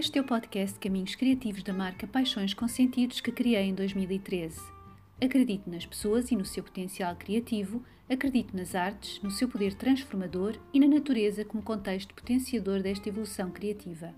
Este 0.00 0.18
é 0.18 0.22
o 0.22 0.24
podcast 0.24 0.78
Caminhos 0.78 1.14
Criativos 1.14 1.62
da 1.62 1.74
marca 1.74 2.06
Paixões 2.06 2.54
com 2.54 2.66
Sentidos 2.66 3.20
que 3.20 3.30
criei 3.30 3.64
em 3.64 3.74
2013. 3.74 4.58
Acredito 5.22 5.68
nas 5.68 5.84
pessoas 5.84 6.30
e 6.30 6.36
no 6.36 6.44
seu 6.46 6.64
potencial 6.64 7.14
criativo, 7.16 7.84
acredito 8.08 8.56
nas 8.56 8.74
artes, 8.74 9.20
no 9.22 9.30
seu 9.30 9.46
poder 9.46 9.74
transformador 9.74 10.56
e 10.72 10.80
na 10.80 10.88
natureza 10.88 11.44
como 11.44 11.62
contexto 11.62 12.14
potenciador 12.14 12.80
desta 12.80 13.10
evolução 13.10 13.50
criativa. 13.50 14.14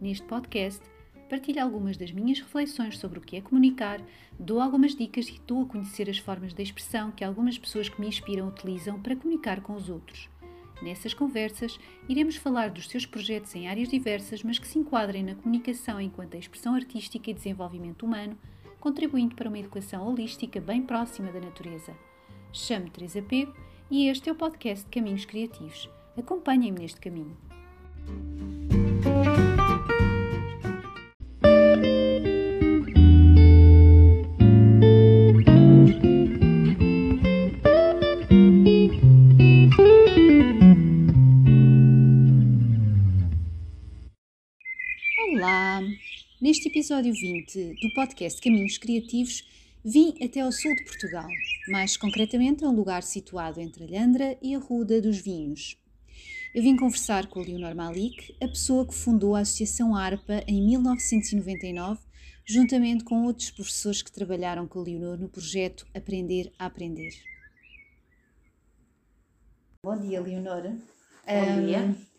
Neste 0.00 0.26
podcast, 0.26 0.80
partilho 1.28 1.62
algumas 1.62 1.98
das 1.98 2.10
minhas 2.10 2.40
reflexões 2.40 2.96
sobre 2.96 3.18
o 3.18 3.22
que 3.22 3.36
é 3.36 3.42
comunicar, 3.42 4.00
dou 4.40 4.58
algumas 4.58 4.94
dicas 4.94 5.28
e 5.28 5.38
dou 5.46 5.64
a 5.64 5.66
conhecer 5.66 6.08
as 6.08 6.16
formas 6.16 6.54
de 6.54 6.62
expressão 6.62 7.10
que 7.10 7.22
algumas 7.22 7.58
pessoas 7.58 7.90
que 7.90 8.00
me 8.00 8.08
inspiram 8.08 8.48
utilizam 8.48 8.98
para 8.98 9.14
comunicar 9.14 9.60
com 9.60 9.74
os 9.74 9.90
outros. 9.90 10.30
Nessas 10.82 11.14
conversas, 11.14 11.78
iremos 12.08 12.36
falar 12.36 12.70
dos 12.70 12.88
seus 12.88 13.06
projetos 13.06 13.54
em 13.54 13.68
áreas 13.68 13.88
diversas, 13.88 14.42
mas 14.42 14.58
que 14.58 14.66
se 14.66 14.78
enquadrem 14.78 15.22
na 15.22 15.34
comunicação 15.34 16.00
enquanto 16.00 16.34
a 16.34 16.38
expressão 16.38 16.74
artística 16.74 17.30
e 17.30 17.34
desenvolvimento 17.34 18.04
humano, 18.04 18.36
contribuindo 18.80 19.34
para 19.34 19.48
uma 19.48 19.58
educação 19.58 20.06
holística 20.06 20.60
bem 20.60 20.82
próxima 20.82 21.32
da 21.32 21.40
natureza. 21.40 21.96
Chamo-me 22.52 22.90
Teresa 22.90 23.22
Pego 23.22 23.54
e 23.90 24.08
este 24.08 24.28
é 24.28 24.32
o 24.32 24.36
podcast 24.36 24.86
Caminhos 24.90 25.24
Criativos. 25.24 25.88
Acompanhem-me 26.16 26.80
neste 26.80 27.00
caminho. 27.00 27.36
Neste 46.54 46.68
episódio 46.68 47.12
20 47.12 47.74
do 47.82 47.92
podcast 47.94 48.40
Caminhos 48.40 48.78
Criativos, 48.78 49.42
vim 49.84 50.14
até 50.22 50.38
ao 50.38 50.52
sul 50.52 50.72
de 50.76 50.84
Portugal, 50.84 51.26
mais 51.66 51.96
concretamente 51.96 52.64
a 52.64 52.68
um 52.68 52.72
lugar 52.72 53.02
situado 53.02 53.60
entre 53.60 53.82
Alhandra 53.82 54.38
e 54.40 54.54
a 54.54 54.60
Ruda 54.60 55.02
dos 55.02 55.18
Vinhos. 55.18 55.76
Eu 56.54 56.62
vim 56.62 56.76
conversar 56.76 57.26
com 57.26 57.40
a 57.40 57.42
Leonor 57.42 57.74
Malik, 57.74 58.36
a 58.40 58.46
pessoa 58.46 58.86
que 58.86 58.94
fundou 58.94 59.34
a 59.34 59.40
Associação 59.40 59.96
ARPA 59.96 60.44
em 60.46 60.64
1999, 60.64 62.00
juntamente 62.46 63.02
com 63.02 63.24
outros 63.24 63.50
professores 63.50 64.00
que 64.00 64.12
trabalharam 64.12 64.68
com 64.68 64.78
a 64.78 64.84
Leonor 64.84 65.18
no 65.18 65.28
projeto 65.28 65.84
Aprender 65.92 66.52
a 66.56 66.66
Aprender. 66.66 67.14
Bom 69.82 69.98
dia, 69.98 70.20
Leonor. 70.20 70.62
Bom 70.62 71.66
dia. 71.66 72.13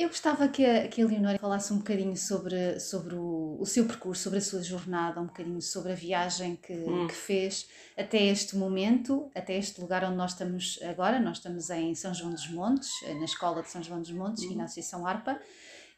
Eu 0.00 0.08
gostava 0.08 0.48
que 0.48 0.64
a, 0.64 0.88
que 0.88 1.02
a 1.02 1.06
Leonora 1.06 1.38
falasse 1.38 1.70
um 1.74 1.76
bocadinho 1.76 2.16
sobre, 2.16 2.80
sobre 2.80 3.16
o, 3.16 3.58
o 3.60 3.66
seu 3.66 3.84
percurso, 3.84 4.22
sobre 4.22 4.38
a 4.38 4.40
sua 4.40 4.62
jornada, 4.62 5.20
um 5.20 5.26
bocadinho 5.26 5.60
sobre 5.60 5.92
a 5.92 5.94
viagem 5.94 6.56
que, 6.56 6.72
Hum. 6.72 7.06
que 7.06 7.14
fez 7.14 7.68
até 7.98 8.16
este 8.24 8.56
momento, 8.56 9.30
até 9.34 9.58
este 9.58 9.78
lugar 9.78 10.02
onde 10.04 10.16
nós 10.16 10.32
estamos 10.32 10.78
agora. 10.88 11.20
Nós 11.20 11.36
estamos 11.36 11.68
em 11.68 11.94
São 11.94 12.14
João 12.14 12.30
dos 12.30 12.48
Montes, 12.48 12.88
eh, 13.04 13.12
na 13.12 13.26
Escola 13.26 13.62
de 13.62 13.68
São 13.68 13.82
João 13.82 14.00
dos 14.00 14.10
Montes 14.10 14.44
e 14.44 14.54
na 14.54 14.64
Associação 14.64 15.06
ARPA, 15.06 15.38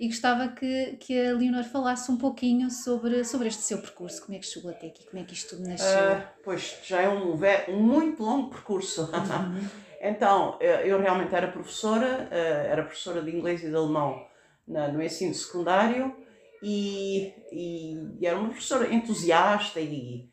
e 0.01 0.09
gostava 0.09 0.49
que, 0.49 0.97
que 0.99 1.17
a 1.29 1.35
Leonor 1.35 1.63
falasse 1.63 2.11
um 2.11 2.17
pouquinho 2.17 2.73
sobre, 2.73 3.25
sobre 3.25 3.47
este 3.47 3.63
seu 3.63 3.79
percurso, 3.79 4.21
como 4.23 4.37
é 4.37 4.41
que 4.41 4.47
chegou 4.47 4.73
até 4.73 4.89
aqui, 4.89 5.07
como 5.09 5.23
é 5.23 5.25
que 5.25 5.33
isto 5.33 5.51
tudo 5.51 5.69
nasceu. 5.69 5.87
Ah, 5.87 6.29
pois 6.43 6.77
já 6.83 7.03
é 7.03 7.09
um, 7.09 7.39
um 7.69 7.81
muito 7.81 8.21
longo 8.21 8.51
percurso. 8.51 9.03
Uhum. 9.03 9.69
então, 10.03 10.59
eh, 10.61 10.83
eu 10.87 11.01
realmente 11.01 11.35
era 11.35 11.49
professora, 11.49 12.29
eh, 12.31 12.67
era 12.71 12.83
professora 12.83 13.23
de 13.23 13.31
inglês 13.35 13.63
e 13.63 13.69
de 13.71 13.77
alemão 13.77 14.27
no 14.67 15.03
ensino 15.03 15.35
secundário 15.35 16.15
e, 16.63 17.33
e- 17.51 18.25
era 18.27 18.37
uma 18.39 18.51
professora 18.51 18.93
entusiasta 18.93 19.81
e 19.81 20.31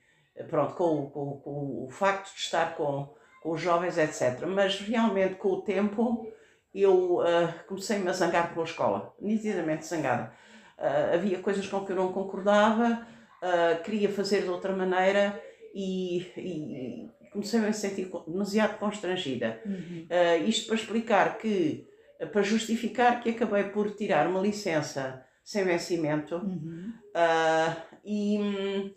pronto, 0.48 0.76
com, 0.76 1.10
com 1.10 1.40
com 1.42 1.86
o 1.86 1.90
facto 1.90 2.34
de 2.34 2.40
estar 2.40 2.76
com, 2.76 3.14
com 3.42 3.52
os 3.52 3.62
jovens, 3.62 3.98
etc. 3.98 4.46
Mas 4.48 4.80
realmente 4.80 5.36
com 5.36 5.50
o 5.50 5.62
tempo 5.62 6.28
eu 6.74 7.22
ah, 7.22 7.54
comecei-me 7.68 8.08
a 8.10 8.14
zangar 8.14 8.54
com 8.54 8.62
a 8.62 8.64
escola, 8.64 9.14
nitidamente 9.20 9.86
zangada. 9.86 10.32
Ah, 10.78 11.12
havia 11.16 11.40
coisas 11.40 11.66
com 11.68 11.86
que 11.86 11.92
eu 11.92 11.96
não 11.96 12.14
concordava, 12.14 13.06
ah, 13.42 13.80
queria 13.84 14.10
fazer 14.10 14.44
de 14.44 14.50
outra 14.50 14.72
maneira 14.76 15.42
e, 15.74 16.20
e 16.38 17.10
comecei-me 17.32 17.68
a 17.68 17.74
sentir 17.74 18.10
co- 18.10 18.24
demasiado 18.28 18.78
constrangida. 18.80 19.62
Uhum. 19.66 20.08
Ah, 20.10 20.38
isto 20.38 20.68
para 20.68 20.76
explicar 20.76 21.38
que, 21.38 21.88
para 22.32 22.42
justificar 22.42 23.22
que 23.22 23.30
acabei 23.30 23.64
por 23.66 23.92
tirar 23.96 24.28
uma 24.28 24.42
licença 24.42 25.24
sem 25.44 25.64
vencimento 25.64 26.36
Uhum. 26.36 26.94
ah, 27.16 27.76
e, 28.04 28.96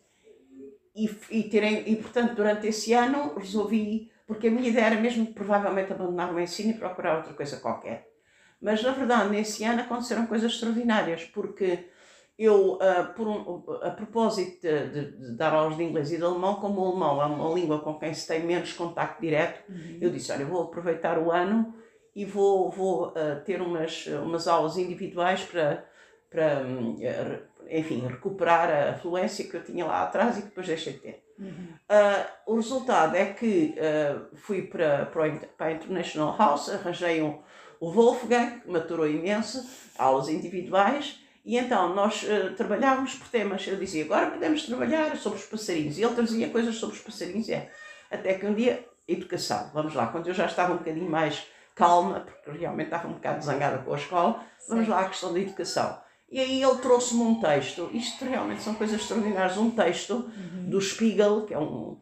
e, 0.94 1.10
e, 1.30 1.42
terem, 1.44 1.88
e, 1.90 1.96
portanto, 1.96 2.34
durante 2.34 2.66
esse 2.66 2.92
ano 2.92 3.34
resolvi, 3.38 4.10
porque 4.26 4.48
a 4.48 4.50
minha 4.50 4.68
ideia 4.68 4.86
era 4.86 5.00
mesmo 5.00 5.26
provavelmente 5.32 5.92
abandonar 5.92 6.34
o 6.34 6.40
ensino 6.40 6.70
e 6.70 6.74
procurar 6.78 7.16
outra 7.18 7.34
coisa 7.34 7.58
qualquer. 7.58 8.08
Mas, 8.60 8.82
na 8.82 8.92
verdade, 8.92 9.30
nesse 9.30 9.64
ano 9.64 9.80
aconteceram 9.82 10.26
coisas 10.26 10.52
extraordinárias, 10.52 11.24
porque 11.24 11.88
eu, 12.44 12.78
ah, 12.80 13.04
por 13.16 13.26
um- 13.28 13.64
a 13.82 13.90
propósito 13.90 14.60
de, 14.62 14.88
de- 14.88 15.10
de 15.18 15.36
dar 15.36 15.52
aulas 15.54 15.76
de 15.76 15.82
inglês 15.84 16.12
e 16.12 16.16
de 16.18 16.24
alemão, 16.24 16.56
como 16.56 16.80
o 16.80 16.86
alemão 16.88 17.22
é 17.22 17.26
uma 17.26 17.54
língua 17.54 17.80
com 17.80 17.98
quem 17.98 18.12
se 18.14 18.26
tem 18.26 18.42
menos 18.44 18.72
contacto 18.72 19.20
direto, 19.20 19.62
Uhum. 19.68 19.98
eu 20.00 20.10
disse, 20.10 20.32
olha, 20.32 20.44
vou 20.46 20.62
aproveitar 20.62 21.18
o 21.18 21.30
ano 21.30 21.74
e 22.14 22.24
vou, 22.24 22.70
vou 22.70 23.12
ah, 23.16 23.36
ter 23.44 23.60
umas, 23.62 24.06
umas 24.06 24.46
aulas 24.48 24.76
individuais 24.76 25.42
para, 25.44 25.84
para 26.30 26.60
hum, 26.66 26.96
enfim, 27.70 28.06
recuperar 28.06 28.88
a 28.90 28.94
fluência 28.94 29.46
que 29.48 29.56
eu 29.56 29.64
tinha 29.64 29.84
lá 29.86 30.02
atrás 30.02 30.36
e 30.38 30.42
que 30.42 30.48
depois 30.48 30.66
deixei 30.66 30.94
de 30.94 30.98
ter. 31.00 31.24
Uhum. 31.38 31.68
Ah, 31.88 32.26
o 32.46 32.56
resultado 32.56 33.14
é 33.16 33.26
que 33.32 33.74
fui 34.34 34.62
para, 34.62 35.06
para, 35.06 35.30
para 35.56 35.66
a 35.66 35.72
International 35.72 36.36
House, 36.36 36.68
arranjei 36.70 37.22
um, 37.22 37.38
o 37.80 37.90
Wolfgang, 37.90 38.60
que 38.60 38.70
me 38.70 38.78
aturou 38.78 39.08
imenso, 39.08 39.68
aulas 39.98 40.28
individuais, 40.28 41.20
e 41.44 41.58
então 41.58 41.94
nós 41.94 42.24
ah, 42.28 42.54
trabalhávamos 42.56 43.14
por 43.14 43.28
temas. 43.28 43.66
Eu 43.66 43.76
dizia, 43.76 44.04
agora 44.04 44.30
podemos 44.30 44.64
trabalhar 44.64 45.16
sobre 45.16 45.38
os 45.38 45.44
passarinhos, 45.44 45.98
e 45.98 46.02
ele 46.02 46.14
trazia 46.14 46.48
coisas 46.48 46.74
sobre 46.76 46.96
os 46.96 47.02
passarinhos, 47.02 47.48
é. 47.48 47.70
até 48.10 48.34
que 48.34 48.46
um 48.46 48.54
dia, 48.54 48.84
educação, 49.08 49.70
vamos 49.74 49.94
lá, 49.94 50.06
quando 50.08 50.28
eu 50.28 50.34
já 50.34 50.46
estava 50.46 50.72
um 50.74 50.78
bocadinho 50.78 51.10
mais 51.10 51.46
calma, 51.74 52.20
porque 52.44 52.58
realmente 52.58 52.86
estava 52.86 53.08
um 53.08 53.14
bocado 53.14 53.42
zangada 53.44 53.78
com 53.78 53.92
a 53.92 53.96
escola, 53.96 54.44
vamos 54.68 54.86
lá 54.88 55.00
à 55.00 55.08
questão 55.08 55.32
da 55.32 55.40
educação. 55.40 55.98
E 56.30 56.38
aí 56.40 56.62
ele 56.62 56.76
trouxe-me 56.78 57.20
um 57.22 57.40
texto, 57.40 57.90
isto 57.92 58.24
realmente 58.24 58.62
são 58.62 58.74
coisas 58.74 59.00
extraordinárias, 59.00 59.56
um 59.58 59.70
texto 59.70 60.14
Uhum. 60.14 60.70
do 60.70 60.80
Spiegel, 60.80 61.42
que 61.46 61.52
é 61.54 61.58
um, 61.58 61.98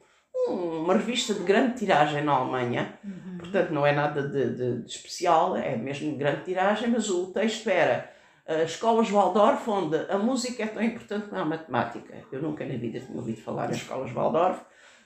um- 0.48 0.82
uma 0.84 0.94
revista 0.94 1.34
de 1.34 1.40
grande 1.44 1.78
tiragem 1.78 2.22
na 2.24 2.32
Alemanha, 2.32 2.98
Uhum. 3.04 3.38
portanto 3.38 3.70
não 3.70 3.86
é 3.86 3.92
nada 3.92 4.22
de, 4.28 4.54
de- 4.54 4.82
de 4.82 4.90
especial, 4.90 5.56
é 5.56 5.76
mesmo 5.76 6.10
de 6.12 6.16
grande 6.16 6.44
tiragem, 6.44 6.90
mas 6.90 7.08
o 7.10 7.32
texto 7.32 7.68
era 7.68 8.08
uh, 8.08 8.19
Escolas 8.64 9.08
Waldorf, 9.10 9.68
onde 9.68 9.96
a 10.10 10.18
música 10.18 10.64
é 10.64 10.66
tão 10.66 10.82
importante 10.82 11.28
como 11.28 11.40
a 11.40 11.44
matemática. 11.44 12.24
Eu 12.32 12.42
nunca 12.42 12.64
na 12.64 12.76
vida 12.76 12.98
tinha 13.00 13.16
ouvido 13.16 13.40
falar 13.40 13.70
em 13.70 13.74
Escolas 13.74 14.12
Waldorf, 14.12 14.60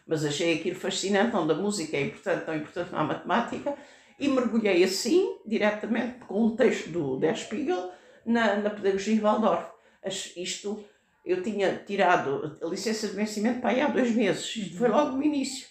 mas 0.07 0.25
achei 0.25 0.59
aquilo 0.59 0.77
fascinante, 0.77 1.37
onde 1.37 1.53
a 1.53 1.57
música 1.57 1.97
é 1.97 2.03
importante, 2.03 2.45
tão 2.45 2.57
importante 2.57 2.91
como 2.91 3.03
a 3.03 3.05
matemática, 3.05 3.75
e 4.19 4.29
mergulhei 4.29 4.83
assim, 4.83 5.39
diretamente, 5.45 6.21
com 6.27 6.47
um 6.47 6.57
texto 6.57 6.89
do 6.89 7.17
Der 7.19 7.37
Spiegel, 7.37 7.91
na, 8.25 8.57
na 8.57 8.71
pedagogia 8.71 9.21
Waldorf. 9.21 9.67
Isto, 10.37 10.85
eu 11.25 11.43
tinha 11.43 11.77
tirado 11.87 12.59
a 12.63 12.67
licença 12.67 13.09
de 13.09 13.15
vencimento 13.15 13.61
para 13.61 13.71
aí 13.71 13.81
há 13.81 13.89
dois 13.89 14.15
meses, 14.15 14.57
isto 14.57 14.79
foi 14.79 14.89
logo 14.89 15.17
no 15.17 15.23
início. 15.23 15.67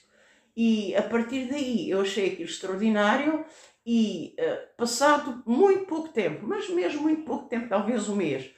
E 0.56 0.96
a 0.96 1.02
partir 1.02 1.48
daí 1.50 1.90
eu 1.90 2.02
achei 2.02 2.34
aquilo 2.34 2.50
extraordinário 2.50 3.44
e 3.86 4.34
eh, 4.38 4.68
passado 4.78 5.44
muito 5.46 5.86
pouco 5.86 6.10
tempo, 6.10 6.46
mas 6.48 6.70
mesmo 6.70 7.02
muito 7.02 7.24
pouco 7.24 7.50
tempo, 7.50 7.68
talvez 7.68 8.08
um 8.08 8.16
mês, 8.16 8.50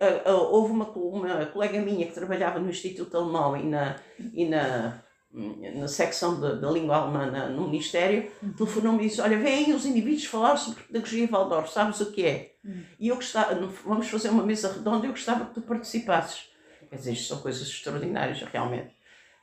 eh, 0.00 0.22
eh, 0.24 0.32
houve 0.32 0.72
uma, 0.72 0.88
uma 0.90 1.46
colega 1.46 1.80
minha 1.80 2.06
que 2.06 2.14
trabalhava 2.14 2.58
no 2.58 2.70
Instituto 2.70 3.16
Alemão 3.16 3.56
e 3.56 3.62
na, 3.64 3.96
e 4.32 4.46
na, 4.46 5.02
na 5.32 5.86
secção 5.86 6.40
da, 6.40 6.70
língua 6.70 6.96
alemã 6.96 7.30
na- 7.30 7.48
no 7.50 7.68
Ministério, 7.68 8.30
telefonou-me 8.56 9.04
e 9.04 9.08
disse, 9.08 9.20
olha, 9.20 9.38
vêm 9.38 9.74
os 9.74 9.84
indivíduos 9.84 10.24
falar 10.24 10.56
sobre 10.56 10.82
pedagogia 10.84 11.28
Waldorf, 11.28 11.70
sabes 11.70 12.00
o 12.00 12.10
que 12.10 12.24
é? 12.24 12.54
Hum. 12.64 12.82
E 12.98 13.08
eu 13.08 13.16
gostava, 13.16 13.54
vamos 13.84 14.08
fazer 14.08 14.30
uma 14.30 14.42
mesa 14.42 14.72
redonda, 14.72 15.06
eu 15.06 15.10
gostava 15.10 15.44
que 15.46 15.54
tu 15.54 15.62
participasses. 15.62 16.48
Quer 16.88 16.96
dizer, 16.96 17.12
isto 17.12 17.28
são 17.28 17.38
coisas 17.38 17.68
extraordinárias, 17.68 18.40
realmente. 18.42 18.94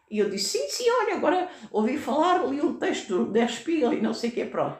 E 0.09 0.19
eu 0.19 0.29
disse, 0.29 0.57
sim, 0.57 0.67
sim, 0.69 0.89
olha, 0.89 1.15
agora 1.15 1.49
ouvi 1.71 1.97
falar, 1.97 2.43
li 2.45 2.61
um 2.61 2.77
texto 2.77 3.25
do 3.25 3.31
Der 3.31 3.49
Spiegel 3.49 3.93
e 3.93 4.01
não 4.01 4.13
sei 4.13 4.29
o 4.29 4.33
que, 4.33 4.45
pronto. 4.45 4.77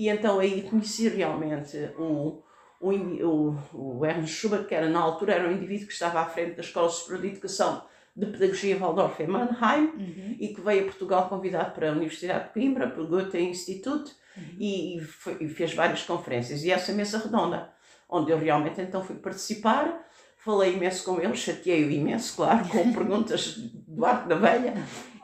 E 0.00 0.08
então 0.08 0.38
aí 0.40 0.62
conheci 0.62 1.08
realmente 1.08 1.76
o, 1.98 2.42
o, 2.80 3.54
o, 3.74 4.06
Ernst 4.06 4.32
Schubert, 4.34 4.64
que 4.66 4.74
era 4.74 4.88
na 4.88 4.98
altura 4.98 5.34
era 5.34 5.46
um 5.46 5.52
indivíduo 5.52 5.86
que 5.86 5.92
estava 5.92 6.20
à 6.20 6.24
frente 6.24 6.54
da 6.54 6.62
Escola 6.62 6.88
Superior 6.88 7.20
de 7.22 7.28
Educação 7.32 7.84
de 8.16 8.24
Pedagogia 8.26 8.78
Waldorf 8.78 9.20
em 9.22 9.26
Mannheim 9.26 9.84
Uhum. 9.96 10.36
e 10.40 10.48
que 10.54 10.60
veio 10.62 10.80
a 10.82 10.84
Portugal 10.84 11.28
convidado 11.28 11.72
para 11.72 11.90
a 11.90 11.92
Universidade 11.92 12.44
de 12.48 12.54
Coimbra, 12.54 12.88
para 12.88 13.02
o 13.02 13.06
Goethe 13.06 13.38
Institute 13.38 14.12
e, 14.58 14.96
e 14.96 15.00
foi- 15.00 15.36
e 15.38 15.48
fez 15.50 15.74
várias 15.74 16.02
conferências. 16.02 16.64
E 16.64 16.70
essa 16.70 16.92
mesa 16.92 17.18
redonda, 17.18 17.70
onde 18.08 18.30
eu 18.32 18.38
realmente 18.38 18.80
então 18.80 19.04
fui 19.04 19.16
participar, 19.16 20.02
falei 20.38 20.74
imenso 20.76 21.04
com 21.04 21.20
ele, 21.20 21.36
chateei-o 21.36 21.90
imenso, 21.90 22.34
claro, 22.36 22.66
com 22.68 22.90
perguntas 22.94 23.54
do 23.86 24.04
arco 24.06 24.28
da 24.30 24.36
velha. 24.36 24.72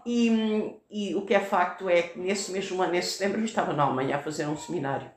E, 0.06 0.79
e, 0.88 1.14
o 1.17 1.23
que 1.23 1.35
é 1.35 1.41
facto 1.41 1.88
é 1.88 2.00
que 2.03 2.19
nesse 2.19 2.53
mesmo 2.53 2.81
ano, 2.81 2.94
em 2.94 3.03
setembro, 3.03 3.41
eu 3.41 3.44
estava 3.44 3.73
na 3.73 3.82
Alemanha 3.82 4.17
a 4.17 4.23
fazer 4.23 4.47
um 4.47 4.56
seminário. 4.56 5.11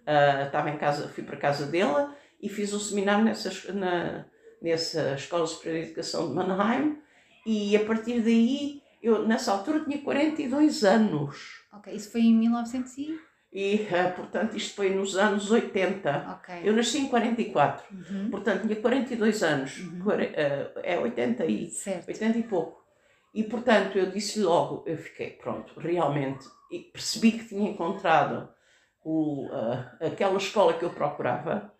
Uh, 0.00 0.46
estava 0.46 0.70
em 0.70 0.78
casa, 0.78 1.08
fui 1.08 1.22
para 1.22 1.36
casa 1.36 1.66
dele 1.66 2.08
e 2.40 2.48
fiz 2.48 2.72
um 2.72 2.80
seminário 2.80 3.22
nessa, 3.22 3.72
na, 3.74 4.24
nessa 4.62 5.14
Escola 5.14 5.46
Superior 5.46 5.80
de 5.80 5.86
Educação 5.88 6.28
de 6.28 6.34
Mannheim. 6.34 6.98
E 7.44 7.76
a 7.76 7.84
partir 7.84 8.20
daí, 8.20 8.82
eu 9.02 9.28
nessa 9.28 9.52
altura 9.52 9.84
tinha 9.84 9.98
42 9.98 10.84
anos. 10.84 11.62
Ok, 11.72 11.92
isso 11.92 12.10
foi 12.10 12.22
em 12.22 12.34
1900 12.34 12.98
e... 12.98 13.20
E, 13.52 13.88
uh, 13.90 14.14
portanto, 14.14 14.56
isto 14.56 14.76
foi 14.76 14.94
nos 14.94 15.16
anos 15.16 15.50
80. 15.50 16.38
Okay. 16.40 16.60
Eu 16.62 16.72
nasci 16.72 16.98
em 16.98 17.08
44. 17.08 17.84
Uhum. 17.92 18.30
Portanto, 18.30 18.62
tinha 18.62 18.76
42 18.76 19.42
anos. 19.42 19.78
Uhum. 19.78 20.02
Uh, 20.06 20.80
é 20.84 20.98
80 20.98 21.44
e, 21.46 21.68
certo. 21.68 22.08
80 22.08 22.38
e 22.38 22.42
pouco. 22.44 22.80
E, 23.32 23.44
portanto, 23.44 23.96
eu 23.96 24.10
disse 24.10 24.40
logo, 24.40 24.82
eu 24.86 24.98
fiquei, 24.98 25.30
pronto, 25.30 25.78
realmente, 25.78 26.46
e 26.70 26.80
percebi 26.80 27.32
que 27.32 27.48
tinha 27.48 27.70
encontrado 27.70 28.48
o, 29.04 29.46
uh, 29.46 30.06
aquela 30.06 30.36
escola 30.36 30.74
que 30.74 30.84
eu 30.84 30.90
procurava. 30.90 31.72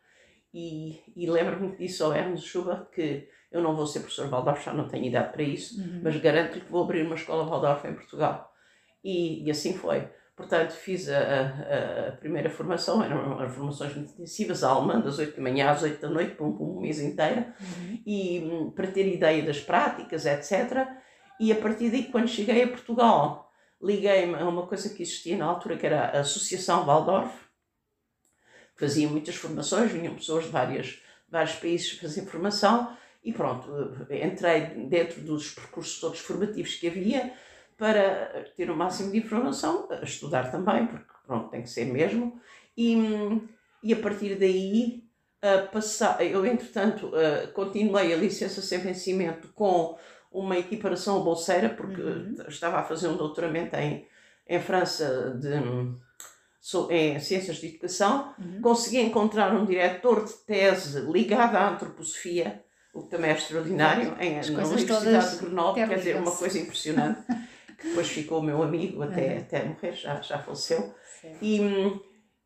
E, 0.52 1.00
e 1.16 1.30
lembro-me 1.30 1.72
que 1.72 1.78
disse 1.78 2.02
ao 2.02 2.12
Hermes 2.12 2.42
Chuba 2.42 2.88
que 2.92 3.28
eu 3.52 3.62
não 3.62 3.74
vou 3.74 3.86
ser 3.86 4.00
professor 4.00 4.28
Waldorf, 4.28 4.64
já 4.64 4.72
não 4.72 4.88
tenho 4.88 5.06
idade 5.06 5.32
para 5.32 5.42
isso, 5.42 5.80
uhum. 5.80 6.00
mas 6.02 6.16
garanto-lhe 6.16 6.60
que 6.60 6.70
vou 6.70 6.84
abrir 6.84 7.04
uma 7.04 7.14
escola 7.14 7.44
Waldorf 7.44 7.86
em 7.86 7.94
Portugal. 7.94 8.52
E, 9.02 9.44
e 9.44 9.50
assim 9.50 9.74
foi. 9.74 10.08
Portanto, 10.36 10.72
fiz 10.72 11.08
a, 11.08 12.08
a, 12.08 12.12
primeira 12.12 12.48
formação, 12.48 13.02
eram 13.04 13.48
formações 13.50 13.94
muito 13.94 14.12
intensivas, 14.12 14.64
a 14.64 14.70
alemã, 14.70 14.98
das 14.98 15.18
8 15.18 15.36
da 15.36 15.42
manhã 15.42 15.70
às 15.70 15.82
8 15.82 16.00
da 16.00 16.08
noite, 16.08 16.34
por 16.34 16.46
um, 16.46 16.56
por 16.56 16.64
um 16.64 16.80
mês 16.80 16.98
inteiro, 16.98 17.44
uhum. 17.60 18.02
e 18.06 18.40
um, 18.50 18.70
para 18.70 18.86
ter 18.86 19.06
ideia 19.06 19.42
das 19.42 19.60
práticas, 19.60 20.24
etc. 20.24 20.88
E 21.40 21.50
a 21.50 21.56
partir 21.56 21.88
daí, 21.88 22.04
quando 22.04 22.28
cheguei 22.28 22.62
a 22.62 22.68
Portugal, 22.68 23.50
liguei-me 23.80 24.34
a 24.34 24.46
uma 24.46 24.66
coisa 24.66 24.90
que 24.90 25.02
existia 25.02 25.38
na 25.38 25.46
altura, 25.46 25.78
que 25.78 25.86
era 25.86 26.10
a 26.10 26.20
Associação 26.20 26.84
Waldorf, 26.84 27.34
que 28.76 28.80
fazia 28.80 29.08
muitas 29.08 29.36
formações, 29.36 29.90
vinham 29.90 30.14
pessoas 30.14 30.44
de 30.44 30.50
várias, 30.50 31.00
vários 31.26 31.54
países 31.54 31.92
fazer 31.92 32.26
formação, 32.26 32.94
e 33.24 33.32
pronto, 33.32 33.70
entrei 34.10 34.86
dentro 34.86 35.22
dos 35.22 35.52
percursos 35.52 35.98
todos 35.98 36.18
formativos 36.18 36.74
que 36.74 36.88
havia, 36.88 37.32
para 37.78 38.44
ter 38.54 38.70
o 38.70 38.76
máximo 38.76 39.10
de 39.10 39.16
informação, 39.16 39.88
estudar 40.02 40.50
também, 40.50 40.86
porque 40.86 41.10
pronto, 41.26 41.48
tem 41.48 41.62
que 41.62 41.70
ser 41.70 41.86
mesmo, 41.86 42.38
e, 42.76 42.98
e 43.82 43.94
a 43.94 43.96
partir 43.96 44.34
daí 44.34 45.04
uh, 45.42 45.72
passar, 45.72 46.22
eu 46.22 46.44
entretanto 46.44 47.06
uh, 47.06 47.50
continuei 47.54 48.12
a 48.12 48.16
licença 48.18 48.60
sem 48.60 48.78
vencimento 48.80 49.48
com 49.54 49.98
uma 50.30 50.56
equiparação 50.56 51.22
bolseira, 51.22 51.68
porque 51.68 52.00
uhum. 52.00 52.34
estava 52.48 52.78
a 52.78 52.82
fazer 52.84 53.08
um 53.08 53.16
doutoramento 53.16 53.74
em, 53.76 54.06
em 54.48 54.60
França 54.60 55.36
de, 55.40 55.48
em 56.90 57.18
Ciências 57.18 57.56
de 57.56 57.66
Educação, 57.66 58.34
uhum. 58.38 58.60
consegui 58.60 59.00
encontrar 59.00 59.52
um 59.54 59.64
diretor 59.64 60.24
de 60.24 60.32
tese 60.32 61.00
ligado 61.00 61.56
à 61.56 61.70
antroposofia, 61.70 62.62
o 62.92 63.02
que 63.02 63.10
também 63.10 63.30
é 63.30 63.34
extraordinário, 63.34 64.16
em, 64.20 64.36
na 64.52 64.66
Universidade 64.66 65.30
de 65.30 65.44
Grenoble, 65.44 65.86
quer 65.86 65.98
dizer, 65.98 66.16
uma 66.16 66.32
coisa 66.32 66.58
impressionante. 66.58 67.20
que 67.80 67.88
depois 67.88 68.08
ficou 68.08 68.42
meu 68.42 68.62
amigo 68.62 69.02
até, 69.02 69.34
uhum. 69.34 69.38
até 69.38 69.64
morrer, 69.64 69.92
já, 69.92 70.20
já 70.20 70.38
faleceu. 70.38 70.94
E, 71.40 71.60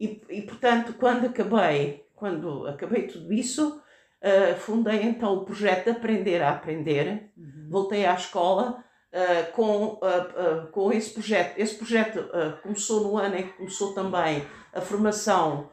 e, 0.00 0.22
e, 0.30 0.42
portanto, 0.42 0.94
quando 0.94 1.26
acabei, 1.26 2.06
quando 2.14 2.66
acabei 2.66 3.06
tudo 3.06 3.32
isso, 3.32 3.80
uh, 4.24 4.56
fundei 4.58 5.02
então 5.02 5.34
o 5.34 5.44
projeto 5.44 5.84
de 5.84 5.90
Aprender 5.90 6.42
a 6.42 6.50
Aprender. 6.50 7.30
Uhum. 7.36 7.68
Voltei 7.68 8.06
à 8.06 8.14
escola 8.14 8.82
uh, 9.12 9.52
com, 9.52 9.84
uh, 9.94 10.66
com 10.72 10.92
esse 10.92 11.10
projeto. 11.10 11.58
Esse 11.58 11.74
projeto 11.76 12.28
começou 12.62 13.02
no 13.02 13.18
ano 13.18 13.36
em 13.36 13.42
que 13.46 13.52
começou 13.52 13.94
também 13.94 14.44
a 14.72 14.80
formação 14.80 15.70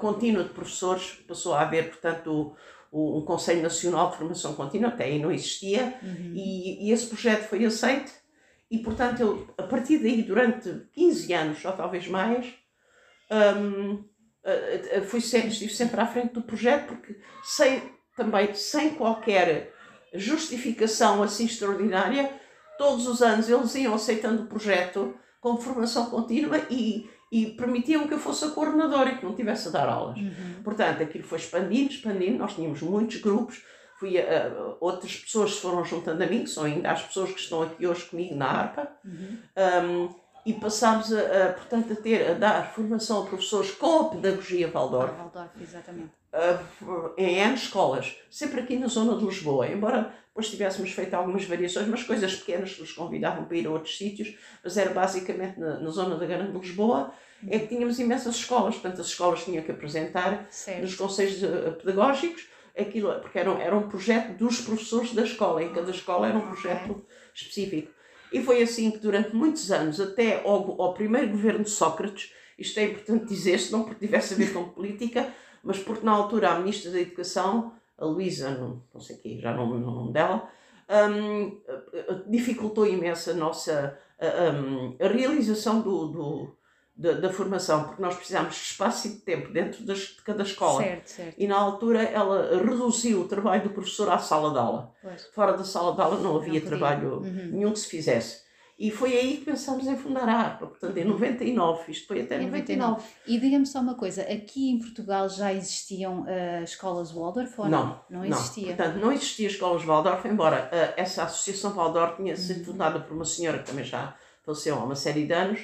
contínua 0.00 0.42
de 0.42 0.48
professores, 0.48 1.22
passou 1.28 1.54
a 1.54 1.60
haver, 1.60 1.90
portanto, 1.90 2.56
o, 2.90 3.18
um 3.18 3.24
Conselho 3.24 3.62
Nacional 3.62 4.10
de 4.10 4.16
Formação 4.16 4.54
Contínua, 4.54 4.88
até 4.88 5.04
aí 5.04 5.20
não 5.20 5.30
existia, 5.30 5.96
uhum. 6.02 6.32
e, 6.34 6.88
e 6.88 6.90
esse 6.90 7.06
projeto 7.06 7.44
foi 7.44 7.64
aceito 7.64 8.10
e, 8.72 8.78
portanto, 8.78 9.20
eu, 9.20 9.46
a 9.58 9.64
partir 9.64 9.98
daí, 9.98 10.22
durante 10.22 10.86
15 10.94 11.32
anos, 11.34 11.62
ou 11.62 11.72
talvez 11.72 12.08
mais, 12.08 12.54
um, 13.30 14.02
fui 15.06 15.20
sempre, 15.20 15.48
estive 15.48 15.72
sempre 15.72 16.00
à 16.00 16.06
frente 16.06 16.34
do 16.34 16.42
projeto, 16.42 16.88
porque 16.88 17.16
sem, 17.44 17.82
também 18.16 18.54
sem 18.54 18.94
qualquer 18.94 19.72
justificação 20.14 21.22
assim 21.22 21.44
extraordinária, 21.44 22.30
todos 22.76 23.06
os 23.06 23.22
anos 23.22 23.48
eles 23.48 23.74
iam 23.76 23.94
aceitando 23.94 24.42
o 24.42 24.46
projeto 24.46 25.14
com 25.40 25.56
formação 25.56 26.06
contínua 26.06 26.60
e, 26.70 27.08
e 27.30 27.46
permitiam 27.46 28.06
que 28.06 28.14
eu 28.14 28.18
fosse 28.18 28.44
a 28.44 28.50
coordenadora 28.50 29.10
e 29.10 29.18
que 29.18 29.24
não 29.24 29.34
tivesse 29.34 29.68
a 29.68 29.70
dar 29.70 29.88
aulas. 29.88 30.18
Uhum. 30.18 30.62
Portanto, 30.62 31.02
aquilo 31.02 31.24
foi 31.24 31.38
expandindo, 31.38 31.92
expandindo, 31.92 32.38
nós 32.38 32.54
tínhamos 32.54 32.80
muitos 32.82 33.20
grupos, 33.20 33.62
fui 33.98 34.18
a, 34.18 34.48
a, 34.48 34.76
outras 34.80 35.16
pessoas 35.16 35.54
se 35.54 35.60
foram 35.60 35.84
juntando 35.84 36.22
a 36.22 36.26
mim, 36.26 36.44
que 36.44 36.50
são 36.50 36.64
ainda 36.64 36.90
as 36.90 37.02
pessoas 37.02 37.32
que 37.32 37.40
estão 37.40 37.62
aqui 37.62 37.86
hoje 37.86 38.04
comigo 38.04 38.34
na 38.34 38.46
ARPA, 38.46 38.88
uhum. 39.04 39.38
um, 39.84 40.21
e 40.44 40.52
passámos 40.52 41.12
a, 41.12 41.20
a, 41.20 41.52
portanto, 41.52 41.92
a 41.92 41.96
ter, 41.96 42.30
a 42.30 42.34
dar 42.34 42.72
formação 42.72 43.22
a 43.22 43.26
professores 43.26 43.70
com 43.72 44.00
a 44.00 44.04
pedagogia 44.10 44.68
Waldorf. 44.68 45.14
Waldorf, 45.16 45.50
exatamente. 45.60 46.10
Uh, 46.32 47.12
em 47.16 47.38
N 47.38 47.54
escolas, 47.54 48.16
sempre 48.30 48.60
aqui 48.60 48.76
na 48.76 48.86
zona 48.86 49.16
de 49.18 49.24
Lisboa, 49.24 49.68
embora 49.68 50.14
depois 50.28 50.48
tivéssemos 50.48 50.90
feito 50.92 51.12
algumas 51.12 51.44
variações, 51.44 51.86
mas 51.86 52.02
coisas 52.04 52.34
pequenas 52.36 52.72
que 52.72 52.80
nos 52.80 52.92
convidavam 52.92 53.44
para 53.44 53.56
ir 53.56 53.66
a 53.66 53.70
outros 53.70 53.98
sítios, 53.98 54.34
mas 54.64 54.78
era 54.78 54.90
basicamente 54.90 55.60
na, 55.60 55.78
na 55.78 55.90
zona 55.90 56.16
da 56.16 56.24
Grande 56.24 56.58
Lisboa, 56.58 57.12
é 57.46 57.58
que 57.58 57.66
tínhamos 57.66 57.98
imensas 57.98 58.36
escolas, 58.36 58.76
portanto 58.76 59.00
as 59.00 59.08
escolas 59.08 59.44
tinham 59.44 59.62
que 59.62 59.70
apresentar 59.70 60.46
certo. 60.48 60.80
nos 60.80 60.94
conselhos 60.94 61.42
eh, 61.42 61.70
pedagógicos 61.72 62.46
aquilo, 62.76 63.12
porque 63.20 63.38
era, 63.38 63.50
era 63.60 63.76
um 63.76 63.88
projeto 63.88 64.36
dos 64.38 64.60
professores 64.62 65.12
da 65.12 65.22
escola, 65.22 65.62
em 65.62 65.72
cada 65.72 65.90
escola 65.90 66.28
era 66.28 66.38
um 66.38 66.46
projeto 66.46 67.04
específico. 67.34 67.92
E 68.32 68.42
foi 68.42 68.62
assim 68.62 68.90
que 68.90 68.98
durante 68.98 69.34
muitos 69.34 69.70
anos, 69.70 70.00
até 70.00 70.42
ao, 70.42 70.80
ao 70.80 70.94
primeiro 70.94 71.30
governo 71.30 71.64
de 71.64 71.70
Sócrates, 71.70 72.32
isto 72.58 72.78
é 72.78 72.84
importante 72.84 73.26
dizer-se, 73.26 73.72
não 73.72 73.84
porque 73.84 74.06
tivesse 74.06 74.34
a 74.34 74.36
ver 74.36 74.52
com 74.52 74.68
política, 74.68 75.32
mas 75.62 75.78
porque 75.78 76.04
na 76.04 76.12
altura 76.12 76.50
a 76.50 76.58
Ministra 76.58 76.90
da 76.90 77.00
Educação, 77.00 77.72
a 77.98 78.04
Luísa, 78.04 78.50
não, 78.50 78.82
não 78.92 79.00
sei 79.00 79.16
quê, 79.16 79.38
já 79.40 79.54
não 79.54 79.70
o 79.70 79.78
nome 79.78 80.12
dela, 80.12 80.48
um, 81.10 81.60
dificultou 82.28 82.86
imenso 82.86 83.30
a 83.30 83.34
nossa 83.34 83.98
a, 84.20 84.26
a, 84.26 85.06
a 85.06 85.08
realização 85.08 85.80
do, 85.80 86.06
do 86.08 86.56
da, 86.94 87.12
da, 87.12 87.32
formação, 87.32 87.84
porque 87.84 88.02
nós 88.02 88.14
precisamos 88.14 88.54
de 88.54 88.60
espaço 88.60 89.06
e 89.06 89.10
de 89.10 89.16
tempo 89.20 89.50
dentro 89.50 89.82
das, 89.84 89.98
de 89.98 90.22
cada 90.22 90.42
escola. 90.42 90.82
Certo, 90.82 91.08
certo. 91.08 91.34
E 91.38 91.46
na 91.46 91.56
altura 91.56 92.02
ela 92.02 92.58
reduziu 92.58 93.22
o 93.22 93.28
trabalho 93.28 93.62
do 93.62 93.70
professor 93.70 94.10
à 94.10 94.18
sala 94.18 94.52
de 94.52 94.58
aula. 94.58 94.92
Pois. 95.00 95.26
Fora 95.34 95.56
da 95.56 95.64
sala 95.64 95.94
de 95.94 96.00
aula 96.02 96.20
não 96.20 96.36
havia 96.36 96.60
não 96.60 96.66
trabalho 96.66 97.20
uhum. 97.20 97.50
nenhum 97.52 97.72
que 97.72 97.78
se 97.78 97.88
fizesse. 97.88 98.42
E 98.78 98.90
foi 98.90 99.16
aí 99.16 99.36
que 99.36 99.44
pensámos 99.44 99.86
em 99.86 99.96
fundar 99.96 100.28
a 100.28 100.34
ARPA, 100.34 100.66
portanto 100.66 100.96
em 100.96 101.04
99, 101.04 101.92
isto 101.92 102.08
foi 102.08 102.22
até 102.22 102.38
99. 102.38 102.80
99. 102.80 103.04
E 103.28 103.38
diga-me 103.38 103.66
só 103.66 103.80
uma 103.80 103.94
coisa, 103.94 104.22
aqui 104.22 104.70
em 104.70 104.78
Portugal 104.78 105.28
já 105.28 105.52
existiam 105.52 106.22
uh, 106.22 106.64
escolas 106.64 107.12
Waldorf 107.12 107.60
ou 107.60 107.68
não? 107.68 108.00
Não, 108.10 108.20
não 108.20 108.24
existia. 108.24 108.68
Não. 108.68 108.76
Portanto, 108.76 108.96
não 108.96 109.12
existia 109.12 109.46
escolas 109.46 109.84
Waldorf, 109.84 110.26
embora 110.26 110.68
uh, 110.72 110.94
essa 110.96 111.22
associação 111.24 111.72
Waldorf 111.74 112.16
tinha 112.16 112.36
sido 112.36 112.58
uhum. 112.58 112.64
fundada 112.72 112.98
por 112.98 113.14
uma 113.14 113.24
senhora 113.24 113.58
que 113.58 113.66
também 113.66 113.84
já 113.84 114.16
faleceu 114.44 114.74
há 114.74 114.84
uma 114.84 114.96
série 114.96 115.26
de 115.26 115.32
anos, 115.32 115.60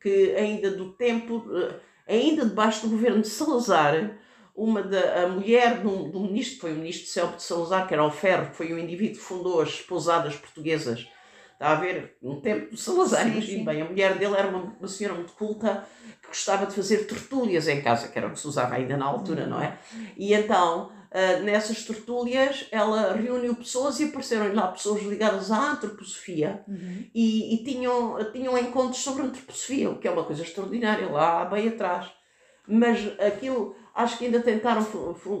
que 0.00 0.34
ainda 0.36 0.70
do 0.70 0.92
tempo, 0.92 1.44
eh, 1.56 1.74
ainda 2.06 2.44
debaixo 2.44 2.86
do 2.86 2.90
governo 2.90 3.22
de 3.22 3.28
Salazar, 3.28 4.18
uma 4.54 4.82
da 4.82 5.24
a 5.24 5.28
mulher 5.28 5.80
do, 5.80 6.10
do 6.10 6.20
ministro, 6.20 6.60
foi 6.60 6.72
o 6.72 6.76
ministro 6.76 7.06
Celso 7.06 7.36
de 7.36 7.42
Salazar, 7.42 7.86
que 7.86 7.94
era 7.94 8.04
o 8.04 8.10
Ferro, 8.10 8.50
que 8.50 8.56
foi 8.56 8.72
o 8.72 8.78
indivíduo 8.78 9.16
que 9.16 9.22
fundou 9.22 9.60
as 9.60 9.80
pousadas 9.80 10.34
portuguesas. 10.34 11.06
Está 11.52 11.70
a 11.72 11.74
ver? 11.74 12.16
No 12.22 12.40
tempo 12.40 12.76
Salazar, 12.76 13.26
imagine 13.26 13.64
bem. 13.64 13.82
A 13.82 13.84
mulher 13.84 14.16
dele 14.16 14.36
era 14.36 14.48
uma, 14.48 14.76
uma 14.78 14.88
senhora 14.88 15.16
muito 15.16 15.32
culta 15.32 15.84
que 16.22 16.28
gostava 16.28 16.66
de 16.66 16.74
fazer 16.74 17.06
tertúlias 17.06 17.66
em 17.66 17.80
casa, 17.80 18.08
que 18.08 18.18
era 18.18 18.28
o 18.28 18.32
que 18.32 18.38
se 18.38 18.46
usava 18.46 18.74
ainda 18.74 18.96
na 18.96 19.06
altura, 19.06 19.46
não 19.46 19.60
é? 19.60 19.76
E 20.16 20.34
então 20.34 20.92
Uh, 21.10 21.42
nessas 21.42 21.84
tertúlias, 21.84 22.66
ela 22.70 23.14
reuniu 23.14 23.54
pessoas 23.54 23.98
e 23.98 24.04
apareceram 24.04 24.54
lá 24.54 24.68
pessoas 24.68 25.02
ligadas 25.02 25.50
à 25.50 25.72
antroposofia 25.72 26.62
uhum. 26.68 27.06
e, 27.14 27.54
e, 27.54 27.64
tinham, 27.64 28.18
tinham 28.30 28.58
encontros 28.58 29.02
sobre 29.02 29.22
antroposofia, 29.22 29.88
o 29.88 29.98
que 29.98 30.06
é 30.06 30.10
uma 30.10 30.24
coisa 30.24 30.42
extraordinária, 30.42 31.08
lá 31.08 31.46
bem 31.46 31.68
atrás. 31.68 32.10
Mas 32.66 32.98
aquilo, 33.18 33.74
acho 33.94 34.18
que 34.18 34.26
ainda 34.26 34.40
tentaram 34.40 34.84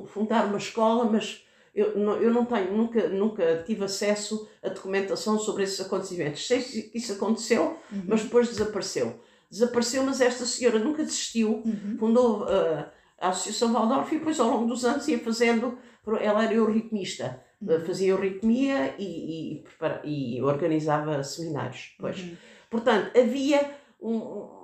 fundar 0.06 0.46
uma 0.46 0.56
escola, 0.56 1.04
mas 1.04 1.44
eu, 1.74 1.92
eu 2.20 2.32
não 2.32 2.46
tenho, 2.46 2.74
nunca, 2.74 3.08
nunca 3.08 3.62
tive 3.64 3.84
acesso 3.84 4.48
a 4.62 4.70
documentação 4.70 5.38
sobre 5.38 5.64
esses 5.64 5.80
acontecimentos. 5.80 6.46
Sei 6.46 6.62
que 6.62 6.90
isso 6.94 7.12
aconteceu, 7.12 7.76
uhum. 7.92 8.04
mas 8.06 8.22
depois 8.22 8.48
desapareceu. 8.48 9.20
Desapareceu, 9.50 10.02
mas 10.02 10.20
esta 10.20 10.44
senhora 10.44 10.78
nunca 10.78 11.04
desistiu, 11.04 11.62
uhum. 11.64 11.96
fundou. 11.98 12.42
Uh, 12.44 12.97
a 13.18 13.28
Associação 13.28 13.72
Waldorf 13.72 14.14
e 14.14 14.18
depois 14.18 14.38
ao 14.38 14.50
longo 14.50 14.66
dos 14.66 14.84
anos 14.84 15.06
ia 15.08 15.18
fazendo, 15.18 15.78
ela 16.20 16.44
era 16.44 16.54
euritmista, 16.54 17.42
uhum. 17.60 17.80
fazia 17.80 18.08
euritmia 18.08 18.94
e, 18.98 19.62
e, 20.04 20.36
e, 20.36 20.42
organizava 20.42 21.22
seminários 21.22 21.94
depois. 21.96 22.20
Uhum. 22.20 22.36
Portanto, 22.70 23.18
havia 23.18 23.74
um, 24.00 24.58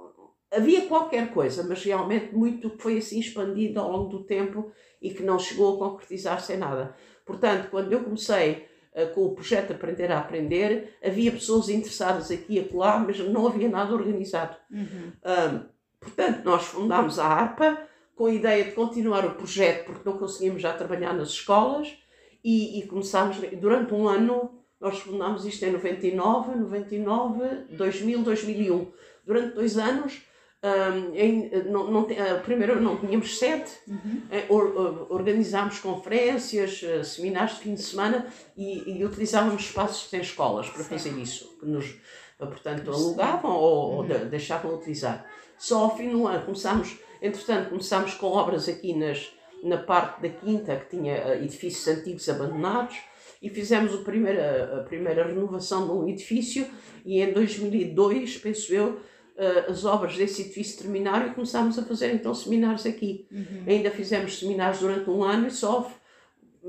havia 0.57 0.87
qualquer 0.87 1.33
coisa, 1.33 1.65
mas 1.65 1.83
realmente 1.83 2.35
muito 2.35 2.71
que 2.71 2.83
foi 2.83 2.99
assim 2.99 3.19
expandido 3.19 3.81
ao 3.81 3.91
longo 3.91 4.09
do 4.09 4.25
tempo 4.25 4.71
e 5.03 5.11
que 5.11 5.23
não 5.23 5.39
chegou 5.39 5.75
a 5.75 5.79
concretizar-se 5.79 6.53
em 6.55 6.57
nada. 6.57 6.95
Portanto, 7.27 7.69
quando 7.71 7.93
eu 7.93 8.05
comecei 8.05 8.67
uh, 8.95 9.13
com 9.15 9.25
o 9.25 9.35
projeto 9.35 9.73
Aprender 9.73 10.11
a 10.13 10.21
Aprender, 10.21 10.97
havia 11.05 11.33
pessoas 11.33 11.69
interessadas 11.69 12.31
aqui 12.31 12.55
e 12.55 12.61
acolá, 12.61 12.99
mas 12.99 13.19
não 13.19 13.47
havia 13.47 13.69
nada 13.69 13.93
organizado. 13.93 14.57
Uhum. 14.71 15.63
portanto, 16.01 16.45
nós 16.45 16.65
fundámos 16.65 17.19
a 17.19 17.27
ARPA 17.27 17.79
com 18.15 18.27
a 18.27 18.33
ideia 18.33 18.65
de 18.65 18.73
continuar 18.73 19.25
o 19.25 19.35
projeto, 19.35 19.87
porque 19.87 20.09
não 20.09 20.17
conseguimos 20.17 20.63
já 20.63 20.73
trabalhar 20.73 21.13
nas 21.13 21.31
escolas, 21.31 21.97
e, 22.43 22.79
e 22.79 22.87
começámos, 22.87 23.39
durante 23.59 23.95
um 23.95 24.07
ano, 24.07 24.63
nós 24.81 24.99
fundámos 24.99 25.47
isto 25.47 25.65
em 25.65 25.73
99, 25.73 26.55
99, 26.57 27.49
2000, 27.71 28.23
2001. 28.23 28.93
Durante 29.25 29.55
dois 29.55 29.79
anos, 29.79 30.23
um, 30.65 31.15
em, 31.15 31.51
não, 31.67 31.91
não, 31.91 32.01
uh, 32.05 32.41
primeiro 32.43 32.81
não 32.81 32.97
tínhamos 32.97 33.39
sede, 33.39 33.71
uhum. 33.87 34.23
uh, 34.31 34.55
or, 34.55 35.07
organizámos 35.11 35.79
conferências, 35.79 36.83
uh, 36.83 37.05
seminários 37.05 37.57
de 37.59 37.65
fim 37.65 37.75
de 37.75 37.83
semana 37.83 38.27
e, 38.57 38.99
e 38.99 39.05
utilizávamos 39.05 39.63
espaços 39.63 40.11
em 40.15 40.21
escolas 40.23 40.71
para 40.71 40.83
fazer 40.83 41.11
isso, 41.19 41.59
que 41.61 41.67
nos, 41.67 41.95
portanto, 42.39 42.91
alugavam 42.91 43.51
ou, 43.51 43.91
uhum. 43.91 43.97
ou 43.97 44.05
de, 44.05 44.25
deixavam 44.25 44.75
utilizar. 44.75 45.27
Só 45.59 45.85
ao 45.85 45.97
fim 45.97 46.09
do 46.11 46.27
ano 46.27 46.43
começámos, 46.47 46.97
entretanto, 47.21 47.69
começámos 47.69 48.15
com 48.15 48.29
obras 48.29 48.67
aqui 48.67 48.95
nas, 48.95 49.31
na 49.63 49.77
parte 49.77 50.23
da 50.23 50.31
quinta, 50.31 50.77
que 50.77 50.97
tinha 50.97 51.35
edifícios 51.37 51.87
antigos 51.89 52.27
abandonados, 52.27 52.97
e 53.43 53.51
fizemos 53.51 53.93
a 53.93 53.99
primeira, 53.99 54.81
a 54.81 54.85
primeira 54.85 55.27
renovação 55.27 55.85
de 55.87 55.93
um 55.93 56.09
edifício 56.09 56.67
e 57.05 57.21
em 57.21 57.31
2002, 57.31 58.39
penso 58.39 58.73
eu, 58.73 58.99
uh, 59.37 59.71
as 59.71 59.85
obras 59.85 60.17
desse 60.17 60.43
edifício 60.43 60.79
terminaram 60.79 61.29
e 61.29 61.35
começámos 61.35 61.79
a 61.79 61.85
fazer 61.85 62.13
então 62.15 62.35
seminários 62.35 62.87
aqui. 62.87 63.27
Uhum. 63.31 63.65
Ainda 63.67 63.91
fizemos 63.91 64.39
seminários 64.39 64.81
durante 64.81 65.09
um 65.11 65.23
ano 65.23 65.47
e 65.47 65.51
só 65.51 65.91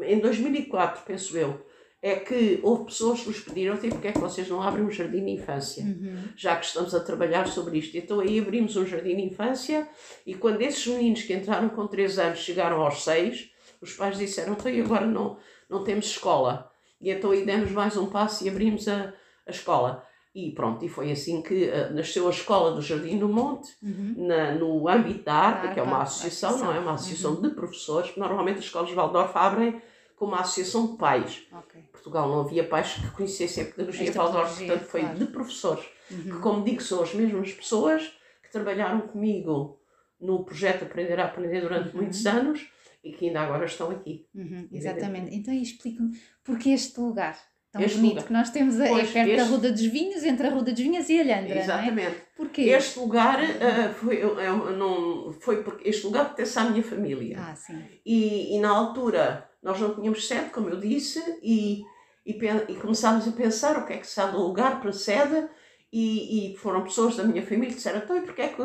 em 0.01 0.19
2004, 0.19 1.03
penso 1.05 1.37
eu, 1.37 1.65
é 2.01 2.17
que 2.17 2.59
houve 2.61 2.85
pessoas 2.85 3.21
que 3.21 3.27
nos 3.29 3.39
pediram 3.39 3.77
tipo, 3.77 3.95
porque 3.95 4.09
é 4.09 4.11
que 4.11 4.19
vocês 4.19 4.47
não 4.47 4.61
abrem 4.61 4.85
um 4.85 4.91
jardim 4.91 5.25
de 5.25 5.31
infância, 5.31 5.83
uhum. 5.83 6.17
já 6.35 6.55
que 6.55 6.65
estamos 6.65 6.93
a 6.93 6.99
trabalhar 6.99 7.47
sobre 7.47 7.79
isto. 7.79 7.97
Então 7.97 8.19
aí 8.19 8.39
abrimos 8.39 8.75
um 8.75 8.85
jardim 8.85 9.15
de 9.15 9.23
infância 9.23 9.87
e 10.25 10.35
quando 10.35 10.61
esses 10.61 10.85
meninos 10.85 11.23
que 11.23 11.33
entraram 11.33 11.69
com 11.69 11.87
3 11.87 12.19
anos 12.19 12.39
chegaram 12.39 12.81
aos 12.81 13.03
6, 13.03 13.49
os 13.81 13.93
pais 13.93 14.17
disseram, 14.17 14.53
então 14.53 14.71
e 14.71 14.81
agora 14.81 15.07
não, 15.07 15.37
não 15.69 15.83
temos 15.83 16.05
escola. 16.05 16.71
E 17.01 17.09
então 17.09 17.31
aí 17.31 17.45
demos 17.45 17.71
mais 17.71 17.97
um 17.97 18.07
passo 18.07 18.45
e 18.45 18.49
abrimos 18.49 18.87
a, 18.87 19.13
a 19.47 19.51
escola. 19.51 20.05
E 20.35 20.51
pronto, 20.51 20.83
e 20.83 20.89
foi 20.89 21.13
assim 21.13 21.41
que 21.41 21.69
uh, 21.69 21.93
nasceu 21.93 22.27
a 22.27 22.29
Escola 22.29 22.75
do 22.75 22.81
Jardim 22.81 23.17
do 23.17 23.29
Monte, 23.29 23.71
uhum. 23.81 24.15
na, 24.17 24.53
no 24.53 24.89
âmbito 24.89 25.23
da 25.23 25.33
ARPA, 25.33 25.73
que 25.73 25.79
é 25.79 25.83
uma 25.83 26.01
associação, 26.01 26.49
associação. 26.49 26.73
não 26.73 26.77
é? 26.77 26.83
Uma 26.83 26.93
associação 26.95 27.35
uhum. 27.35 27.41
de 27.41 27.49
professores, 27.51 28.17
normalmente 28.17 28.59
as 28.59 28.65
escolas 28.65 28.89
de 28.89 28.95
Waldorf 28.95 29.33
abrem 29.33 29.81
com 30.17 30.25
uma 30.25 30.41
associação 30.41 30.91
de 30.91 30.97
pais. 30.97 31.47
Okay. 31.51 31.83
Portugal 31.83 32.27
não 32.27 32.41
havia 32.41 32.67
pais 32.67 32.95
que 32.95 33.09
conhecessem 33.11 33.63
a 33.63 33.67
pedagogia 33.67 34.09
Esta 34.09 34.23
Waldorf, 34.23 34.57
portanto 34.57 34.83
foi 34.83 35.01
claro. 35.01 35.19
de 35.19 35.25
professores, 35.27 35.85
uhum. 36.11 36.23
que 36.23 36.39
como 36.39 36.63
digo 36.65 36.81
são 36.81 37.01
as 37.01 37.13
mesmas 37.13 37.53
pessoas 37.53 38.03
que 38.43 38.51
trabalharam 38.51 39.07
comigo 39.07 39.79
no 40.19 40.43
projeto 40.43 40.83
Aprender 40.83 41.17
a 41.17 41.25
Aprender 41.25 41.61
durante 41.61 41.89
uhum. 41.89 42.01
muitos 42.01 42.25
anos 42.25 42.69
e 43.01 43.13
que 43.13 43.27
ainda 43.27 43.41
agora 43.41 43.65
estão 43.65 43.91
aqui. 43.91 44.27
Uhum, 44.33 44.67
exatamente. 44.71 45.33
Então 45.33 45.53
explica-me, 45.53 46.17
porquê 46.43 46.71
este 46.71 46.99
lugar? 46.99 47.37
Tão 47.75 47.85
este 47.85 47.97
bonito 47.97 48.09
lugar. 48.11 48.27
que 48.27 48.33
nós 48.33 48.49
temos 48.49 48.75
pois, 48.77 49.11
perto 49.11 49.29
este... 49.29 49.35
da 49.35 49.43
Ruda 49.43 49.71
dos 49.71 49.81
Vinhos, 49.81 50.23
entre 50.23 50.47
a 50.47 50.49
Ruda 50.49 50.71
dos 50.71 50.81
Vinhos 50.81 51.09
e 51.09 51.19
a 51.19 51.23
Lhandra. 51.23 51.59
Exatamente. 51.59 52.07
É? 52.07 52.25
Porquê? 52.37 52.61
Este 52.61 52.99
lugar 52.99 53.39
uh, 53.43 53.93
foi, 53.93 54.23
uh, 54.23 54.71
não, 54.71 55.33
foi 55.33 55.61
porque 55.61 55.89
este 55.89 56.05
lugar 56.05 56.25
pertence 56.25 56.57
à 56.57 56.63
minha 56.69 56.81
família. 56.81 57.37
Ah, 57.37 57.53
sim. 57.53 57.83
E, 58.05 58.55
e 58.55 58.59
na 58.59 58.69
altura 58.69 59.49
nós 59.61 59.79
não 59.79 59.93
tínhamos 59.93 60.25
sede, 60.25 60.51
como 60.51 60.69
eu 60.69 60.79
disse, 60.79 61.21
e, 61.43 61.83
e, 62.25 62.31
e 62.69 62.75
começámos 62.75 63.27
a 63.27 63.31
pensar 63.31 63.77
o 63.77 63.85
que 63.85 63.93
é 63.93 63.97
que 63.97 64.07
se 64.07 64.19
há 64.21 64.27
de 64.27 64.37
lugar 64.37 64.79
para 64.79 64.93
sede. 64.93 65.47
E, 65.91 66.53
e, 66.53 66.57
foram 66.57 66.83
pessoas 66.83 67.15
da 67.15 67.23
minha 67.23 67.41
família 67.41 67.69
que 67.69 67.75
disseram: 67.75 67.99
então, 67.99 68.17
e 68.17 68.21
porquê 68.21 68.41
é 68.41 68.47
que 68.49 68.61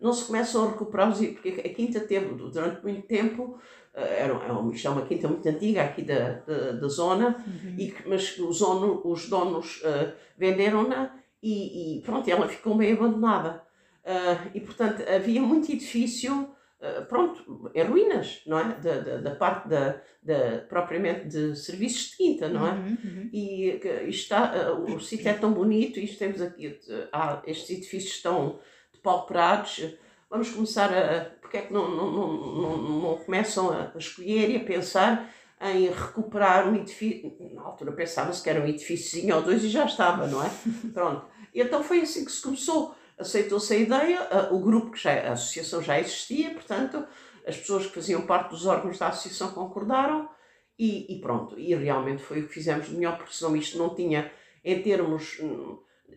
não 0.00 0.12
se 0.12 0.24
começam 0.24 0.64
a 0.64 0.70
recuperar 0.70 1.10
os. 1.10 1.18
Porque 1.18 1.48
a 1.50 1.74
quinta 1.74 2.00
teve, 2.00 2.26
durante 2.34 2.82
muito 2.82 3.02
tempo, 3.06 3.58
eh, 3.94 4.24
era, 4.24 4.34
uma, 4.34 4.74
isto 4.74 4.88
é 4.88 4.90
uma 4.90 5.06
quinta 5.06 5.28
muito 5.28 5.48
antiga 5.48 5.82
aqui 5.82 6.02
da, 6.02 6.40
da, 6.40 6.72
da 6.72 6.88
zona, 6.88 7.44
uhum. 7.46 7.76
e, 7.78 7.94
mas 8.06 8.36
os, 8.38 8.60
ono, 8.60 9.00
os 9.04 9.28
donos 9.28 9.80
uh, 9.82 10.12
venderam-na 10.36 11.14
e, 11.40 11.98
e, 11.98 12.02
pronto, 12.02 12.28
ela 12.28 12.48
ficou 12.48 12.74
meio 12.74 12.96
abandonada. 12.96 13.62
Uh, 14.04 14.50
e 14.52 14.60
portanto 14.60 15.02
havia 15.08 15.40
muito 15.40 15.70
edifício, 15.70 16.42
uh, 16.80 17.06
pronto, 17.08 17.70
em 17.72 17.84
ruínas, 17.84 18.42
não 18.46 18.58
é? 18.58 18.74
Da, 18.80 18.98
da, 18.98 19.16
da 19.18 19.30
parte 19.36 19.68
da, 19.68 20.00
da, 20.20 20.58
propriamente 20.68 21.28
de 21.28 21.56
serviços 21.56 22.10
de 22.10 22.16
quinta, 22.16 22.48
não 22.48 22.66
é? 22.66 22.72
Uhum, 22.72 22.96
uhum. 23.04 23.30
E 23.32 23.80
está, 24.08 24.72
o 24.72 24.98
sítio 24.98 25.28
é 25.28 25.34
tão 25.34 25.52
bonito, 25.52 26.00
isto 26.00 26.18
temos 26.18 26.42
aqui, 26.42 26.80
há, 27.12 27.40
estes 27.46 27.70
edifícios 27.70 28.16
estão 28.16 28.58
depauperados, 28.92 29.96
vamos 30.28 30.50
começar 30.50 30.92
a. 30.92 31.30
Porque 31.54 31.58
é 31.58 31.68
que 31.68 31.72
não, 31.72 31.88
não, 31.88 32.10
não, 32.10 32.36
não, 32.36 33.00
não 33.00 33.16
começam 33.18 33.70
a 33.70 33.96
escolher 33.96 34.50
e 34.50 34.56
a 34.56 34.64
pensar 34.64 35.32
em 35.60 35.86
recuperar 35.88 36.68
um 36.68 36.74
edifício? 36.74 37.32
Na 37.52 37.62
altura 37.62 37.92
pensava-se 37.92 38.42
que 38.42 38.50
era 38.50 38.60
um 38.60 38.66
edifíciozinho 38.66 39.36
ou 39.36 39.42
dois 39.42 39.62
e 39.62 39.68
já 39.68 39.84
estava, 39.84 40.26
não 40.26 40.44
é? 40.44 40.50
Pronto. 40.92 41.24
E 41.54 41.60
então 41.60 41.84
foi 41.84 42.00
assim 42.00 42.24
que 42.24 42.32
se 42.32 42.42
começou. 42.42 42.96
Aceitou-se 43.16 43.72
a 43.72 43.76
ideia, 43.76 44.48
o 44.50 44.58
grupo 44.58 44.90
que 44.90 45.00
já, 45.00 45.12
a 45.28 45.32
associação 45.34 45.80
já 45.80 46.00
existia, 46.00 46.50
portanto, 46.50 47.06
as 47.46 47.56
pessoas 47.56 47.86
que 47.86 47.94
faziam 47.94 48.22
parte 48.22 48.50
dos 48.50 48.66
órgãos 48.66 48.98
da 48.98 49.06
associação 49.06 49.52
concordaram 49.52 50.28
e, 50.76 51.14
e 51.14 51.20
pronto. 51.20 51.56
E 51.56 51.72
realmente 51.76 52.20
foi 52.20 52.40
o 52.40 52.48
que 52.48 52.54
fizemos 52.54 52.88
de 52.88 52.96
melhor, 52.96 53.16
porque 53.16 53.32
senão 53.32 53.54
isto 53.54 53.78
não 53.78 53.94
tinha, 53.94 54.28
em 54.64 54.82
termos 54.82 55.38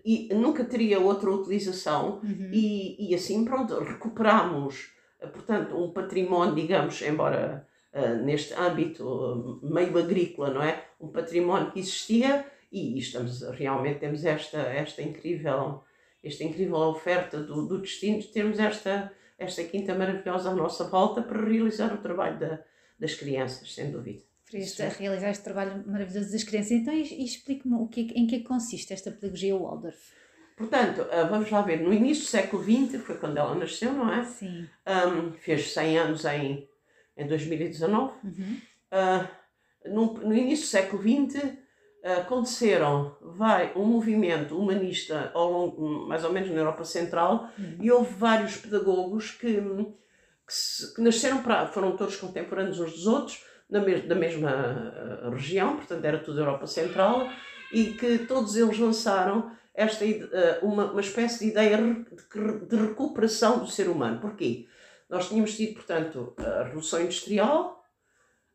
e 0.04 0.34
nunca 0.34 0.64
teria 0.64 1.00
outra 1.00 1.30
utilização 1.30 2.22
uhum. 2.24 2.50
e, 2.52 3.12
e 3.12 3.14
assim 3.14 3.46
pronto 3.46 3.78
recuperamos 3.80 4.76
eh, 4.76 4.97
portanto 5.20 5.76
um 5.76 5.92
património 5.92 6.56
digamos 6.56 7.02
embora 7.02 7.68
uh, 7.94 8.24
neste 8.24 8.54
âmbito 8.54 9.04
uh, 9.04 9.60
meio 9.64 9.98
agrícola 9.98 10.52
não 10.52 10.62
é 10.64 10.86
um 11.00 11.08
património 11.08 11.72
que 11.72 11.80
existia 11.80 12.46
e 12.72 12.98
estamos 12.98 13.42
realmente 13.52 14.00
temos 14.00 14.24
esta 14.26 14.60
esta 14.60 15.02
incrível 15.02 15.84
esta 16.24 16.44
incrível 16.44 16.78
oferta 16.78 17.42
do, 17.42 17.68
do 17.68 17.80
destino 17.80 18.20
de 18.20 18.28
termos 18.28 18.60
esta 18.60 19.12
esta 19.38 19.64
quinta 19.64 19.94
maravilhosa 19.94 20.50
à 20.50 20.54
nossa 20.54 20.84
volta 20.86 21.22
para 21.22 21.46
realizar 21.46 21.94
o 21.94 22.02
trabalho 22.02 22.40
da, 22.40 22.64
das 23.00 23.14
crianças 23.14 23.74
sem 23.74 23.92
dúvida 23.92 24.22
para 24.50 24.60
este, 24.60 24.82
a 24.82 24.90
realizar 24.90 25.30
este 25.30 25.44
trabalho 25.44 25.84
maravilhoso 25.86 26.32
das 26.32 26.44
crianças. 26.44 26.72
Então, 26.72 26.94
explique-me 26.94 27.76
o 27.76 27.88
que, 27.88 28.02
em 28.16 28.26
que 28.26 28.40
consiste 28.40 28.94
esta 28.94 29.12
pedagogia 29.12 29.56
Waldorf. 29.56 30.14
Portanto, 30.58 31.06
ah, 31.12 31.24
vamos 31.24 31.52
lá 31.52 31.62
ver, 31.62 31.82
no 31.82 31.94
início 31.94 32.24
do 32.24 32.30
século 32.30 32.64
XX, 32.64 33.00
foi 33.04 33.16
quando 33.16 33.38
ela 33.38 33.54
nasceu, 33.54 33.94
não 33.94 34.12
é? 34.12 34.24
Sim. 34.24 34.68
Um, 34.88 35.32
fez 35.34 35.72
100 35.72 36.00
anos 36.00 36.26
em, 36.26 36.68
em 37.16 37.28
2019. 37.28 38.14
Uhum. 38.24 38.58
Uh, 38.92 39.28
no, 39.86 40.14
no, 40.16 40.36
início 40.36 40.66
do 40.66 40.70
século 40.70 41.04
XX, 41.04 41.44
uh, 41.44 42.22
aconteceram 42.22 43.16
vai, 43.22 43.72
um 43.76 43.86
movimento 43.86 44.58
humanista 44.58 45.32
ao 45.36 45.52
longo, 45.52 46.08
mais 46.08 46.24
ou 46.24 46.34
menos 46.34 46.50
na 46.50 46.58
Europa 46.58 46.84
Central 46.84 47.52
uhum. 47.58 47.78
e 47.80 47.92
houve 47.92 48.12
vários 48.16 48.58
pedagogos 48.58 49.30
que, 49.30 49.62
que, 49.62 50.54
se, 50.54 50.96
que 50.96 51.02
nasceram 51.02 51.44
para, 51.44 51.68
foram 51.68 51.96
todos 51.96 52.16
contemporâneos 52.16 52.80
uns 52.80 52.94
dos 52.94 53.06
outros, 53.06 53.44
da, 53.70 53.80
da 53.80 54.16
mesma 54.16 55.30
região, 55.32 55.76
portanto 55.76 56.04
era 56.04 56.18
tudo 56.18 56.40
Europa 56.40 56.66
Central, 56.66 57.30
e 57.72 57.94
que 57.94 58.20
todos 58.20 58.56
eles 58.56 58.80
lançaram 58.80 59.52
esta 59.78 60.04
uh, 60.04 60.66
uma, 60.66 60.92
uma 60.92 61.02
espécie 61.02 61.46
de 61.46 61.52
ideia 61.52 61.78
de, 61.78 62.76
recuperação 62.76 63.60
do 63.60 63.68
ser 63.68 63.88
humano. 63.88 64.20
Porquê? 64.20 64.68
Nós 65.08 65.30
tínhamos 65.30 65.56
tido, 65.56 65.76
portanto, 65.76 66.34
a 66.36 66.64
Revolução 66.64 67.00
Industrial, 67.00 67.86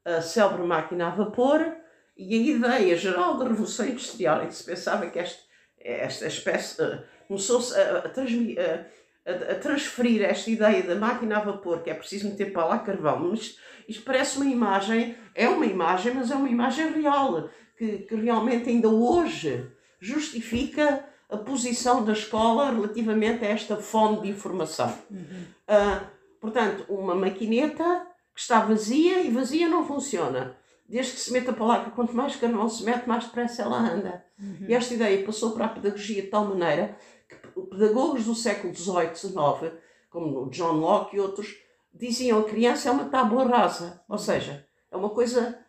a 0.04 0.20
célebre 0.20 0.66
máquina 0.66 1.06
a 1.06 1.10
vapor, 1.10 1.76
e 2.16 2.34
a 2.34 2.56
ideia 2.56 2.96
geral 2.96 3.38
da 3.38 3.46
Revolução 3.46 3.86
Industrial, 3.86 4.42
em 4.42 4.48
que 4.48 4.54
se 4.54 4.64
pensava 4.64 5.06
que 5.06 5.18
este, 5.20 5.44
esta 5.78 6.26
espécie 6.26 6.82
uh, 6.82 7.02
começou-se 7.28 7.72
a, 7.78 7.98
a, 7.98 9.30
a, 9.30 9.52
a, 9.52 9.54
transferir 9.54 10.24
esta 10.24 10.50
ideia 10.50 10.82
da 10.82 10.96
máquina 10.96 11.38
a 11.38 11.40
vapor, 11.40 11.84
que 11.84 11.90
é 11.90 11.94
preciso 11.94 12.28
meter 12.28 12.52
para 12.52 12.66
lá 12.66 12.78
carvão, 12.80 13.30
mas 13.30 13.56
isto 13.88 14.02
parece 14.02 14.38
uma 14.38 14.46
imagem, 14.46 15.16
é 15.36 15.48
uma 15.48 15.66
imagem, 15.66 16.14
mas 16.14 16.32
é 16.32 16.34
uma 16.34 16.50
imagem 16.50 16.92
real, 17.00 17.48
que, 17.78 17.98
que 17.98 18.14
realmente 18.16 18.68
ainda 18.68 18.88
hoje 18.88 19.70
justifica 20.00 21.11
a 21.32 21.38
posição 21.38 22.04
da 22.04 22.12
escola 22.12 22.70
relativamente 22.70 23.44
a 23.44 23.48
esta 23.48 23.76
fonte 23.76 24.22
de 24.22 24.28
informação. 24.30 24.92
Uhum. 25.10 25.44
Uh, 25.68 26.22
Portanto, 26.42 26.84
uma 26.88 27.14
maquineta 27.14 28.04
que 28.34 28.40
está 28.40 28.58
vazia 28.58 29.20
e 29.20 29.30
vazia 29.30 29.68
não 29.68 29.86
funciona. 29.86 30.56
Desde 30.88 31.12
que 31.12 31.20
se 31.20 31.32
meta 31.32 31.52
para 31.52 31.64
lá, 31.64 31.84
que 31.84 31.92
quanto 31.92 32.16
mais 32.16 32.34
carvão 32.34 32.68
se 32.68 32.82
mete, 32.82 33.06
mais 33.06 33.26
depressa 33.26 33.62
ela 33.62 33.78
anda. 33.78 34.24
Uhum. 34.36 34.66
E 34.68 34.74
esta 34.74 34.92
ideia 34.92 35.24
passou 35.24 35.52
para 35.52 35.66
a 35.66 35.68
pedagogia 35.68 36.20
de 36.20 36.26
tal 36.26 36.46
maneira 36.46 36.98
que 37.28 37.36
pedagogos 37.70 38.24
do 38.24 38.34
século 38.34 38.74
XVIII, 38.74 39.14
XIX, 39.14 39.72
como 40.10 40.50
John 40.50 40.72
Locke 40.72 41.14
e 41.16 41.20
outros, 41.20 41.56
diziam 41.94 42.40
a 42.40 42.44
criança 42.44 42.88
é 42.88 42.92
uma 42.92 43.04
tábua 43.04 43.44
rasa. 43.46 44.02
Ou 44.08 44.18
seja, 44.18 44.66
é 44.90 44.96
uma 44.96 45.10
coisa 45.10 45.61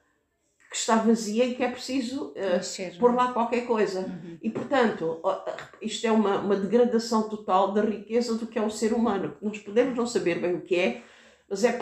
que 0.73 0.79
está 0.79 0.95
vazia 0.95 1.45
e 1.45 1.53
que 1.53 1.63
é 1.63 1.69
preciso 1.69 2.29
uh, 2.31 2.99
pôr 2.99 3.13
lá 3.13 3.31
qualquer 3.31 3.67
coisa. 3.67 3.99
Uhum. 3.99 4.39
E, 4.41 4.49
portanto, 4.49 5.21
isto 5.79 6.07
é 6.07 6.11
uma, 6.11 6.39
uma 6.39 6.55
degradação 6.55 7.29
total 7.29 7.71
da 7.73 7.83
riqueza 7.83 8.33
do 8.39 8.47
que 8.47 8.57
é 8.57 8.61
o 8.63 8.71
ser 8.71 8.91
humano. 8.91 9.37
Nós 9.39 9.59
podemos 9.59 9.95
não 9.95 10.07
saber 10.07 10.39
bem 10.39 10.55
o 10.55 10.61
que 10.61 10.75
é, 10.75 11.01
mas 11.47 11.63
é 11.63 11.77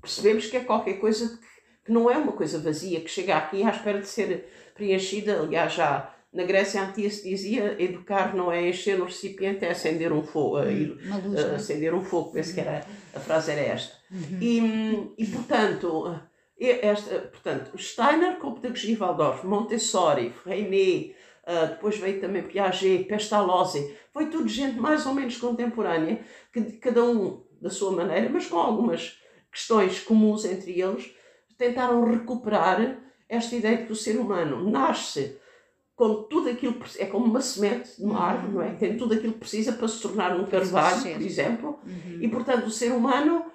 percebemos 0.00 0.46
que 0.46 0.58
é 0.58 0.60
qualquer 0.60 1.00
coisa 1.00 1.28
que, 1.28 1.44
que 1.86 1.92
não 1.92 2.08
é 2.08 2.16
uma 2.16 2.30
coisa 2.30 2.60
vazia, 2.60 3.00
que 3.00 3.10
chega 3.10 3.36
aqui 3.36 3.64
à 3.64 3.70
espera 3.70 4.00
de 4.00 4.06
ser 4.06 4.48
preenchida. 4.76 5.40
Aliás, 5.40 5.72
já 5.72 6.14
na 6.32 6.44
Grécia 6.44 6.80
Antiga 6.80 7.10
se 7.10 7.28
dizia 7.28 7.74
educar 7.82 8.32
não 8.36 8.52
é 8.52 8.68
encher 8.68 9.02
um 9.02 9.06
recipiente, 9.06 9.64
é 9.64 9.72
acender 9.72 10.12
um 10.12 10.22
fogo. 10.22 10.60
Hum, 10.60 10.98
luz, 11.24 11.42
uh, 11.42 11.56
acender 11.56 11.92
um 11.92 12.04
fogo, 12.04 12.30
penso 12.30 12.50
uhum. 12.50 12.54
que 12.54 12.60
era, 12.60 12.86
a 13.12 13.18
frase 13.18 13.50
era 13.50 13.60
esta. 13.62 13.96
Uhum. 14.08 14.38
E, 14.40 15.14
e, 15.18 15.26
portanto 15.26 16.16
esta, 16.58 17.18
portanto, 17.18 17.76
Steiner 17.78 18.38
com 18.38 18.54
pedagogia 18.54 18.96
Waldorf, 18.96 19.46
Montessori, 19.46 20.30
Freinet, 20.30 21.14
uh, 21.46 21.68
depois 21.68 21.98
veio 21.98 22.20
também 22.20 22.42
Piaget, 22.42 23.04
Pestalozzi, 23.04 23.94
foi 24.12 24.26
tudo 24.30 24.48
gente 24.48 24.78
mais 24.78 25.04
ou 25.06 25.14
menos 25.14 25.36
contemporânea, 25.36 26.20
que 26.52 26.62
cada 26.78 27.04
um 27.04 27.44
da 27.60 27.70
sua 27.70 27.92
maneira, 27.92 28.28
mas 28.30 28.46
com 28.46 28.58
algumas 28.58 29.18
questões 29.52 30.00
comuns 30.00 30.44
entre 30.44 30.80
eles, 30.80 31.14
tentaram 31.58 32.04
recuperar 32.04 33.02
esta 33.28 33.56
ideia 33.56 33.78
de 33.78 33.86
que 33.86 33.92
o 33.92 33.96
ser 33.96 34.18
humano 34.18 34.68
nasce 34.70 35.38
com 35.94 36.24
tudo 36.24 36.50
aquilo, 36.50 36.76
é 36.98 37.06
como 37.06 37.24
uma 37.24 37.40
semente 37.40 37.96
de 37.96 38.04
uma 38.04 38.20
árvore, 38.20 38.52
não 38.52 38.62
é? 38.62 38.74
Tem 38.74 38.98
tudo 38.98 39.14
aquilo 39.14 39.32
que 39.32 39.38
precisa 39.38 39.72
para 39.72 39.88
se 39.88 40.00
tornar 40.00 40.38
um 40.38 40.44
carvalho, 40.44 41.00
por 41.00 41.22
exemplo, 41.22 41.80
uhum. 41.86 42.18
e 42.20 42.28
portanto 42.28 42.66
o 42.66 42.70
ser 42.70 42.92
humano 42.92 43.46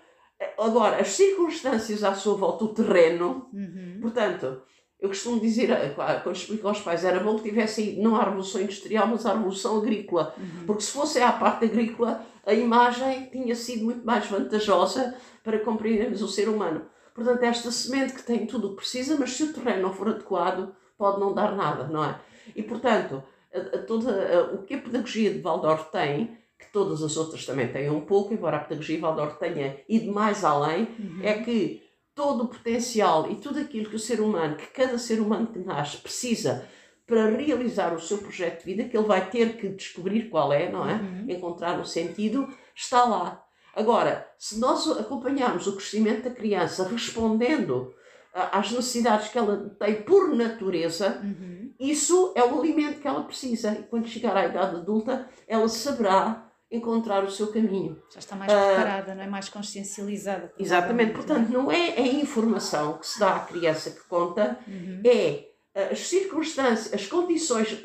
Agora, 0.57 0.97
as 0.97 1.09
circunstâncias 1.09 2.03
à 2.03 2.13
sua 2.13 2.35
volta, 2.35 2.65
o 2.65 2.73
terreno, 2.73 3.47
uhum. 3.53 3.99
portanto, 4.01 4.61
eu 4.99 5.09
costumo 5.09 5.39
dizer, 5.39 5.71
eh, 5.71 5.95
quando 6.23 6.35
explico 6.35 6.67
aos 6.67 6.79
pais, 6.79 7.03
era 7.03 7.19
bom 7.19 7.35
que 7.35 7.49
tivesse 7.49 7.89
ido 7.89 8.03
não 8.03 8.15
à 8.15 8.23
Revolução 8.23 8.61
Industrial, 8.61 9.07
mas 9.07 9.25
à 9.25 9.33
Revolução 9.33 9.77
Agrícola. 9.79 10.35
Uhum. 10.37 10.65
Porque 10.67 10.83
se 10.83 10.91
fosse 10.91 11.19
à 11.19 11.31
parte 11.31 11.65
agrícola, 11.65 12.23
a 12.45 12.53
imagem 12.53 13.25
tinha 13.31 13.55
sido 13.55 13.85
muito 13.85 14.05
mais 14.05 14.27
vantajosa 14.27 15.15
para 15.43 15.59
compreendermos 15.59 16.21
o 16.21 16.27
ser 16.27 16.47
humano. 16.47 16.85
Portanto, 17.15 17.43
esta 17.43 17.71
semente 17.71 18.13
que 18.13 18.23
tem 18.23 18.45
tudo 18.45 18.67
o 18.67 18.69
que 18.71 18.77
precisa, 18.77 19.17
mas 19.19 19.31
se 19.31 19.43
o 19.43 19.53
terreno 19.53 19.81
não 19.81 19.93
for 19.93 20.07
adequado, 20.07 20.73
pode 20.97 21.19
não 21.19 21.33
dar 21.33 21.55
nada, 21.55 21.87
não 21.87 22.05
é? 22.05 22.19
E, 22.55 22.61
portanto, 22.61 23.23
a, 23.53 23.77
a 23.77 23.79
toda, 23.79 24.11
a, 24.11 24.53
o 24.53 24.63
que 24.63 24.75
a 24.75 24.81
pedagogia 24.81 25.33
de 25.33 25.41
Waldorf 25.41 25.91
tem 25.91 26.37
que 26.61 26.71
todas 26.71 27.01
as 27.01 27.17
outras 27.17 27.45
também 27.45 27.67
têm 27.67 27.89
um 27.89 28.01
pouco, 28.01 28.33
embora 28.33 28.57
a 28.57 28.59
pedagogia 28.61 28.99
Waldorf 28.99 29.39
tenha 29.39 29.77
ido 29.89 30.11
mais 30.11 30.45
além, 30.45 30.87
uhum. 30.99 31.19
é 31.23 31.33
que 31.41 31.83
todo 32.15 32.43
o 32.43 32.47
potencial 32.47 33.29
e 33.31 33.35
tudo 33.35 33.59
aquilo 33.59 33.89
que 33.89 33.95
o 33.95 33.99
ser 33.99 34.21
humano, 34.21 34.55
que 34.55 34.67
cada 34.67 34.97
ser 34.97 35.19
humano 35.19 35.47
que 35.47 35.59
nasce 35.59 35.97
precisa 35.97 36.67
para 37.07 37.29
realizar 37.29 37.93
o 37.93 37.99
seu 37.99 38.19
projeto 38.19 38.59
de 38.59 38.65
vida, 38.65 38.87
que 38.87 38.95
ele 38.95 39.07
vai 39.07 39.29
ter 39.29 39.57
que 39.57 39.67
descobrir 39.69 40.29
qual 40.29 40.53
é, 40.53 40.71
não 40.71 40.87
é? 40.87 40.93
Uhum. 40.93 41.25
Encontrar 41.27 41.77
o 41.77 41.81
um 41.81 41.85
sentido, 41.85 42.47
está 42.75 43.03
lá. 43.03 43.43
Agora, 43.75 44.29
se 44.37 44.59
nós 44.59 44.89
acompanharmos 44.91 45.67
o 45.67 45.75
crescimento 45.75 46.23
da 46.23 46.35
criança 46.35 46.87
respondendo 46.87 47.93
às 48.33 48.71
necessidades 48.71 49.29
que 49.29 49.37
ela 49.37 49.75
tem 49.79 50.03
por 50.03 50.33
natureza, 50.33 51.19
uhum. 51.23 51.73
isso 51.79 52.33
é 52.35 52.43
o 52.43 52.59
alimento 52.59 53.01
que 53.01 53.07
ela 53.07 53.23
precisa. 53.23 53.71
E 53.71 53.83
quando 53.83 54.07
chegar 54.07 54.35
à 54.35 54.45
idade 54.45 54.75
adulta, 54.75 55.27
ela 55.47 55.67
saberá 55.67 56.50
encontrar 56.71 57.23
o 57.23 57.29
seu 57.29 57.47
caminho. 57.47 58.01
Já 58.09 58.19
está 58.19 58.35
mais 58.35 58.51
preparada, 58.51 59.11
uh, 59.11 59.15
não 59.15 59.23
é? 59.23 59.27
Mais 59.27 59.49
consciencializada. 59.49 60.53
Exatamente. 60.57 61.11
Portanto, 61.11 61.49
não 61.49 61.69
é 61.69 61.97
a 61.97 62.07
informação 62.07 62.97
que 62.97 63.05
se 63.05 63.19
dá 63.19 63.35
à 63.35 63.39
criança 63.41 63.91
que 63.91 64.07
conta, 64.07 64.57
uhum. 64.65 65.01
é 65.05 65.51
as 65.73 66.07
circunstâncias, 66.07 66.93
as 66.93 67.07
condições, 67.07 67.81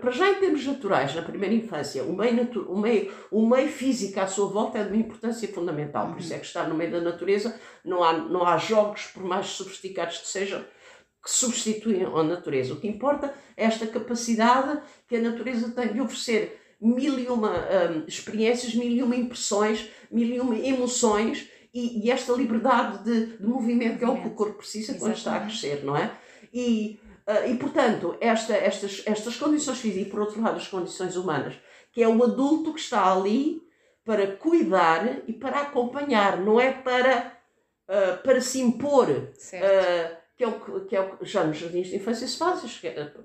para 0.00 0.10
já 0.10 0.30
em 0.30 0.34
termos 0.36 0.64
naturais, 0.64 1.14
na 1.14 1.22
primeira 1.22 1.54
infância, 1.54 2.04
o 2.04 2.14
meio, 2.14 2.48
o 2.68 2.78
meio, 2.78 3.12
o 3.30 3.46
meio 3.46 3.68
físico 3.68 4.20
à 4.20 4.26
sua 4.26 4.46
volta 4.46 4.78
é 4.78 4.84
de 4.84 4.90
uma 4.90 4.96
importância 4.96 5.48
fundamental. 5.48 6.10
Por 6.10 6.20
isso 6.20 6.32
é 6.32 6.38
que 6.38 6.46
estar 6.46 6.68
no 6.68 6.76
meio 6.76 6.92
da 6.92 7.00
natureza, 7.00 7.58
não 7.84 8.04
há, 8.04 8.12
não 8.12 8.46
há 8.46 8.56
jogos, 8.56 9.06
por 9.06 9.24
mais 9.24 9.46
sofisticados 9.46 10.18
que 10.18 10.28
sejam, 10.28 10.64
que 11.22 11.30
substituem 11.30 12.04
a 12.04 12.22
natureza. 12.22 12.72
O 12.72 12.80
que 12.80 12.88
importa 12.88 13.34
é 13.56 13.64
esta 13.64 13.86
capacidade 13.86 14.80
que 15.08 15.16
a 15.16 15.20
natureza 15.20 15.70
tem 15.70 15.92
de 15.92 16.00
oferecer 16.00 16.61
mil 16.82 17.18
e 17.18 17.28
uma 17.28 17.50
um, 17.50 18.04
experiências, 18.06 18.74
mil 18.74 18.90
e 18.90 19.02
uma 19.02 19.14
impressões, 19.14 19.88
mil 20.10 20.28
e 20.28 20.40
uma 20.40 20.58
emoções 20.58 21.48
e, 21.72 22.04
e 22.04 22.10
esta 22.10 22.32
liberdade 22.32 23.04
de, 23.04 23.38
de, 23.38 23.46
movimento 23.46 23.98
que 23.98 24.04
é 24.04 24.08
o 24.08 24.20
que 24.20 24.28
o 24.28 24.34
corpo 24.34 24.58
precisa 24.58 24.94
quando 24.94 25.14
está 25.14 25.36
a 25.36 25.40
crescer, 25.40 25.84
não 25.84 25.96
é? 25.96 26.10
E, 26.52 27.00
uh, 27.26 27.50
e 27.50 27.56
portanto, 27.56 28.16
esta, 28.20 28.54
estas, 28.54 29.02
estas 29.06 29.36
condições 29.36 29.78
físicas 29.78 30.06
e, 30.06 30.10
por 30.10 30.20
outro 30.20 30.42
lado, 30.42 30.56
as 30.56 30.68
condições 30.68 31.16
humanas, 31.16 31.54
que 31.92 32.02
é 32.02 32.08
o 32.08 32.22
adulto 32.22 32.74
que 32.74 32.80
está 32.80 33.10
ali 33.10 33.62
para 34.04 34.36
cuidar 34.36 35.22
e 35.26 35.32
para 35.32 35.60
acompanhar, 35.60 36.40
não 36.40 36.60
é 36.60 36.72
para, 36.72 37.38
uh, 37.88 38.22
para 38.22 38.40
se 38.40 38.60
impor. 38.60 39.08
Uh, 39.08 40.22
que 40.36 40.44
é 40.44 40.48
o 40.48 40.86
que, 40.86 40.96
é 40.96 41.00
o 41.00 41.16
que 41.18 41.24
já 41.26 41.44
nos 41.44 41.58
jardins 41.58 41.88
de 41.88 41.96
infância 41.96 42.26
se 42.26 42.36
faz, 42.36 42.80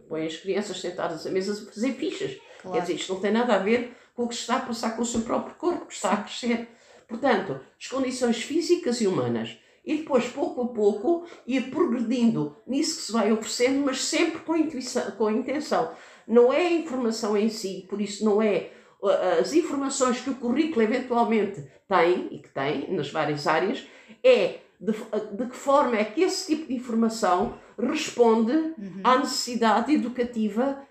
põe 0.08 0.28
as 0.28 0.38
crianças 0.38 0.80
sentadas 0.80 1.26
à 1.26 1.32
mesa 1.32 1.54
a 1.54 1.72
fazer 1.72 1.93
fichas. 1.93 2.38
Claro. 2.67 2.73
Quer 2.73 2.82
dizer, 2.82 2.93
isto 2.95 3.13
não 3.13 3.21
tem 3.21 3.32
nada 3.32 3.56
a 3.56 3.60
ver 3.60 3.95
com 4.15 4.23
o 4.23 4.27
que 4.27 4.36
está 4.36 4.58
a 4.58 4.62
passar 4.62 4.95
com 4.95 5.01
o 5.01 5.06
seu 5.06 5.21
próprio 5.21 5.56
corpo, 5.56 5.86
que 5.86 5.93
está 5.93 6.12
a 6.12 6.17
crescer. 6.17 6.67
Portanto, 7.08 7.60
as 7.80 7.88
condições 7.88 8.41
físicas 8.41 8.99
e 9.01 9.08
humanas. 9.08 9.58
E 9.86 9.97
depois, 9.97 10.27
pouco 10.27 10.63
a 10.63 10.67
pouco, 10.67 11.25
ir 11.45 11.69
progredindo 11.69 12.58
nisso 12.67 12.97
que 12.97 13.03
se 13.03 13.12
vai 13.12 13.32
oferecendo, 13.32 13.86
mas 13.86 14.03
sempre 14.03 14.41
com, 14.41 14.56
intuição, 14.56 15.12
com 15.12 15.32
intenção. 15.32 15.91
Não 16.27 16.51
é 16.51 16.67
a 16.67 16.73
informação 16.73 17.38
em 17.38 17.47
si, 17.47 17.86
por 17.89 18.01
isso 18.01 18.25
não 18.25 18.41
é 18.41 18.71
uh, 19.01 19.39
as 19.39 19.53
informações 19.53 20.19
que 20.19 20.30
o 20.30 20.36
currículo 20.36 20.82
eventualmente 20.82 21.63
tem, 21.88 22.27
e 22.32 22.39
que 22.39 22.49
tem 22.49 22.91
nas 22.91 23.10
várias 23.10 23.47
áreas, 23.47 23.88
é 24.21 24.60
de, 24.80 24.91
de 24.91 25.45
que 25.45 25.56
forma 25.56 25.95
é 25.95 26.03
que 26.03 26.21
esse 26.21 26.53
tipo 26.53 26.67
de 26.67 26.75
informação 26.75 27.58
responde 27.80 28.51
uhum. 28.51 29.01
à 29.03 29.19
necessidade 29.19 29.93
educativa 29.93 30.86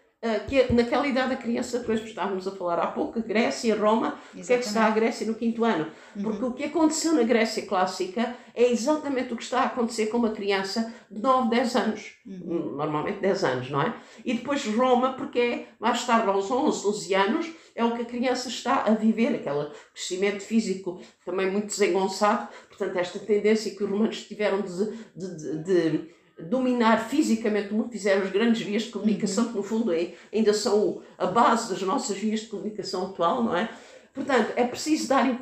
que 0.48 0.60
é, 0.60 0.72
naquela 0.72 1.06
idade 1.06 1.34
a 1.34 1.36
criança, 1.36 1.78
depois 1.78 2.02
estávamos 2.02 2.48
a 2.48 2.50
falar 2.50 2.78
há 2.78 2.86
pouco, 2.86 3.20
Grécia, 3.22 3.76
Roma, 3.76 4.18
o 4.34 4.42
que 4.42 4.52
é 4.52 4.58
que 4.58 4.64
está 4.64 4.86
a 4.86 4.90
Grécia 4.90 5.26
no 5.26 5.34
quinto 5.34 5.64
ano? 5.64 5.90
Uhum. 6.16 6.22
Porque 6.22 6.44
o 6.44 6.52
que 6.52 6.64
aconteceu 6.64 7.14
na 7.14 7.22
Grécia 7.22 7.66
clássica 7.66 8.34
é 8.54 8.70
exatamente 8.70 9.34
o 9.34 9.36
que 9.36 9.42
está 9.42 9.60
a 9.60 9.66
acontecer 9.66 10.06
com 10.06 10.16
uma 10.16 10.30
criança 10.30 10.92
de 11.10 11.20
9, 11.20 11.50
10 11.50 11.76
anos, 11.76 12.14
uhum. 12.26 12.76
normalmente 12.76 13.20
10 13.20 13.44
anos, 13.44 13.70
não 13.70 13.82
é? 13.82 13.94
E 14.24 14.34
depois 14.34 14.64
Roma, 14.64 15.12
porque 15.12 15.38
é 15.38 15.66
mais 15.78 16.04
tarde, 16.06 16.28
aos 16.28 16.50
11, 16.50 16.82
12 16.82 17.14
anos, 17.14 17.52
é 17.74 17.84
o 17.84 17.94
que 17.94 18.02
a 18.02 18.06
criança 18.06 18.48
está 18.48 18.84
a 18.84 18.90
viver, 18.92 19.34
aquele 19.34 19.70
crescimento 19.92 20.40
físico 20.40 21.00
também 21.24 21.50
muito 21.50 21.66
desengonçado, 21.66 22.48
portanto, 22.68 22.96
esta 22.96 23.18
tendência 23.18 23.74
que 23.76 23.84
os 23.84 23.90
romanos 23.90 24.22
tiveram 24.26 24.62
de, 24.62 24.96
de, 25.14 25.36
de, 25.36 25.62
de 25.62 26.16
dominar 26.38 27.08
fisicamente 27.08 27.68
como 27.68 27.88
fizeram 27.88 28.22
as 28.22 28.30
grandes 28.30 28.60
vias 28.60 28.82
de 28.82 28.90
comunicação, 28.90 29.44
uhum. 29.44 29.50
que 29.50 29.56
no 29.56 29.62
fundo 29.62 29.92
é, 29.92 30.14
ainda 30.32 30.52
são 30.52 31.02
a 31.16 31.26
base 31.26 31.70
das 31.70 31.80
nossas 31.82 32.16
vias 32.18 32.40
de 32.40 32.46
comunicação 32.46 33.06
atual, 33.06 33.42
não 33.42 33.56
é? 33.56 33.70
Portanto, 34.12 34.52
é 34.56 34.66
preciso 34.66 35.08
dar. 35.08 35.38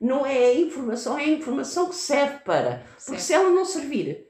Não 0.00 0.26
é 0.26 0.46
a 0.46 0.54
informação, 0.54 1.18
é 1.18 1.24
a 1.24 1.28
informação 1.28 1.88
que 1.88 1.94
serve 1.94 2.38
para. 2.44 2.84
Porque 3.04 3.18
certo. 3.18 3.20
se 3.20 3.32
ela 3.32 3.50
não 3.50 3.64
servir, 3.64 4.26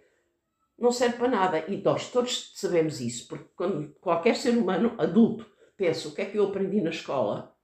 não 0.79 0.93
serve 0.93 1.17
para 1.17 1.29
nada. 1.29 1.65
E 1.67 1.77
nós 1.79 2.11
todos 2.11 2.53
sabemos 2.55 3.01
isso, 3.01 3.27
porque 3.27 3.49
quando 3.57 3.95
qualquer 4.01 4.37
ser 4.37 4.57
humano 4.57 4.95
adulto 4.99 5.47
pensa 5.77 6.09
o 6.09 6.13
que 6.13 6.23
é 6.23 6.25
que 6.25 6.39
eu 6.39 6.45
aprendi 6.45 6.81
na 6.81 6.91
escola, 6.91 7.55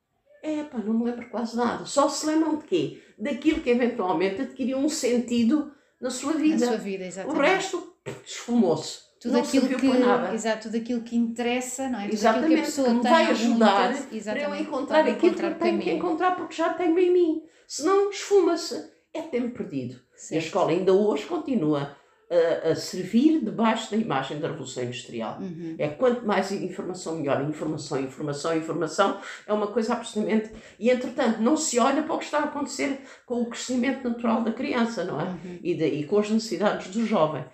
é 0.43 0.65
pá, 0.65 0.79
não 0.79 0.95
me 0.95 1.05
lembro 1.05 1.29
quase 1.31 1.57
nada. 1.57 1.85
Só 1.85 2.09
se 2.09 2.27
lembram 2.27 2.57
de 2.57 2.65
quê? 2.65 3.03
Daquilo 3.17 3.61
que 3.61 3.71
eventualmente 3.71 4.43
adquiriu 4.43 4.79
um 4.79 4.89
sentido 4.89 5.73
na 6.01 6.11
sua 6.11 6.33
vida. 6.33 6.67
Na 6.67 6.73
sua 6.73 6.77
vida, 6.79 7.07
exatamente. 7.07 7.39
O 7.39 7.41
resto 7.41 7.92
esfumou-se. 8.25 9.13
Tudo 9.21 9.35
não 9.35 9.41
aquilo 9.43 9.69
que, 9.69 9.87
nada. 9.87 10.35
Exato, 10.35 10.63
tudo 10.65 10.77
aquilo 10.77 11.03
que 11.03 11.15
interessa, 11.15 11.89
não 11.89 12.01
é? 12.01 12.05
Tudo 12.05 12.15
Exatamente, 12.15 12.55
que, 12.55 12.61
a 12.61 12.65
pessoa 12.65 12.89
que 12.89 12.95
me 12.95 13.03
vai 13.03 13.27
ajudar 13.31 13.95
para 14.25 14.41
eu 14.41 14.55
encontrar 14.57 15.07
aquilo 15.07 15.35
que 15.35 15.45
eu 15.45 15.55
tenho 15.55 15.81
que 15.81 15.91
encontrar 15.93 16.35
porque 16.35 16.55
já 16.55 16.75
tenho 16.75 16.99
em 16.99 17.13
mim. 17.13 17.43
Senão 17.67 18.11
esfuma-se. 18.11 18.91
É 19.15 19.21
tempo 19.21 19.51
perdido. 19.51 20.01
Certo. 20.17 20.33
E 20.33 20.37
a 20.37 20.39
escola 20.39 20.71
ainda 20.71 20.93
hoje 20.93 21.27
continua 21.27 21.97
a, 22.33 22.71
a, 22.71 22.75
servir 22.75 23.45
debaixo 23.45 23.91
da 23.91 23.97
imagem 23.97 24.41
da 24.41 24.49
Revolução 24.49 24.83
Industrial. 24.83 25.39
Uhum. 25.39 25.77
É 25.79 25.89
quanto 25.89 26.27
mais 26.27 26.51
informação, 26.51 27.17
melhor. 27.17 27.43
Informação, 27.49 28.01
informação, 28.01 28.57
informação 28.57 29.21
é 29.47 29.53
uma 29.53 29.67
coisa 29.67 29.93
absolutamente. 29.93 30.51
E, 30.79 30.91
entretanto, 30.91 31.41
não 31.41 31.57
se 31.57 31.79
olha 31.79 32.03
para 32.03 32.15
o 32.15 32.19
que 32.19 32.25
está 32.25 32.39
a 32.39 32.45
acontecer 32.45 33.01
com 33.27 33.43
o 33.43 33.47
crescimento 33.47 34.03
natural 34.09 34.43
da 34.43 34.53
criança, 34.53 35.05
não 35.05 35.21
é? 35.21 35.25
Uhum. 35.25 35.59
E, 35.63 35.75
de, 35.75 35.87
e 35.87 36.07
com 36.07 36.19
as 36.19 36.31
necessidades 36.31 36.89
do 36.89 37.07
jovem. 37.07 37.45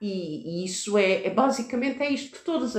E, 0.00 0.62
e 0.62 0.64
isso 0.64 0.98
é, 0.98 1.26
é, 1.26 1.30
basicamente 1.30 2.02
é 2.02 2.10
isto 2.10 2.36
que 2.36 2.44
todas. 2.44 2.74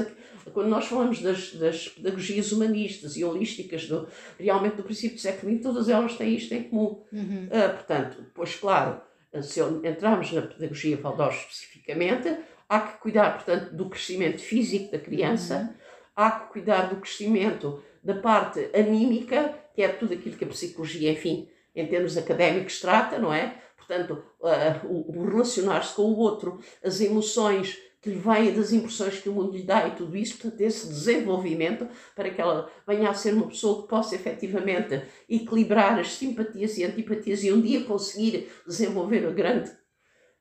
Quando 0.54 0.70
nós 0.70 0.86
falamos 0.86 1.22
das, 1.22 1.54
das 1.56 1.90
pedagogias 1.90 2.52
humanistas 2.52 3.18
e 3.18 3.24
holísticas, 3.24 3.88
do, 3.88 4.08
realmente 4.40 4.78
do 4.78 4.84
princípio 4.84 5.18
do 5.18 5.22
século 5.22 5.52
XX, 5.52 5.64
todas 5.64 5.90
elas 5.90 6.16
têm 6.16 6.36
isto 6.36 6.54
em 6.54 6.64
comum. 6.64 7.04
Uhum. 7.12 7.48
Uh, 7.48 7.76
portanto, 7.76 8.26
pois 8.34 8.56
claro 8.56 9.02
se 9.42 9.60
entrarmos 9.62 10.32
na 10.32 10.42
pedagogia 10.42 10.98
Valdós 10.98 11.36
especificamente, 11.36 12.38
há 12.68 12.80
que 12.80 12.98
cuidar, 13.00 13.34
portanto, 13.34 13.74
do 13.74 13.90
crescimento 13.90 14.42
físico 14.42 14.92
da 14.92 15.00
criança, 15.00 15.58
uhum. 15.58 15.76
há 16.16 16.32
que 16.32 16.52
cuidar 16.54 16.90
do 16.90 16.98
crescimento 16.98 17.84
da 18.04 18.16
parte 18.16 18.70
anímica, 18.74 19.54
que 19.76 19.82
é 19.82 19.90
tudo 19.90 20.14
aquilo 20.14 20.38
que 20.38 20.46
a 20.46 20.48
psicologia, 20.48 21.12
enfim, 21.12 21.50
em 21.76 21.86
termos 21.86 22.18
académicos 22.18 22.80
trata, 22.80 23.20
não 23.20 23.34
é? 23.34 23.56
Portanto, 23.88 24.22
uh, 24.42 24.88
o, 24.88 25.18
o 25.18 25.26
relacionar-se 25.30 25.96
com 25.96 26.04
o 26.04 26.18
outro, 26.18 26.60
as 26.84 27.00
emoções, 27.00 27.78
que 28.02 28.10
lhe 28.10 28.20
vêm 28.20 28.54
das 28.54 28.72
impressões 28.72 29.20
que 29.20 29.30
o 29.30 29.34
mundo 29.34 29.56
lhe 29.56 29.64
dá 29.64 29.88
e 29.88 29.96
tudo 29.96 30.16
isso, 30.16 30.38
portanto, 30.38 30.62
esse 30.62 30.88
desenvolvimento 30.88 31.88
para 32.16 32.30
que 32.30 32.40
ela 32.40 32.70
venha 32.88 33.10
a 33.10 33.14
ser 33.14 33.34
uma 33.34 33.48
pessoa 33.48 33.82
que 33.82 33.88
possa 33.88 34.16
efetivamente 34.16 35.02
equilibrar 35.28 36.00
as 36.00 36.14
simpatias 36.14 36.78
e 36.78 36.84
antipatias 36.84 37.44
e 37.44 37.52
um 37.52 37.62
dia 37.62 37.84
conseguir 37.86 38.50
desenvolver 38.66 39.26
a 39.26 39.32
grande 39.32 39.72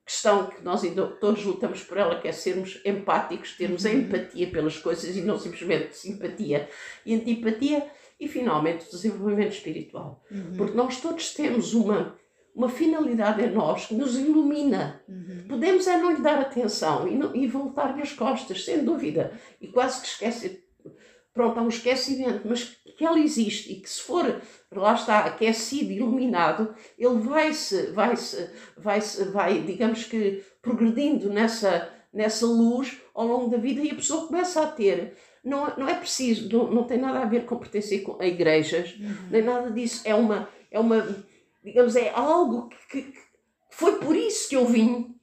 questão 0.04 0.46
que 0.46 0.62
nós 0.62 0.84
ainda 0.84 1.06
todos 1.06 1.44
lutamos 1.44 1.82
por 1.82 1.96
ela, 1.96 2.20
que 2.20 2.28
é 2.28 2.32
sermos 2.32 2.80
empáticos, 2.84 3.56
termos 3.56 3.84
a 3.84 3.90
uhum. 3.90 3.98
empatia 3.98 4.46
pelas 4.48 4.78
coisas 4.78 5.16
e 5.16 5.22
não 5.22 5.36
simplesmente 5.38 5.96
simpatia 5.96 6.68
e 7.04 7.14
antipatia, 7.14 7.90
e 8.18 8.28
finalmente 8.28 8.86
o 8.86 8.90
desenvolvimento 8.90 9.52
espiritual. 9.52 10.24
Uhum. 10.30 10.54
Porque 10.56 10.76
nós 10.76 11.00
todos 11.00 11.34
temos 11.34 11.74
uma 11.74 12.16
uma 12.56 12.70
finalidade 12.70 13.44
em 13.44 13.50
nós 13.50 13.84
que 13.84 13.94
nos 13.94 14.16
ilumina. 14.16 15.02
Uhum. 15.06 15.44
Podemos 15.46 15.86
é 15.86 15.98
não 15.98 16.10
lhe 16.10 16.22
dar 16.22 16.40
atenção 16.40 17.06
e, 17.06 17.42
e 17.42 17.46
voltar-lhe 17.46 18.00
as 18.00 18.14
costas, 18.14 18.64
sem 18.64 18.82
dúvida, 18.82 19.30
e 19.60 19.68
quase 19.68 20.00
que 20.00 20.06
esquecer. 20.08 20.64
Pronto, 21.34 21.60
há 21.60 21.62
um 21.62 21.68
esquecimento, 21.68 22.48
mas 22.48 22.64
que 22.96 23.04
ela 23.04 23.20
existe 23.20 23.70
e 23.70 23.76
que 23.76 23.90
se 23.90 24.00
for, 24.00 24.40
lá 24.72 24.94
está, 24.94 25.18
aquecido, 25.18 25.92
iluminado, 25.92 26.74
ele 26.98 27.18
vai-se, 27.18 27.88
vai-se, 27.88 28.48
vai-se, 28.78 29.24
vai, 29.24 29.60
digamos 29.60 30.04
que, 30.04 30.42
progredindo 30.62 31.28
nessa, 31.28 31.90
nessa 32.10 32.46
luz 32.46 32.96
ao 33.14 33.26
longo 33.26 33.50
da 33.50 33.58
vida 33.58 33.82
e 33.82 33.90
a 33.90 33.94
pessoa 33.94 34.26
começa 34.26 34.62
a 34.62 34.66
ter 34.66 35.14
não, 35.44 35.72
não 35.76 35.88
é 35.88 35.94
preciso, 35.94 36.48
não, 36.50 36.70
não 36.72 36.84
tem 36.84 36.98
nada 36.98 37.20
a 37.20 37.26
ver 37.26 37.44
com 37.44 37.56
pertencer 37.56 38.02
a 38.18 38.26
igrejas, 38.26 38.96
uhum. 38.98 39.14
nem 39.30 39.42
nada 39.42 39.70
disso. 39.70 40.02
É 40.04 40.12
uma, 40.12 40.48
é 40.72 40.80
uma 40.80 41.06
digamos, 41.66 41.96
é 41.96 42.10
algo 42.10 42.68
que, 42.88 43.02
que 43.02 43.18
foi 43.70 43.98
por 43.98 44.14
isso 44.14 44.48
que 44.48 44.56
eu 44.56 44.64
vim 44.66 45.16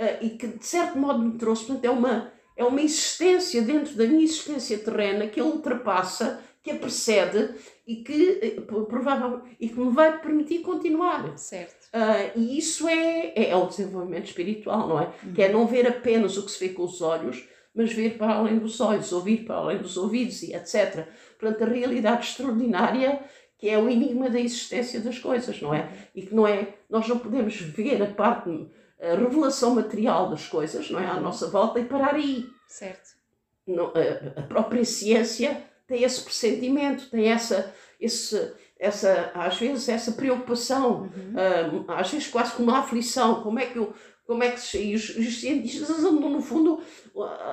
uh, 0.00 0.24
e 0.24 0.30
que 0.30 0.46
de 0.46 0.64
certo 0.64 0.96
modo 0.96 1.18
me 1.18 1.36
trouxe. 1.36 1.64
Portanto, 1.64 1.84
é 1.84 1.90
uma, 1.90 2.32
é 2.56 2.64
uma 2.64 2.80
existência 2.80 3.60
dentro 3.62 3.94
da 3.96 4.06
minha 4.06 4.22
existência 4.22 4.78
terrena 4.78 5.26
que 5.26 5.40
a 5.40 5.44
ultrapassa, 5.44 6.40
que 6.62 6.70
a 6.70 6.76
precede 6.76 7.54
e 7.84 7.96
que, 7.96 8.56
uh, 8.70 8.86
provavelmente, 8.86 9.56
e 9.58 9.68
que 9.68 9.80
me 9.80 9.90
vai 9.90 10.20
permitir 10.20 10.60
continuar. 10.60 11.36
Certo. 11.36 11.88
Uh, 11.88 12.38
e 12.38 12.56
isso 12.56 12.86
é, 12.86 13.32
é, 13.34 13.50
é, 13.50 13.56
o 13.56 13.66
desenvolvimento 13.66 14.26
espiritual, 14.26 14.86
não 14.86 15.00
é? 15.00 15.12
Uhum. 15.24 15.32
Que 15.32 15.42
é 15.42 15.52
não 15.52 15.66
ver 15.66 15.88
apenas 15.88 16.36
o 16.36 16.44
que 16.44 16.52
se 16.52 16.60
vê 16.60 16.72
com 16.72 16.84
os 16.84 17.02
olhos, 17.02 17.44
mas 17.74 17.92
ver 17.92 18.16
para 18.16 18.34
além 18.34 18.58
dos 18.58 18.80
olhos, 18.80 19.12
ouvir 19.12 19.44
para 19.44 19.56
além 19.56 19.78
dos 19.78 19.96
ouvidos 19.96 20.42
e 20.42 20.54
etc. 20.54 21.08
Portanto, 21.38 21.64
a 21.64 21.66
realidade 21.66 22.26
extraordinária 22.26 23.20
que 23.58 23.68
é 23.68 23.76
o 23.76 23.90
enigma 23.90 24.30
da 24.30 24.40
existência 24.40 25.00
das 25.00 25.18
coisas, 25.18 25.60
não 25.60 25.74
é? 25.74 25.90
E 26.14 26.22
que 26.22 26.34
não 26.34 26.46
é, 26.46 26.74
nós 26.88 27.08
não 27.08 27.18
podemos 27.18 27.60
ver 27.60 28.00
a 28.00 28.06
parte, 28.06 28.70
a 29.00 29.16
revelação 29.16 29.74
material 29.74 30.30
das 30.30 30.46
coisas, 30.46 30.88
não 30.90 31.00
é? 31.00 31.06
À 31.06 31.20
nossa 31.20 31.48
volta 31.48 31.80
e 31.80 31.84
parar 31.84 32.14
aí. 32.14 32.46
Certo. 32.68 33.18
Não, 33.66 33.86
a, 33.88 34.40
a 34.40 34.42
própria 34.44 34.84
ciência 34.84 35.62
tem 35.88 36.04
esse 36.04 36.22
pressentimento, 36.22 37.10
tem 37.10 37.28
essa, 37.30 37.74
esse, 38.00 38.54
essa, 38.78 39.32
às 39.34 39.58
vezes, 39.58 39.88
essa 39.88 40.12
preocupação, 40.12 41.10
uhum. 41.14 41.84
uh, 41.88 41.92
às 41.92 42.10
vezes 42.10 42.28
quase 42.28 42.52
como 42.52 42.70
uma 42.70 42.78
aflição, 42.78 43.42
como 43.42 43.58
é 43.58 43.66
que 43.66 43.76
eu, 43.76 43.92
como 44.28 44.42
é 44.42 44.50
que 44.50 44.60
se, 44.60 44.94
os, 44.94 45.16
os 45.16 45.40
cientistas 45.40 45.88
andam, 46.04 46.28
no 46.28 46.42
fundo, 46.42 46.82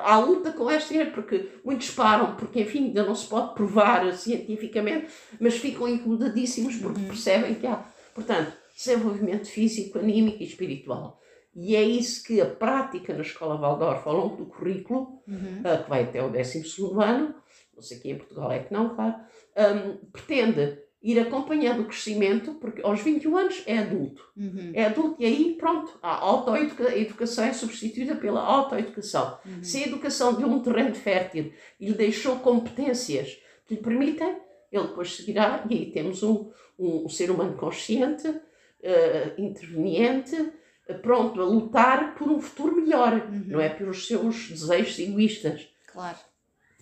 à 0.04 0.20
luta 0.20 0.52
com 0.52 0.70
esta 0.70 0.94
ideia, 0.94 1.10
porque 1.10 1.48
muitos 1.64 1.90
param, 1.92 2.36
porque, 2.36 2.60
enfim, 2.60 2.88
ainda 2.88 3.06
não 3.06 3.16
se 3.16 3.26
pode 3.28 3.56
provar 3.56 4.12
cientificamente, 4.14 5.08
mas 5.40 5.56
ficam 5.56 5.88
incomodadíssimos 5.88 6.76
porque 6.76 7.00
uhum. 7.00 7.08
percebem 7.08 7.56
que 7.56 7.66
há, 7.66 7.82
portanto, 8.14 8.52
desenvolvimento 8.76 9.48
físico, 9.48 10.00
anímico 10.00 10.44
e 10.44 10.46
espiritual. 10.46 11.22
E 11.56 11.78
é 11.78 11.82
isso 11.82 12.22
que 12.26 12.42
a 12.42 12.46
prática 12.46 13.14
na 13.14 13.22
Escola 13.22 13.56
Waldorf, 13.56 14.06
ao 14.06 14.14
longo 14.14 14.36
do 14.36 14.46
currículo, 14.46 15.24
uhum. 15.26 15.62
uh, 15.62 15.82
que 15.82 15.90
vai 15.90 16.04
até 16.04 16.22
o 16.22 16.30
12 16.30 16.62
ano, 17.02 17.36
não 17.74 17.82
sei 17.82 18.00
aqui 18.00 18.12
em 18.12 18.18
Portugal 18.18 18.52
é 18.52 18.60
que 18.60 18.74
não, 18.74 18.94
claro, 18.94 19.16
um, 19.56 19.96
pretende 20.12 20.78
ir 21.06 21.20
acompanhando 21.20 21.84
o 21.84 21.86
crescimento, 21.86 22.56
porque 22.56 22.82
aos 22.82 23.00
21 23.00 23.38
anos 23.38 23.64
é 23.68 23.78
adulto. 23.78 24.28
Uhum. 24.36 24.72
É 24.74 24.86
adulto 24.86 25.16
e 25.20 25.26
aí, 25.26 25.54
pronto, 25.54 26.00
a 26.02 26.16
autoeducação 26.16 27.46
é 27.46 27.54
substituída 27.54 28.16
pela 28.16 28.42
autoeducação. 28.42 29.38
Uhum. 29.46 29.64
Se 29.64 29.84
a 29.84 29.88
educação 29.88 30.34
deu 30.34 30.48
um 30.48 30.64
terreno 30.64 30.96
fértil 30.96 31.54
e 31.80 31.90
lhe 31.90 31.94
deixou 31.94 32.38
competências 32.38 33.38
que 33.68 33.76
lhe 33.76 33.82
permitem, 33.82 34.36
ele 34.72 34.88
depois 34.88 35.16
seguirá 35.16 35.64
e 35.70 35.76
aí 35.76 35.92
temos 35.92 36.24
um, 36.24 36.50
um, 36.78 37.06
um 37.06 37.10
ser 37.10 37.30
humano 37.30 37.56
consciente, 37.56 38.28
uh, 38.28 38.42
interveniente, 39.38 40.36
uh, 40.90 41.00
pronto 41.04 41.40
a 41.40 41.46
lutar 41.46 42.16
por 42.16 42.32
um 42.32 42.42
futuro 42.42 42.78
melhor, 42.78 43.14
uhum. 43.14 43.44
não 43.46 43.62
é 43.62 43.70
pelos 43.70 44.08
seus 44.08 44.50
desejos 44.50 44.98
egoístas. 44.98 45.70
Claro. 45.86 46.18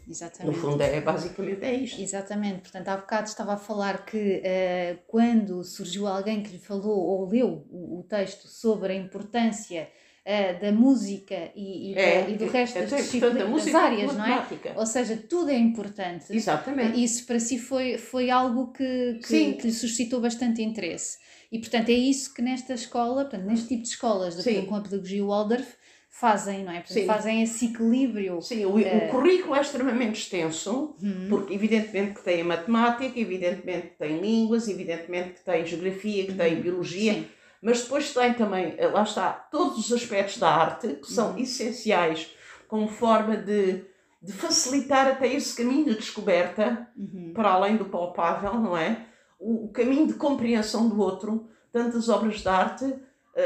Exatamente. 0.08 0.56
No 0.56 0.62
fundo, 0.62 0.82
é, 0.82 1.00
basicamente 1.02 1.63
é 1.63 1.74
isto. 1.74 2.02
Exatamente. 2.02 2.62
Portanto, 2.62 2.88
há 2.89 2.98
bocado 2.98 3.28
estava 3.28 3.54
a 3.54 3.58
falar 3.58 4.06
que 4.06 4.42
uh, 4.42 5.00
quando 5.08 5.63
surgiu 5.63 6.08
alguém 6.08 6.44
que 6.44 6.52
lhe 6.52 6.60
falou 6.60 7.00
ou 7.00 7.28
leu 7.28 7.66
o, 7.72 8.00
o 8.00 8.04
texto 8.04 8.48
sobre 8.48 8.94
a 8.94 8.96
importância 8.96 9.89
uh, 10.26 10.62
da 10.62 10.72
música 10.72 11.52
e, 11.56 11.92
e, 11.92 11.96
é, 11.96 12.30
e 12.30 12.36
do 12.36 12.48
resto 12.48 12.80
é, 12.80 12.86
das 12.86 13.04
disciplinas, 13.04 13.66
das 13.66 13.76
áreas, 13.76 14.13
não 14.13 14.26
é? 14.26 14.46
Ou 14.76 14.86
seja, 14.86 15.18
tudo 15.18 15.50
é 15.50 15.58
importante. 15.58 16.26
Exatamente. 16.36 17.02
Isso 17.02 17.26
para 17.26 17.39
si 17.39 17.58
foi, 17.58 17.98
foi 17.98 18.30
algo 18.30 18.72
que, 18.74 19.20
que, 19.26 19.54
que 19.54 19.68
lhe 19.68 19.74
suscitou 19.74 20.20
bastante 20.20 20.62
interesse. 20.62 21.18
E, 21.52 21.60
portanto, 21.60 21.89
é 21.89 21.94
isso 21.94 22.34
que 22.34 22.42
nesta 22.42 22.74
escola, 22.74 23.26
portanto, 23.26 23.46
neste 23.46 23.68
tipo 23.68 23.84
de 23.84 23.89
escolas 23.89 24.44
de, 24.44 24.62
com 24.63 24.76
a 24.76 24.82
pedagogia 24.82 25.24
Waldorf, 25.24 25.76
fazem, 26.13 26.63
não 26.63 26.71
é? 26.71 26.84
Fazem 27.08 27.41
esse 27.41 27.65
equilíbrio. 27.65 28.39
Sim, 28.39 28.65
o, 28.65 28.69
uh... 28.69 28.76
o 28.76 28.80
eh, 28.80 29.08
currículo 29.08 29.56
é 29.56 29.62
extremamente 29.62 30.21
extenso, 30.21 30.95
uhum. 31.02 31.28
porque 31.28 31.54
evidentemente 31.56 32.13
que 32.13 32.23
tem 32.23 32.41
a 32.41 32.45
matemática, 32.45 33.19
evidentemente 33.19 33.88
que 33.88 33.97
tem 33.97 34.21
línguas, 34.21 34.67
evidentemente 34.67 35.34
que 35.34 35.43
tem 35.43 35.65
geografia, 35.65 36.26
que 36.26 36.32
uhum. 36.32 36.38
tem 36.38 36.62
biologia, 36.62 37.13
Sim. 37.15 37.28
mas 37.63 37.82
depois 37.82 38.13
tem 38.13 38.32
também, 38.36 38.76
eh, 38.78 38.88
lá 38.88 39.02
está, 39.02 39.32
todos 39.32 39.80
os 39.80 39.91
aspectos 39.91 40.38
da 40.38 40.49
arte 40.49 40.88
que 41.02 41.12
são 41.12 41.32
uhum. 41.32 41.39
essenciais 41.39 42.30
como 42.67 42.88
forma 42.88 43.36
de, 43.36 43.84
de 44.21 44.32
facilitar 44.32 45.08
até 45.08 45.28
esse 45.34 45.56
caminho 45.56 45.86
de 45.86 45.95
descoberta, 45.95 46.88
uhum. 46.95 47.32
para 47.34 47.49
além 47.49 47.76
do 47.76 47.86
palpável, 47.86 48.54
não 48.54 48.78
é? 48.78 49.08
O, 49.39 49.65
o 49.65 49.69
caminho 49.69 50.06
de 50.06 50.13
compreensão 50.13 50.88
do 50.88 51.02
outro, 51.02 51.49
tantas 51.71 52.08
obras 52.08 52.41
de 52.41 52.47
arte 52.47 52.93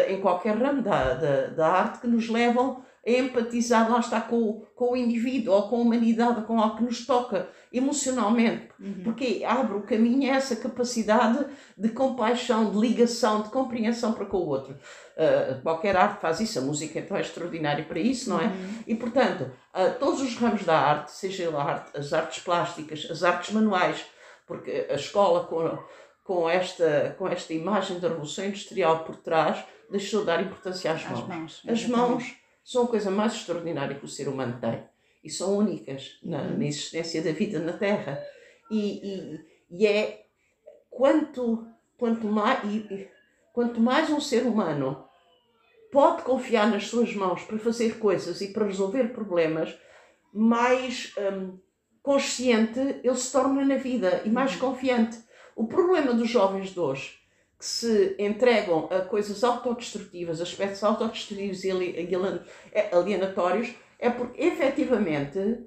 em 0.09 0.19
qualquer 0.19 0.57
ramo 0.57 0.81
da, 0.81 1.13
da, 1.13 1.47
da, 1.47 1.67
arte 1.67 1.99
que 1.99 2.07
nos 2.07 2.29
levam 2.29 2.83
a 3.05 3.09
empatizar, 3.09 3.89
lá 3.89 3.99
está, 3.99 4.19
com, 4.19 4.65
com 4.75 4.91
o 4.91 4.97
indivíduo 4.97 5.53
ou 5.53 5.69
com 5.69 5.77
a 5.77 5.79
humanidade, 5.79 6.41
com 6.41 6.59
algo 6.59 6.75
que 6.75 6.83
nos 6.83 7.05
toca 7.05 7.47
emocionalmente, 7.71 8.67
uhum. 8.79 9.01
porque 9.03 9.43
abre 9.45 9.77
o 9.77 9.81
caminho 9.81 10.31
a 10.31 10.35
essa 10.35 10.57
capacidade 10.57 11.45
de 11.77 11.89
compaixão, 11.89 12.69
de 12.69 12.77
ligação, 12.77 13.41
de 13.43 13.49
compreensão 13.49 14.11
para 14.11 14.25
com 14.25 14.37
o 14.37 14.47
outro. 14.47 14.73
Uh, 14.73 15.61
qualquer 15.61 15.95
arte 15.95 16.19
faz 16.19 16.41
isso, 16.41 16.59
a 16.59 16.61
música 16.61 16.99
então 16.99 17.15
é 17.15 17.21
extraordinária 17.21 17.85
para 17.85 17.99
isso, 17.99 18.29
não 18.29 18.41
é? 18.41 18.45
Uhum. 18.45 18.83
E 18.85 18.95
portanto, 18.95 19.49
uh, 19.73 19.97
todos 19.99 20.21
os 20.21 20.35
ramos 20.35 20.63
da 20.63 20.77
arte, 20.77 21.11
seja 21.11 21.49
a 21.55 21.63
arte, 21.63 21.97
as 21.97 22.11
artes 22.11 22.43
plásticas, 22.43 23.07
as 23.09 23.23
artes 23.23 23.53
manuais, 23.53 24.05
porque 24.45 24.85
a 24.89 24.95
escola 24.95 25.45
com, 25.45 25.77
com, 26.23 26.49
esta, 26.49 27.15
com 27.17 27.27
esta 27.27 27.53
imagem 27.53 27.99
da 27.99 28.09
Revolução 28.09 28.45
Industrial 28.45 29.05
por 29.05 29.15
trás, 29.15 29.63
deixou 29.89 30.21
de 30.21 30.27
dar 30.27 30.43
importância 30.43 30.91
às 30.91 31.03
mãos. 31.03 31.19
As 31.19 31.27
mãos, 31.27 31.63
As 31.67 31.87
mãos 31.87 32.35
são 32.63 32.83
a 32.83 32.87
coisa 32.87 33.09
mais 33.09 33.33
extraordinária 33.33 33.95
que 33.95 34.05
o 34.05 34.09
ser 34.09 34.27
humano 34.27 34.59
tem 34.59 34.83
e 35.23 35.29
são 35.29 35.57
únicas 35.57 36.19
na, 36.23 36.41
uhum. 36.41 36.57
na 36.57 36.65
existência 36.65 37.21
da 37.21 37.31
vida 37.31 37.59
na 37.59 37.73
Terra. 37.73 38.21
E, 38.69 38.79
e, 38.79 39.45
e 39.69 39.87
é 39.87 40.25
quanto, 40.89 41.67
quanto, 41.97 42.27
mais, 42.27 42.63
e, 42.65 43.07
quanto 43.53 43.79
mais 43.79 44.09
um 44.09 44.19
ser 44.19 44.43
humano 44.43 45.05
pode 45.91 46.23
confiar 46.23 46.69
nas 46.69 46.87
suas 46.87 47.13
mãos 47.15 47.43
para 47.43 47.57
fazer 47.59 47.97
coisas 47.99 48.41
e 48.41 48.53
para 48.53 48.65
resolver 48.65 49.13
problemas, 49.13 49.77
mais 50.33 51.13
hum, 51.17 51.57
consciente 52.01 52.79
ele 52.79 53.15
se 53.15 53.31
torna 53.31 53.65
na 53.65 53.75
vida 53.75 54.21
e 54.25 54.29
mais 54.29 54.55
confiante. 54.55 55.17
O 55.55 55.67
problema 55.67 56.13
dos 56.13 56.29
jovens 56.29 56.69
de 56.69 56.79
hoje, 56.79 57.16
que 57.57 57.65
se 57.65 58.15
entregam 58.19 58.87
a 58.91 59.01
coisas 59.01 59.43
autodestrutivas, 59.43 60.39
aspectos 60.41 60.83
autodestrutivos 60.83 61.63
e 61.63 61.71
é, 62.71 62.95
alienatórios, 62.95 63.73
é 63.97 64.09
porque 64.09 64.41
efetivamente 64.41 65.65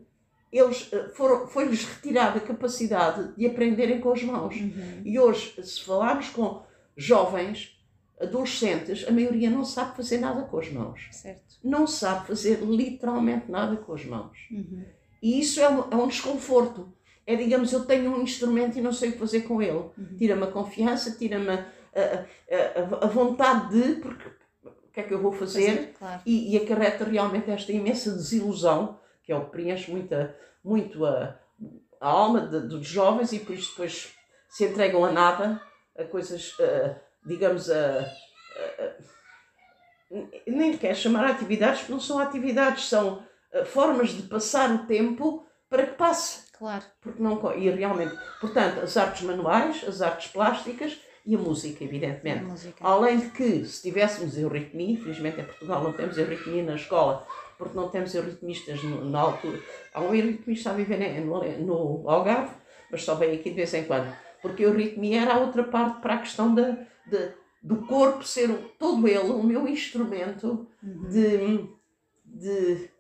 eles 0.53 0.89
eh, 0.93 1.09
foram, 1.15 1.47
foi-lhes 1.47 1.85
retirada 1.85 2.39
a 2.39 2.41
capacidade 2.41 3.35
de 3.37 3.47
aprenderem 3.47 4.01
com 4.01 4.13
as 4.13 4.23
mãos. 4.23 4.57
Uhum. 4.57 5.03
E 5.05 5.19
hoje, 5.19 5.55
se 5.63 5.83
falarmos 5.83 6.29
com 6.31 6.63
jovens, 6.97 7.81
adolescentes, 8.21 9.07
a 9.09 9.13
maioria 9.13 9.49
não 9.49 9.65
sabe 9.65 9.97
fazer 9.97 10.19
nada 10.19 10.43
com 10.43 10.59
as 10.59 10.71
mãos. 10.71 11.09
Certo. 11.11 11.57
Não 11.63 11.87
sabe 11.87 12.27
fazer 12.27 12.61
literalmente 12.63 13.51
nada 13.51 13.77
com 13.77 13.95
as 13.95 14.05
mãos. 14.05 14.37
Uhum. 14.51 14.85
E 15.23 15.41
isso 15.41 15.61
é 15.61 15.69
um, 15.69 15.85
é 15.91 15.97
um, 15.97 16.09
desconforto. 16.09 16.93
É, 17.27 17.37
digamos, 17.37 17.73
eu 17.73 17.85
tenho 17.85 18.11
um 18.11 18.23
instrumento 18.23 18.79
e 18.79 18.83
não 18.83 18.93
sei 18.93 19.11
o 19.11 19.13
que 19.13 19.19
fazer 19.19 19.43
com 19.43 19.63
ele. 19.63 19.73
Uhum. 19.97 20.17
Tira-me 20.19 20.45
a 20.45 20.51
confiança, 20.51 21.17
tira-me 21.17 21.51
a, 21.51 21.67
a, 21.95 23.01
a, 23.01 23.05
a, 23.05 23.09
vontade 23.09 23.71
de, 23.71 24.01
porque 24.01 24.29
o 24.65 24.93
que 24.93 25.01
é 25.01 25.03
que 25.03 25.15
eu 25.15 25.21
vou 25.21 25.33
fazer? 25.33 25.67
fazer 25.67 25.95
claro. 25.99 26.23
e, 26.25 26.55
e 26.55 26.57
acarreta 26.57 27.05
realmente 27.05 27.51
esta 27.51 27.73
imensa 27.73 28.13
desilusão, 28.13 28.99
que 29.23 29.33
é 29.33 29.37
o 29.37 29.45
que 29.45 29.51
preenche 29.51 29.91
muita, 29.91 30.37
muito 30.65 31.05
a, 31.05 31.39
a 32.01 32.09
alma 32.09 32.41
de, 32.43 32.61
dos 32.61 32.87
jovens 32.87 33.33
e 33.33 33.41
por 33.41 33.55
isso 33.55 33.71
depois 33.71 34.15
se 34.49 34.65
entregam 34.65 35.05
a 35.05 35.13
nada, 35.13 35.61
a 35.97 36.05
coisas, 36.05 36.57
digamos, 37.25 37.71
a, 37.71 38.11
nem 40.47 40.77
quer 40.77 40.95
chamar 40.97 41.31
atividades, 41.31 41.81
porque 41.81 41.93
não 41.93 42.01
são 42.01 42.19
atividades, 42.19 42.89
são 42.89 43.23
formas 43.67 44.11
de 44.11 44.23
passar 44.23 44.71
o 44.73 44.87
tempo 44.87 45.47
para 45.69 45.87
que 45.87 45.95
passe. 45.95 46.51
Claro. 46.53 46.85
Porque 47.01 47.23
não, 47.23 47.57
e 47.57 47.71
realmente, 47.71 48.15
portanto, 48.41 48.81
as 48.81 48.97
artes 48.97 49.23
manuais, 49.23 49.83
as 49.87 50.03
artes 50.03 50.31
plásticas 50.31 50.99
e 51.25 51.35
a 51.35 51.39
música, 51.39 51.85
evidentemente. 51.85 52.45
A 52.45 52.49
música. 52.49 52.85
Além 52.85 53.19
de 53.19 53.31
que, 53.31 53.65
se 53.65 53.83
tivéssemos 53.83 54.37
euritmia, 54.37 54.93
infelizmente 54.93 55.41
em 55.41 55.45
Portugal 55.45 55.83
não 55.83 55.93
temos 55.93 56.17
euritmia 56.17 56.63
na 56.63 56.75
escola, 56.77 57.27
porque 57.59 57.77
não 57.77 57.89
temos 57.89 58.15
euritmistas 58.15 58.83
na 58.83 59.21
altura. 59.21 59.59
Há 59.93 60.01
um 60.01 60.15
euritmista 60.15 60.71
a 60.71 60.73
viver 60.73 61.21
no, 61.21 61.43
no 61.59 62.09
Algarve, 62.09 62.55
mas 62.91 63.03
só 63.03 63.15
vem 63.15 63.35
aqui 63.35 63.51
de 63.51 63.57
vez 63.57 63.73
em 63.75 63.85
quando. 63.85 64.13
Porque 64.41 64.65
a 64.65 64.69
euritmia 64.69 65.23
era 65.23 65.35
a 65.35 65.39
outra 65.39 65.65
parte 65.65 66.01
para 66.01 66.15
a 66.15 66.19
questão 66.19 66.55
de, 66.55 66.73
de 67.07 67.33
do 67.63 67.77
corpo 67.87 68.25
ser 68.25 68.49
todo 68.79 69.07
ele 69.07 69.19
o 69.19 69.43
meu 69.43 69.69
instrumento 69.69 70.67
uhum. 70.83 71.09
de, 71.11 71.69
de 72.25 72.91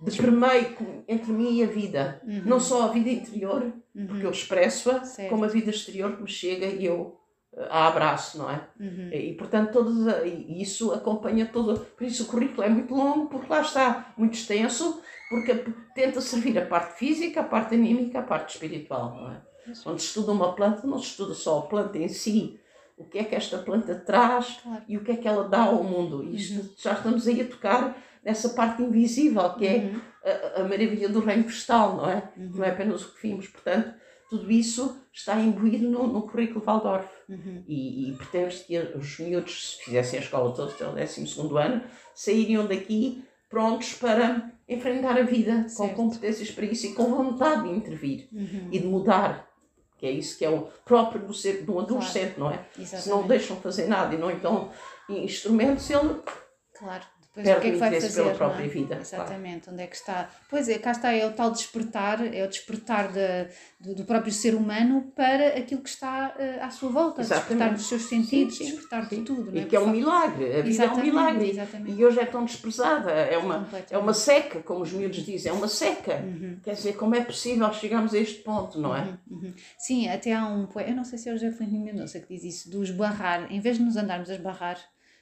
de 0.00 0.16
permeio 0.16 1.04
entre 1.06 1.30
mim 1.30 1.58
e 1.58 1.62
a 1.62 1.66
vida. 1.66 2.22
Uhum. 2.26 2.42
Não 2.46 2.58
só 2.58 2.84
a 2.84 2.88
vida 2.88 3.10
interior, 3.10 3.72
uhum. 3.94 4.06
porque 4.06 4.24
eu 4.24 4.30
expresso-a, 4.30 5.02
como 5.28 5.44
a 5.44 5.48
vida 5.48 5.70
exterior 5.70 6.16
que 6.16 6.22
me 6.22 6.28
chega 6.28 6.66
e 6.66 6.86
eu 6.86 7.19
a 7.68 7.88
abraço, 7.88 8.38
não 8.38 8.50
é? 8.50 8.60
Uhum. 8.78 9.10
E, 9.12 9.34
portanto, 9.34 9.72
todos, 9.72 10.06
e 10.24 10.62
isso 10.62 10.92
acompanha 10.92 11.46
todo. 11.46 11.80
Por 11.80 12.04
isso, 12.04 12.24
o 12.24 12.26
currículo 12.26 12.62
é 12.62 12.68
muito 12.68 12.94
longo, 12.94 13.26
porque 13.26 13.52
lá 13.52 13.60
está, 13.60 14.12
muito 14.16 14.34
extenso, 14.34 15.00
porque 15.28 15.64
tenta 15.94 16.20
servir 16.20 16.58
a 16.58 16.66
parte 16.66 16.98
física, 16.98 17.40
a 17.40 17.44
parte 17.44 17.74
anímica, 17.74 18.20
a 18.20 18.22
parte 18.22 18.54
espiritual, 18.54 19.14
não 19.14 19.32
é? 19.32 19.40
Quando 19.82 19.98
se 19.98 20.06
estuda 20.06 20.32
uma 20.32 20.52
planta, 20.54 20.86
não 20.86 20.98
se 20.98 21.10
estuda 21.10 21.34
só 21.34 21.58
a 21.58 21.62
planta 21.62 21.98
em 21.98 22.08
si, 22.08 22.58
o 22.96 23.04
que 23.04 23.18
é 23.18 23.24
que 23.24 23.34
esta 23.34 23.58
planta 23.58 23.94
traz 23.94 24.60
claro. 24.62 24.82
e 24.86 24.96
o 24.96 25.02
que 25.02 25.12
é 25.12 25.16
que 25.16 25.26
ela 25.26 25.48
dá 25.48 25.62
ao 25.62 25.82
mundo. 25.82 26.22
Isto 26.34 26.60
uhum. 26.60 26.68
já 26.76 26.92
estamos 26.92 27.26
aí 27.26 27.40
a 27.40 27.46
tocar 27.46 27.96
nessa 28.22 28.50
parte 28.50 28.82
invisível, 28.82 29.48
que 29.54 29.66
é 29.66 29.76
uhum. 29.76 30.00
a, 30.24 30.60
a, 30.60 30.64
maravilha 30.64 31.08
do 31.08 31.20
reino 31.20 31.44
vegetal, 31.44 31.96
não 31.96 32.10
é? 32.10 32.30
Uhum. 32.36 32.50
Não 32.54 32.64
é 32.64 32.70
apenas 32.70 33.02
o 33.02 33.14
que 33.14 33.22
vimos. 33.22 33.48
Portanto, 33.48 33.94
tudo 34.28 34.50
isso 34.50 34.99
está 35.12 35.38
imbuído 35.38 35.88
no, 35.88 36.06
no 36.06 36.22
currículo 36.22 36.64
Waldorf. 36.64 37.08
Uhum. 37.28 37.62
E, 37.66 38.10
e 38.10 38.12
pretende 38.14 38.56
que 38.64 38.78
os 38.78 39.18
miúdos, 39.18 39.76
se 39.76 39.84
fizessem 39.84 40.18
a 40.18 40.22
escola 40.22 40.54
toda 40.54 40.72
até 40.72 40.86
o 40.86 40.92
12 40.92 41.58
ano, 41.58 41.82
sairiam 42.14 42.66
daqui 42.66 43.24
prontos 43.48 43.94
para 43.94 44.50
enfrentar 44.68 45.18
a 45.18 45.22
vida, 45.22 45.68
certo. 45.68 45.94
com 45.94 46.08
competências 46.08 46.50
para 46.50 46.64
isso 46.64 46.86
e 46.86 46.94
com 46.94 47.04
vontade 47.14 47.64
de 47.64 47.70
intervir 47.70 48.28
uhum. 48.32 48.68
e 48.70 48.78
de 48.78 48.86
mudar. 48.86 49.48
Que 49.98 50.06
é 50.06 50.10
isso 50.12 50.38
que 50.38 50.44
é 50.44 50.48
o 50.48 50.62
próprio 50.84 51.26
do 51.26 51.34
ser 51.34 51.68
um 51.68 51.78
adolescente, 51.78 52.34
claro. 52.34 52.40
não 52.40 52.50
é? 52.50 52.66
Exatamente. 52.78 53.02
Se 53.02 53.10
não 53.10 53.26
deixam 53.26 53.56
fazer 53.56 53.86
nada 53.86 54.14
e 54.14 54.18
não 54.18 54.30
então 54.30 54.70
instrumentos, 55.08 55.90
ele 55.90 56.16
claro. 56.78 57.04
Depois 57.40 57.44
Perde 57.44 57.58
o 57.58 57.60
que 57.60 57.68
é 57.68 57.70
que 57.72 57.78
vai 57.78 58.00
fazer? 58.00 58.22
Pela 58.22 58.34
própria 58.34 58.64
é? 58.64 58.68
vida. 58.68 58.98
Exatamente, 59.00 59.64
claro. 59.64 59.72
onde 59.72 59.82
é 59.82 59.86
que 59.86 59.96
está. 59.96 60.30
Pois 60.48 60.68
é, 60.68 60.78
cá 60.78 60.90
está, 60.92 61.12
é 61.12 61.26
o 61.26 61.32
tal 61.32 61.50
despertar, 61.50 62.34
é 62.34 62.44
o 62.44 62.48
despertar 62.48 63.12
de, 63.12 63.48
do, 63.80 63.94
do, 63.94 64.04
próprio 64.04 64.32
ser 64.32 64.54
humano 64.54 65.12
para 65.14 65.48
aquilo 65.48 65.80
que 65.80 65.88
está 65.88 66.34
uh, 66.36 66.64
à 66.64 66.70
sua 66.70 66.90
volta, 66.90 67.20
exatamente. 67.20 67.48
despertar 67.48 67.74
dos 67.74 67.86
seus 67.86 68.02
sentidos, 68.02 68.56
sim, 68.56 68.64
sim, 68.64 68.70
despertar 68.72 69.08
sim. 69.08 69.16
de 69.16 69.24
tudo. 69.24 69.56
E 69.56 69.60
é? 69.60 69.64
que 69.64 69.76
é 69.76 69.80
um 69.80 69.90
milagre, 69.90 70.56
a 70.56 70.62
vida 70.62 70.84
é 70.84 70.90
um 70.90 71.02
milagre. 71.02 71.50
Exatamente. 71.50 71.98
E 71.98 72.04
hoje 72.04 72.20
é 72.20 72.26
tão 72.26 72.44
desprezada, 72.44 73.10
é 73.10 73.36
uma, 73.38 73.68
é 73.90 73.98
uma 73.98 74.14
seca, 74.14 74.60
como 74.60 74.82
os 74.82 74.92
miúdos 74.92 75.24
dizem, 75.24 75.50
é 75.50 75.54
uma 75.54 75.68
seca. 75.68 76.16
Uhum. 76.16 76.58
Quer 76.62 76.74
dizer, 76.74 76.94
como 76.94 77.14
é 77.14 77.20
possível 77.22 77.72
chegarmos 77.72 78.14
a 78.14 78.18
este 78.18 78.42
ponto, 78.42 78.80
não 78.80 78.94
é? 78.94 79.02
Uhum, 79.02 79.18
uhum. 79.30 79.54
Sim, 79.78 80.08
até 80.08 80.32
há 80.32 80.46
um 80.46 80.66
poeta, 80.66 80.90
eu 80.90 80.96
não 80.96 81.04
sei 81.04 81.18
se 81.18 81.28
é 81.28 81.32
o 81.32 81.36
José 81.36 81.50
Flintino 81.50 81.84
Mendonça 81.84 82.20
que 82.20 82.34
diz 82.34 82.44
isso, 82.44 82.70
do 82.70 82.82
esbarrar, 82.82 83.50
em 83.50 83.60
vez 83.60 83.78
de 83.78 83.84
nos 83.84 83.96
andarmos 83.96 84.30
a 84.30 84.34
esbarrar 84.34 84.78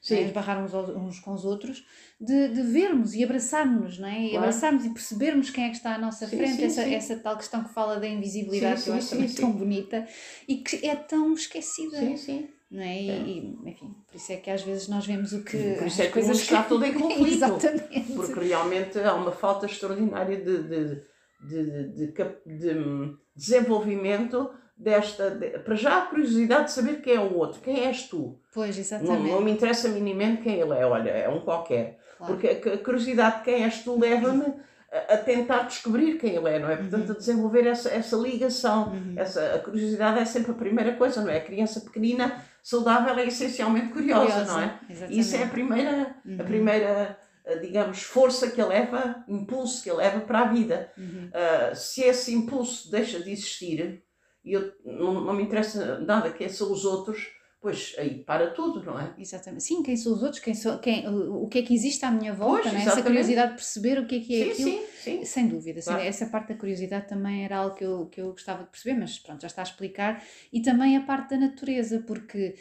Sim. 0.09 0.25
esbarrar 0.25 0.63
uns, 0.63 0.75
uns 0.75 1.21
com 1.21 1.33
os 1.33 1.45
outros, 1.45 1.85
de, 2.21 2.49
de 2.49 2.63
vermos 2.63 3.15
e 3.15 3.23
abraçarmos, 3.23 3.99
não 3.99 4.09
é? 4.09 4.19
E 4.19 4.31
claro. 4.31 4.39
abraçarmos 4.39 4.85
e 4.85 4.91
percebermos 4.91 5.51
quem 5.51 5.65
é 5.65 5.71
que 5.71 5.77
está 5.77 5.95
à 5.95 5.99
nossa 5.99 6.27
sim, 6.27 6.37
frente, 6.37 6.57
sim, 6.57 6.65
essa, 6.65 6.83
essa 6.83 7.17
tal 7.17 7.37
questão 7.37 7.63
que 7.65 7.73
fala 7.73 8.01
da 8.01 8.07
invisibilidade, 8.07 8.83
que 8.83 8.91
eu 8.91 8.95
acho 8.95 9.11
também 9.11 9.29
tão 9.29 9.53
bonita 9.53 10.07
e 10.47 10.57
que 10.57 10.87
é 10.87 10.97
tão 10.97 11.33
esquecida. 11.35 11.99
Sim, 11.99 12.17
sim. 12.17 12.49
Não 12.71 12.83
é? 12.83 13.03
E, 13.03 13.11
é. 13.11 13.19
e, 13.19 13.59
enfim, 13.65 13.95
por 14.07 14.17
isso 14.17 14.33
é 14.33 14.37
que 14.37 14.51
às 14.51 14.63
vezes 14.63 14.89
nós 14.89 15.07
vemos 15.07 15.33
o 15.33 15.43
que. 15.43 15.75
Por 15.75 15.87
isso 15.87 16.03
é 16.03 16.07
que 16.07 16.13
coisas 16.13 16.39
está 16.39 16.63
que... 16.63 16.69
tudo 16.69 16.85
em 16.85 16.93
conflito. 16.99 17.35
Exatamente. 17.35 18.13
Porque 18.15 18.41
realmente 18.41 18.99
há 18.99 19.15
uma 19.15 19.33
falta 19.33 19.67
extraordinária 19.67 20.37
de, 20.37 20.63
de, 20.65 21.03
de, 21.49 21.93
de, 21.95 22.13
de 22.47 23.17
desenvolvimento 23.35 24.51
desta. 24.79 25.31
De, 25.31 25.59
para 25.59 25.75
já 25.75 25.99
a 25.99 26.03
curiosidade 26.03 26.65
de 26.67 26.73
saber 26.73 27.01
quem 27.01 27.15
é 27.15 27.21
o 27.21 27.37
outro, 27.37 27.61
quem 27.61 27.85
és 27.85 28.05
tu. 28.05 28.39
Pois, 28.53 28.79
exatamente. 28.79 29.23
Não, 29.23 29.35
não 29.37 29.41
me 29.41 29.51
interessa 29.51 29.89
minimamente 29.89 30.43
quem 30.43 30.61
ele 30.61 30.75
é, 30.75 30.87
olha, 30.87 31.11
é 31.11 31.29
um 31.29 31.41
qualquer. 31.41 31.99
Claro. 32.17 32.33
Porque 32.33 32.69
a 32.69 32.79
curiosidade 32.79 33.39
de 33.39 33.45
quem 33.45 33.65
és 33.65 33.83
tu 33.83 33.99
leva-me 33.99 34.47
a, 34.93 35.15
a, 35.15 35.17
tentar 35.19 35.63
descobrir 35.63 36.19
quem 36.19 36.35
ele 36.35 36.49
é, 36.49 36.59
não 36.59 36.71
é? 36.71 36.77
Portanto, 36.77 37.07
uhum. 37.07 37.15
a 37.15 37.19
desenvolver 37.19 37.67
essa, 37.67 37.89
essa 37.91 38.17
ligação. 38.17 38.93
Uhum. 38.93 39.15
Essa, 39.17 39.55
a 39.55 39.59
curiosidade 39.59 40.19
é 40.19 40.25
sempre 40.25 40.53
a 40.53 40.55
primeira 40.55 40.93
coisa, 40.95 41.21
não 41.21 41.31
é? 41.31 41.39
A 41.39 41.45
criança 41.45 41.81
pequenina, 41.81 42.43
saudável, 42.63 43.17
é 43.19 43.27
essencialmente 43.27 43.93
curiosa, 43.93 44.31
curiosa 44.31 44.53
não 44.53 44.61
é? 44.61 44.81
Exatamente. 44.89 45.21
Isso 45.21 45.37
é 45.37 45.43
a 45.43 45.49
primeira. 45.49 46.17
Uhum. 46.25 46.37
A 46.41 46.45
primeira 46.45 47.19
digamos, 47.57 48.03
força 48.03 48.51
que 48.51 48.61
a 48.61 48.67
leva, 48.67 49.25
impulso 49.27 49.83
que 49.83 49.91
a 49.91 49.95
leva 49.95 50.21
para 50.21 50.41
a 50.41 50.45
vida. 50.45 50.93
Uhum. 50.97 51.29
Uh, 51.29 51.75
se 51.75 52.03
esse 52.03 52.35
impulso 52.35 52.91
deixa 52.91 53.21
de 53.21 53.31
existir, 53.31 54.03
e 54.49 54.53
eu, 54.55 54.73
não, 54.83 55.21
não 55.21 55.35
me 55.35 55.43
interessa 55.43 56.01
nada 56.01 56.33
quem 56.33 56.49
são 56.49 56.73
os 56.73 56.87
outros, 56.87 57.29
pois 57.61 57.95
aí 57.99 58.25
para 58.25 58.51
tudo, 58.51 58.83
não 58.83 58.99
é? 58.99 59.13
Exatamente. 59.19 59.63
Sim, 59.63 59.83
quem 59.83 59.95
são 59.95 60.15
os 60.15 60.23
outros, 60.23 60.41
quem 60.41 60.55
sou, 60.55 60.79
quem, 60.79 61.07
o, 61.07 61.43
o 61.43 61.49
que 61.49 61.59
é 61.59 61.63
que 61.63 61.75
existe 61.75 62.03
à 62.07 62.11
minha 62.11 62.33
volta, 62.33 62.71
pois, 62.71 62.75
é? 62.75 62.79
essa 62.79 63.03
curiosidade 63.03 63.51
de 63.51 63.57
perceber 63.57 63.99
o 63.99 64.07
que 64.07 64.17
é 64.17 64.21
que 64.21 64.41
é 64.41 64.45
sim, 64.45 64.51
aquilo. 64.51 64.71
Sim, 64.71 64.87
sim. 65.03 65.25
Sem 65.27 65.49
dúvida. 65.49 65.83
Claro. 65.83 66.01
Essa 66.01 66.27
parte 66.27 66.49
da 66.49 66.55
curiosidade 66.55 67.09
também 67.09 67.45
era 67.45 67.59
algo 67.59 67.75
que 67.75 67.85
eu, 67.85 68.07
que 68.07 68.21
eu 68.23 68.31
gostava 68.31 68.65
de 68.65 68.71
perceber, 68.71 68.99
mas 68.99 69.19
pronto, 69.19 69.43
já 69.43 69.49
está 69.49 69.61
a 69.61 69.65
explicar. 69.65 70.25
E 70.51 70.63
também 70.63 70.97
a 70.97 71.03
parte 71.03 71.31
da 71.31 71.37
natureza, 71.37 72.03
porque, 72.07 72.55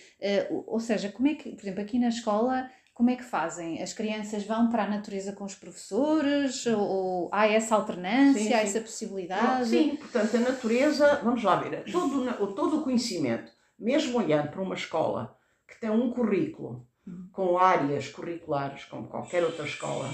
uh, 0.52 0.64
ou 0.68 0.80
seja, 0.82 1.10
como 1.10 1.30
é 1.30 1.36
que, 1.36 1.52
por 1.52 1.64
exemplo, 1.64 1.82
aqui 1.82 1.98
na 1.98 2.10
escola 2.10 2.70
como 2.98 3.12
é 3.12 3.16
que 3.16 3.24
fazem? 3.24 3.80
As 3.80 3.94
crianças 3.94 4.44
vão 4.44 4.70
para 4.70 4.86
a 4.86 4.90
natureza 4.90 5.32
com 5.32 5.44
os 5.44 5.54
professores? 5.54 6.66
Ou, 6.66 7.30
há 7.32 7.46
essa 7.46 7.76
alternância, 7.76 8.42
sim, 8.42 8.48
sim. 8.48 8.54
há 8.56 8.62
essa 8.62 8.82
possibilidade? 8.82 9.70
Sim, 9.70 9.98
portanto, 9.98 10.36
a 10.36 10.40
natureza, 10.40 11.22
vamos 11.24 11.44
lá 11.44 11.58
ver, 11.58 11.84
todo, 11.92 12.56
todo 12.56 12.80
o 12.80 12.82
conhecimento, 12.82 13.52
mesmo 13.78 14.18
olhando 14.18 14.50
para 14.50 14.64
uma 14.64 14.74
escola 14.74 15.38
que 15.68 15.80
tem 15.80 15.92
um 15.92 16.10
currículo 16.10 16.88
uhum. 17.06 17.30
com 17.32 17.60
áreas 17.60 18.10
curriculares, 18.10 18.86
como 18.86 19.08
qualquer 19.08 19.44
outra 19.44 19.66
escola, 19.66 20.10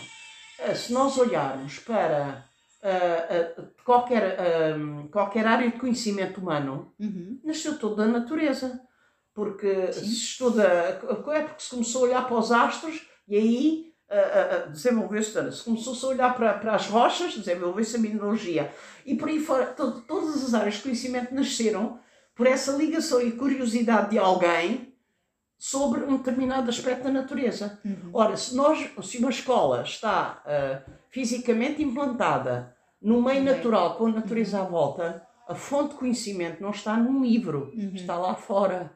eh, 0.59 0.75
se 0.75 0.91
nós 0.91 1.17
olharmos 1.17 1.79
para 1.79 2.45
uh, 2.83 3.61
uh, 3.61 3.67
qualquer, 3.85 4.37
uh, 4.37 5.07
qualquer 5.07 5.47
área 5.47 5.71
de 5.71 5.79
conhecimento 5.79 6.41
humano, 6.41 6.93
uhum. 6.99 7.39
nasceu 7.45 7.79
todo 7.79 7.95
da 7.95 8.07
natureza 8.07 8.81
porque 9.33 9.91
Sim. 9.91 10.05
se 10.05 10.13
estuda, 10.13 10.63
é 10.63 11.41
porque 11.41 11.63
se 11.63 11.69
começou 11.69 12.03
a 12.03 12.07
olhar 12.07 12.27
para 12.27 12.37
os 12.37 12.51
astros 12.51 13.01
e 13.27 13.35
aí 13.35 13.93
uh, 14.09 14.67
uh, 14.67 14.71
desenvolveu-se, 14.71 15.51
se 15.51 15.63
começou 15.63 15.95
-se 15.95 16.05
a 16.05 16.09
olhar 16.09 16.35
para, 16.35 16.53
para 16.53 16.75
as 16.75 16.87
rochas, 16.87 17.35
desenvolveu-se 17.35 17.95
a 17.95 17.99
mineralogia. 17.99 18.71
E 19.05 19.15
por 19.15 19.29
aí 19.29 19.39
fora, 19.39 19.65
todo, 19.65 20.01
todas 20.01 20.43
as 20.43 20.53
áreas 20.53 20.75
de 20.75 20.83
conhecimento 20.83 21.33
nasceram 21.33 21.99
por 22.35 22.47
essa 22.47 22.71
ligação 22.73 23.21
e 23.21 23.31
curiosidade 23.31 24.11
de 24.11 24.17
alguém 24.17 24.93
sobre 25.57 26.03
um 26.03 26.17
determinado 26.17 26.69
aspecto 26.69 27.05
da 27.05 27.11
natureza. 27.11 27.79
Uhum. 27.85 28.09
Ora, 28.11 28.35
se, 28.35 28.55
nós, 28.55 28.89
se 29.03 29.17
uma 29.17 29.29
escola 29.29 29.83
está 29.83 30.43
uh, 30.45 30.91
fisicamente 31.09 31.81
implantada 31.81 32.75
no 33.01 33.21
meio 33.21 33.43
natural, 33.43 33.95
com 33.95 34.07
a 34.07 34.11
natureza 34.11 34.59
uhum. 34.59 34.65
à 34.65 34.69
volta, 34.69 35.27
a 35.47 35.55
fonte 35.55 35.93
de 35.93 35.99
conhecimento 35.99 36.61
não 36.61 36.71
está 36.71 36.97
num 36.97 37.23
livro, 37.23 37.71
uhum. 37.75 37.91
está 37.93 38.17
lá 38.17 38.35
fora. 38.35 38.91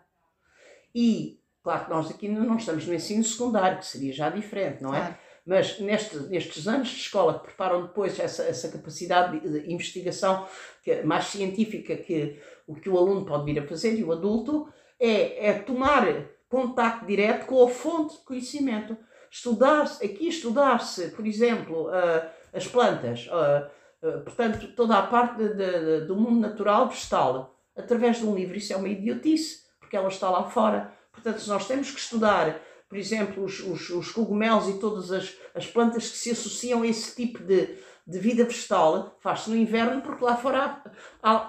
E, 0.99 1.39
claro 1.61 1.85
que 1.85 1.91
nós 1.91 2.09
aqui 2.09 2.27
não 2.27 2.57
estamos 2.57 2.87
no 2.87 2.93
ensino 2.95 3.23
secundário, 3.23 3.77
que 3.77 3.85
seria 3.85 4.11
já 4.11 4.31
diferente, 4.31 4.81
não 4.81 4.95
é? 4.95 4.99
Claro. 4.99 5.17
Mas 5.45 5.79
neste, 5.79 6.17
nestes 6.23 6.67
anos 6.67 6.87
de 6.87 7.01
escola 7.01 7.37
que 7.37 7.45
preparam 7.45 7.83
depois 7.83 8.19
essa, 8.19 8.41
essa 8.41 8.67
capacidade 8.69 9.39
de, 9.39 9.71
investigação 9.71 10.47
que, 10.83 10.89
é 10.89 11.03
mais 11.03 11.25
científica 11.25 11.95
que 11.95 12.41
o 12.65 12.73
que 12.73 12.89
o 12.89 12.97
aluno 12.97 13.27
pode 13.27 13.45
vir 13.45 13.59
a 13.59 13.67
fazer 13.67 13.93
e 13.93 14.03
o 14.03 14.11
adulto, 14.11 14.67
é, 14.99 15.49
é 15.49 15.53
tomar 15.53 16.03
contacto 16.49 17.05
direto 17.05 17.45
com 17.45 17.63
a 17.63 17.69
fonte 17.69 18.17
de 18.17 18.23
conhecimento. 18.23 18.97
Estudar-se, 19.29 20.03
aqui 20.03 20.27
estudar-se, 20.27 21.11
por 21.11 21.27
exemplo, 21.27 21.89
uh, 21.89 22.27
as 22.51 22.67
plantas, 22.67 23.27
uh, 23.27 23.67
uh, 24.07 24.21
portanto, 24.23 24.73
toda 24.75 24.97
a 24.97 25.03
parte 25.03 25.43
de, 25.43 25.53
de, 25.53 26.05
do 26.07 26.15
mundo 26.15 26.39
natural 26.39 26.89
vegetal, 26.89 27.55
através 27.75 28.17
de 28.17 28.25
um 28.25 28.33
livro, 28.33 28.57
isso 28.57 28.73
é 28.73 28.75
uma 28.75 28.89
idiotice, 28.89 29.66
porque 29.87 29.95
ela 29.95 30.09
está 30.09 30.29
lá 30.29 30.43
fora. 30.43 30.91
Portanto, 31.13 31.39
se 31.39 31.47
nós 31.47 31.65
temos 31.65 31.89
que 31.89 31.99
estudar, 31.99 32.59
por 32.89 32.97
exemplo, 32.97 33.45
os, 33.45 33.61
os, 33.61 33.89
os 33.89 34.11
cogumelos 34.11 34.67
e 34.67 34.79
todas 34.79 35.13
as, 35.13 35.33
as 35.55 35.65
plantas 35.65 36.09
que 36.09 36.17
se 36.17 36.31
associam 36.31 36.81
a 36.81 36.87
esse 36.87 37.15
tipo 37.15 37.41
de, 37.41 37.77
de 38.05 38.19
vida 38.19 38.43
vegetal, 38.43 39.15
faz-se 39.21 39.49
no 39.49 39.55
inverno, 39.55 40.01
porque 40.01 40.23
lá 40.23 40.35
fora 40.35 40.83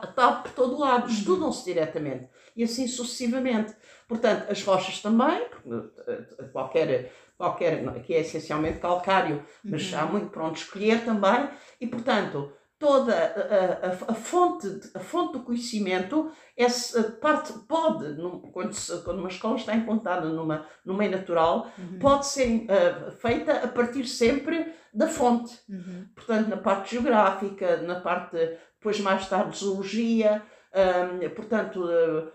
está 0.05 0.33
por 0.33 0.53
todo 0.53 0.79
lado, 0.79 1.09
uhum. 1.09 1.13
estudam-se 1.13 1.65
diretamente. 1.65 2.29
E 2.55 2.63
assim 2.63 2.87
sucessivamente. 2.87 3.75
Portanto, 4.07 4.49
as 4.49 4.63
rochas 4.63 5.03
também, 5.03 5.43
eh, 6.07 6.47
qualquer, 6.53 7.13
qualquer 7.37 8.03
que 8.03 8.15
é 8.15 8.21
essencialmente 8.21 8.79
calcário, 8.79 9.45
mas 9.65 9.93
uhum. 9.93 9.99
há 9.99 10.07
muito 10.07 10.29
para 10.29 10.45
onde 10.45 10.61
escolher 10.61 11.05
também, 11.05 11.49
e 11.81 11.89
portanto, 11.89 12.53
toda 12.79 13.13
a, 13.13 13.87
a, 13.87 14.13
a, 14.13 14.15
fonte, 14.15 14.91
a 14.95 15.01
fonte 15.01 15.33
do 15.33 15.45
conhecimento, 15.45 16.31
essa 16.57 17.03
parte 17.03 17.53
pode, 17.67 18.17
quando, 18.53 18.73
se, 18.73 18.97
quando 19.03 19.19
uma 19.19 19.29
escola 19.29 19.57
está 19.57 19.75
implantada 19.75 20.29
numa, 20.29 20.65
no 20.85 20.95
meio 20.95 21.11
natural, 21.11 21.71
uhum. 21.77 21.99
pode 21.99 22.27
ser 22.27 22.67
uh, 22.67 23.11
feita 23.11 23.53
a 23.65 23.69
partir 23.69 24.07
sempre 24.07 24.73
da 24.95 25.09
fonte. 25.09 25.59
Uhum. 25.69 26.07
Portanto, 26.15 26.49
na 26.49 26.57
parte 26.57 26.93
geográfica, 26.93 27.79
na 27.79 28.01
parte, 28.01 28.37
depois 28.37 29.01
mais 29.01 29.29
tarde, 29.29 29.59
zoologia, 29.59 30.43
um, 30.73 31.29
portanto, 31.31 31.85
uh, 31.85 32.33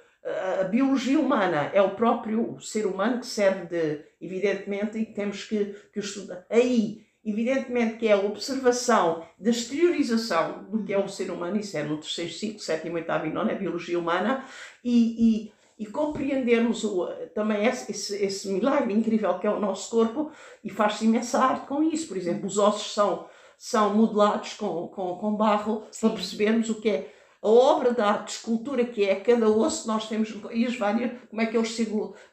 a 0.62 0.64
biologia 0.66 1.20
humana 1.20 1.70
é 1.74 1.82
o 1.82 1.96
próprio 1.96 2.60
ser 2.60 2.86
humano 2.86 3.20
que 3.20 3.26
serve 3.26 3.66
de, 3.66 4.06
evidentemente, 4.22 4.98
e 4.98 5.06
temos 5.06 5.44
que, 5.46 5.76
que 5.94 6.00
estudar. 6.00 6.46
Aí, 6.50 7.06
evidentemente, 7.26 7.98
que 7.98 8.08
é 8.08 8.14
a 8.14 8.20
observação 8.20 9.26
da 9.40 9.50
exteriorização 9.50 10.66
do 10.70 10.84
que 10.84 10.94
é 10.94 10.98
o 10.98 11.08
ser 11.08 11.32
humano, 11.32 11.58
isso 11.58 11.78
é 11.78 11.84
no 11.84 11.98
terceiro 11.98 12.32
ciclo, 12.32 12.60
sétimo, 12.60 12.96
oitavo 12.96 13.26
e 13.26 13.30
nono, 13.30 13.50
é 13.50 13.54
a 13.54 13.58
biologia 13.58 13.98
humana, 13.98 14.46
e, 14.84 15.52
e, 15.80 15.84
e 15.84 15.86
compreendermos 15.86 16.84
o, 16.84 17.06
também 17.34 17.66
esse, 17.66 17.92
esse, 17.92 18.16
esse, 18.24 18.50
milagre 18.50 18.94
incrível 18.94 19.40
que 19.40 19.48
é 19.48 19.50
o 19.50 19.60
nosso 19.60 19.90
corpo, 19.90 20.32
e 20.64 20.70
faz-se 20.70 21.06
imensa 21.06 21.40
arte 21.40 21.68
com 21.68 21.82
isso. 21.82 22.08
Por 22.08 22.18
exemplo, 22.18 22.46
os 22.46 22.58
ossos 22.58 22.94
são, 22.94 23.28
são 23.58 23.94
modelados 23.96 24.54
com, 24.56 24.88
com, 24.90 25.16
com 25.16 25.36
barro 25.36 25.84
Sim. 25.92 26.08
para 26.08 26.16
percebermos 26.18 26.70
o 26.70 26.82
que 26.82 26.90
é 26.90 27.14
a 27.44 27.48
obra 27.50 27.94
de 27.94 28.02
arte, 28.02 28.28
de 28.28 28.32
escultura 28.32 28.86
que 28.86 29.04
é 29.04 29.16
cada 29.16 29.50
osso, 29.50 29.86
nós 29.86 30.08
temos 30.08 30.34
e 30.52 30.66
as 30.66 30.78
várias, 30.78 31.12
como 31.30 31.42
é 31.42 31.46
que 31.46 31.58
eles 31.58 31.72
se, 31.72 31.86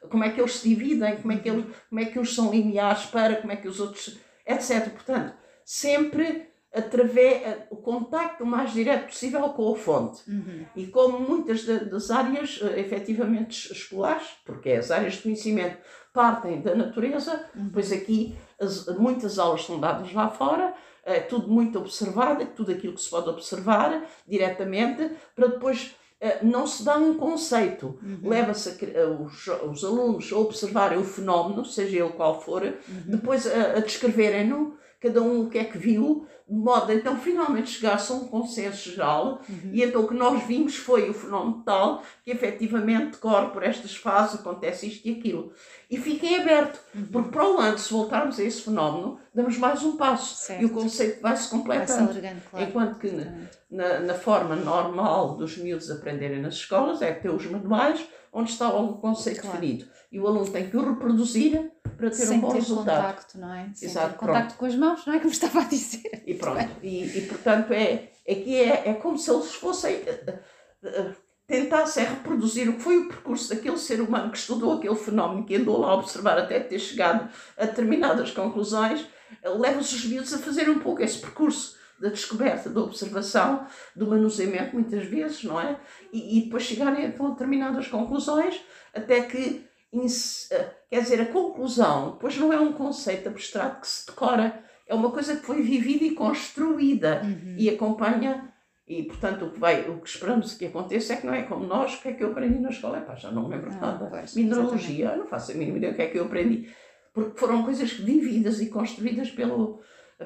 como 0.09 0.23
é 0.23 0.29
que 0.31 0.39
eles 0.39 0.53
se 0.53 0.69
dividem, 0.69 1.17
como 1.17 1.33
é 1.33 1.37
que 1.37 1.49
eles, 1.49 1.65
como 1.89 2.01
é 2.01 2.05
que 2.05 2.17
eles 2.17 2.33
são 2.33 2.49
lineares 2.49 3.05
para, 3.07 3.35
como 3.35 3.51
é 3.51 3.57
que 3.57 3.67
os 3.67 3.81
outros, 3.81 4.17
etc. 4.51 4.89
Portanto, 4.89 5.33
sempre 5.65 6.51
através 6.73 7.57
o 7.69 7.75
contacto 7.75 8.45
mais 8.45 8.71
direto 8.71 9.07
possível 9.07 9.49
com 9.49 9.73
a 9.73 9.75
fonte. 9.75 10.21
Uhum. 10.29 10.65
E 10.75 10.87
como 10.87 11.19
muitas 11.19 11.65
das 11.65 12.09
áreas 12.09 12.59
eh, 12.61 12.79
efetivamente 12.79 13.71
escolares, 13.71 14.27
porque 14.45 14.71
as 14.71 14.89
áreas 14.89 15.15
de 15.15 15.23
conhecimento 15.23 15.77
partem 16.13 16.61
da 16.61 16.73
natureza, 16.73 17.45
uhum. 17.55 17.69
pois 17.73 17.91
aqui 17.91 18.35
as, 18.59 18.85
muitas 18.97 19.37
aulas 19.37 19.65
são 19.65 19.79
dadas 19.79 20.13
lá 20.13 20.29
fora, 20.29 20.73
é 21.03 21.19
tudo 21.19 21.49
muito 21.49 21.79
observado, 21.79 22.45
tudo 22.55 22.71
aquilo 22.71 22.93
que 22.93 23.01
se 23.01 23.09
pode 23.09 23.27
observar 23.29 24.05
diretamente, 24.25 25.11
para 25.35 25.47
depois 25.47 25.95
não 26.43 26.67
se 26.67 26.83
dá 26.83 26.97
um 26.97 27.15
conceito. 27.15 27.97
Uhum. 28.03 28.29
Leva-se 28.29 28.69
os, 28.69 29.47
os, 29.47 29.83
alunos 29.83 30.31
a 30.31 30.37
observarem 30.37 30.99
o 30.99 31.03
fenómeno, 31.03 31.65
seja 31.65 31.97
ele 31.97 32.13
qual 32.13 32.39
for, 32.41 32.63
uhum. 32.63 32.73
depois 33.07 33.47
a, 33.47 33.77
a 33.77 33.79
descreverem-no, 33.79 34.77
cada 34.99 35.21
um 35.21 35.41
o 35.41 35.49
que 35.49 35.57
é 35.57 35.63
que 35.63 35.77
viu, 35.77 36.27
de 36.51 36.57
modo 36.57 36.91
então 36.91 37.17
finalmente 37.17 37.69
chegar-se 37.69 38.11
a 38.11 38.15
um 38.15 38.27
consenso 38.27 38.89
geral. 38.89 39.41
Uhum. 39.47 39.71
E 39.71 39.83
então 39.83 40.03
o 40.03 40.07
que 40.07 40.13
nós 40.13 40.43
vimos 40.43 40.75
foi 40.75 41.09
o 41.09 41.13
fenómeno 41.13 41.63
tal 41.63 42.03
que 42.25 42.31
efetivamente 42.31 43.11
decorre 43.11 43.47
por 43.51 43.63
estas 43.63 43.95
fases, 43.95 44.41
acontece 44.41 44.87
isto 44.87 45.07
e 45.07 45.11
aquilo 45.11 45.53
e 45.89 45.97
fiquem 45.97 46.39
aberto, 46.39 46.79
uhum. 46.93 47.05
porque 47.11 47.31
para 47.31 47.49
o 47.49 47.59
ano, 47.59 47.77
se 47.77 47.91
voltarmos 47.91 48.39
a 48.39 48.43
esse 48.43 48.61
fenómeno, 48.61 49.19
damos 49.33 49.57
mais 49.57 49.83
um 49.83 49.95
passo 49.95 50.35
certo. 50.35 50.61
e 50.61 50.65
o 50.65 50.69
conceito 50.69 51.21
vai 51.21 51.35
se 51.35 51.49
completando. 51.49 52.13
Vai 52.13 52.39
claro. 52.49 52.65
Enquanto 52.65 52.99
que 52.99 53.11
na, 53.69 53.99
na, 53.99 54.13
forma 54.13 54.55
normal 54.55 55.35
dos 55.35 55.57
miúdos 55.57 55.89
aprenderem 55.89 56.41
nas 56.41 56.55
escolas 56.55 57.01
é 57.01 57.11
ter 57.13 57.29
os 57.29 57.45
manuais 57.45 58.05
onde 58.33 58.51
está 58.51 58.69
logo 58.69 58.93
o 58.93 58.97
conceito 58.99 59.41
claro. 59.41 59.59
definido 59.59 59.85
e 60.11 60.19
o 60.19 60.27
aluno 60.27 60.49
tem 60.51 60.69
que 60.69 60.75
o 60.75 60.89
reproduzir 60.89 61.71
para 61.97 62.09
ter 62.09 62.15
Sem 62.15 62.37
um 62.37 62.41
bom 62.41 62.49
ter 62.49 62.55
resultado. 62.55 62.95
contacto, 62.95 63.37
não 63.39 63.53
é? 63.53 63.69
Sem 63.73 63.89
Exato, 63.89 64.09
ter 64.09 64.17
contacto 64.17 64.55
com 64.55 64.65
as 64.65 64.75
mãos, 64.75 65.05
não 65.05 65.13
é? 65.13 65.19
Como 65.19 65.31
estava 65.31 65.61
a 65.61 65.63
dizer. 65.65 66.23
E 66.25 66.33
pronto, 66.33 66.69
e, 66.83 67.17
e 67.17 67.25
portanto 67.27 67.71
é, 67.71 68.09
é 68.25 68.35
que 68.35 68.55
é, 68.55 68.89
é 68.89 68.93
como 68.95 69.17
se 69.17 69.31
eles 69.31 69.53
fossem. 69.53 69.95
Uh, 69.95 70.87
uh, 70.87 71.15
tentasse 71.47 71.99
é 71.99 72.03
reproduzir 72.03 72.69
o 72.69 72.73
que 72.73 72.81
foi 72.81 72.97
o 72.97 73.07
percurso 73.09 73.49
daquele 73.49 73.77
ser 73.77 73.99
humano 73.99 74.31
que 74.31 74.37
estudou 74.37 74.73
aquele 74.73 74.95
fenómeno, 74.95 75.45
que 75.45 75.55
andou 75.55 75.81
lá 75.81 75.89
a 75.89 75.95
observar 75.95 76.37
até 76.37 76.61
ter 76.61 76.79
chegado 76.79 77.29
a 77.57 77.65
determinadas 77.65 78.31
conclusões, 78.31 79.05
leva-os 79.43 79.91
os 79.91 80.05
miúdos 80.05 80.33
a 80.33 80.37
fazer 80.37 80.69
um 80.69 80.79
pouco 80.79 81.01
esse 81.01 81.19
percurso 81.19 81.75
da 81.99 82.09
descoberta, 82.09 82.69
da 82.69 82.81
observação, 82.81 83.67
do 83.95 84.07
manuseamento, 84.07 84.73
muitas 84.73 85.05
vezes, 85.05 85.43
não 85.43 85.59
é? 85.59 85.77
E, 86.11 86.39
e 86.39 86.43
depois 86.43 86.63
chegarem 86.63 87.05
então, 87.05 87.27
a 87.27 87.29
determinadas 87.31 87.87
conclusões, 87.87 88.59
até 88.93 89.21
que, 89.21 89.63
quer 90.89 91.01
dizer, 91.01 91.21
a 91.21 91.25
conclusão 91.25 92.11
depois 92.11 92.37
não 92.37 92.53
é 92.53 92.59
um 92.59 92.73
conceito 92.73 93.27
abstrato 93.27 93.81
que 93.81 93.87
se 93.87 94.05
decora, 94.05 94.63
é 94.87 94.95
uma 94.95 95.11
coisa 95.11 95.35
que 95.35 95.45
foi 95.45 95.61
vivida 95.61 96.05
e 96.05 96.15
construída 96.15 97.21
uhum. 97.23 97.55
e 97.57 97.69
acompanha 97.69 98.51
e, 98.91 99.03
portanto, 99.03 99.45
o 99.45 99.51
que, 99.51 99.59
vai, 99.59 99.89
o 99.89 100.01
que 100.01 100.09
esperamos 100.09 100.53
que 100.53 100.65
aconteça 100.65 101.13
é 101.13 101.15
que 101.15 101.25
não 101.25 101.33
é 101.33 101.43
como 101.43 101.65
nós, 101.65 101.93
o 101.93 102.01
que 102.01 102.09
é 102.09 102.13
que 102.13 102.23
eu 102.23 102.31
aprendi 102.31 102.59
na 102.59 102.69
escola? 102.69 102.97
Epá, 102.97 103.15
já 103.15 103.31
não 103.31 103.43
me 103.43 103.55
lembro 103.55 103.71
ah, 103.71 103.79
nada. 103.79 104.07
Pois, 104.07 104.35
Mineralogia, 104.35 105.15
não 105.15 105.25
faço 105.25 105.51
a 105.51 105.55
mínima 105.55 105.77
ideia 105.77 105.93
o 105.93 105.95
que 105.95 106.01
é 106.01 106.07
que 106.07 106.19
eu 106.19 106.25
aprendi. 106.25 106.69
Porque 107.13 107.39
foram 107.39 107.63
coisas 107.63 107.91
vividas 107.93 108.59
e 108.59 108.69
construídas 108.69 109.31
pelo, 109.31 109.81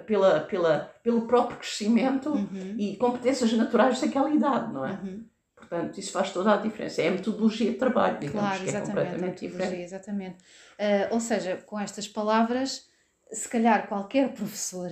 pela, 0.07 0.39
pela, 0.39 0.79
pelo 1.03 1.27
próprio 1.27 1.59
crescimento 1.59 2.29
uhum. 2.29 2.75
e 2.79 2.97
competências 2.97 3.53
naturais 3.53 4.01
daquela 4.01 4.31
idade, 4.31 4.73
não 4.73 4.83
é? 4.83 4.93
Uhum. 4.93 5.25
Portanto, 5.67 5.97
isso 5.97 6.11
faz 6.11 6.31
toda 6.31 6.53
a 6.53 6.57
diferença. 6.57 7.01
É 7.01 7.07
a 7.07 7.11
metodologia 7.11 7.71
de 7.71 7.77
trabalho, 7.77 8.19
digamos, 8.19 8.41
claro, 8.41 8.63
que 8.63 8.69
é 8.69 8.81
completamente 8.81 9.47
diferente. 9.47 9.81
Exatamente. 9.81 10.37
Uh, 10.79 11.13
ou 11.13 11.19
seja, 11.19 11.57
com 11.65 11.79
estas 11.79 12.07
palavras, 12.07 12.87
se 13.31 13.47
calhar 13.49 13.87
qualquer 13.87 14.33
professor 14.33 14.89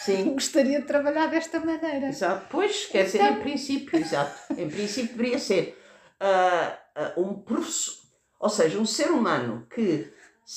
Sim. 0.00 0.32
gostaria 0.34 0.80
de 0.80 0.86
trabalhar 0.86 1.26
desta 1.26 1.60
maneira. 1.60 2.08
Exato. 2.08 2.46
Pois, 2.50 2.86
quer 2.86 3.06
então... 3.06 3.20
dizer, 3.20 3.32
em 3.32 3.40
princípio, 3.40 3.98
exato. 3.98 4.54
Em 4.56 4.68
princípio 4.68 5.16
deveria 5.16 5.38
ser 5.38 5.78
uh, 6.20 7.20
uh, 7.20 7.22
um 7.22 7.34
professor, 7.34 7.94
ou 8.40 8.48
seja, 8.48 8.78
um 8.78 8.86
ser 8.86 9.10
humano 9.10 9.66
que 9.68 10.10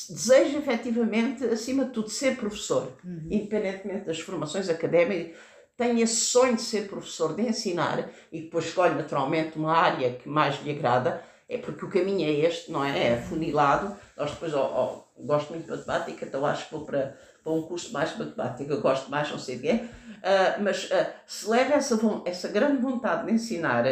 deseja 0.08 0.60
efetivamente, 0.60 1.44
acima 1.46 1.86
de 1.86 1.92
tudo, 1.92 2.10
ser 2.10 2.36
professor, 2.38 2.96
uhum. 3.04 3.28
independentemente 3.30 4.06
das 4.06 4.20
formações 4.20 4.70
académicas, 4.70 5.36
tem 5.80 6.02
esse 6.02 6.18
sonho 6.18 6.58
de 6.58 6.62
ser 6.62 6.90
professor, 6.90 7.34
de 7.34 7.42
ensinar, 7.42 8.10
e 8.34 8.42
depois 8.42 8.66
escolhe 8.66 8.96
naturalmente 8.96 9.58
uma 9.58 9.74
área 9.74 10.12
que 10.12 10.28
mais 10.28 10.62
lhe 10.62 10.72
agrada, 10.72 11.24
é 11.48 11.58
porque 11.58 11.86
o 11.86 11.90
caminho 11.90 12.28
é 12.28 12.34
este, 12.46 12.70
não 12.70 12.84
é? 12.84 13.08
É 13.08 13.14
afunilado. 13.14 13.96
Nós 14.18 14.30
depois, 14.32 14.54
oh, 14.54 15.06
oh, 15.18 15.24
gosto 15.24 15.52
muito 15.52 15.64
de 15.64 15.72
matemática, 15.72 16.26
então 16.26 16.46
acho 16.46 16.66
que 16.66 16.76
vou 16.76 16.86
para 16.86 17.18
para 17.42 17.54
um 17.54 17.62
curso 17.62 17.94
mais 17.94 18.12
de 18.12 18.20
matemática, 18.20 18.74
eu 18.74 18.82
gosto 18.82 19.10
mais, 19.10 19.32
não 19.32 19.40
sei 19.40 19.56
o 19.56 19.62
quê, 19.62 19.82
uh, 19.82 20.62
mas 20.62 20.86
uh, 20.86 21.08
se 21.26 21.50
leva 21.50 21.76
essa, 21.76 21.98
essa 22.26 22.50
grande 22.50 22.82
vontade 22.82 23.26
de 23.26 23.32
ensinar, 23.32 23.86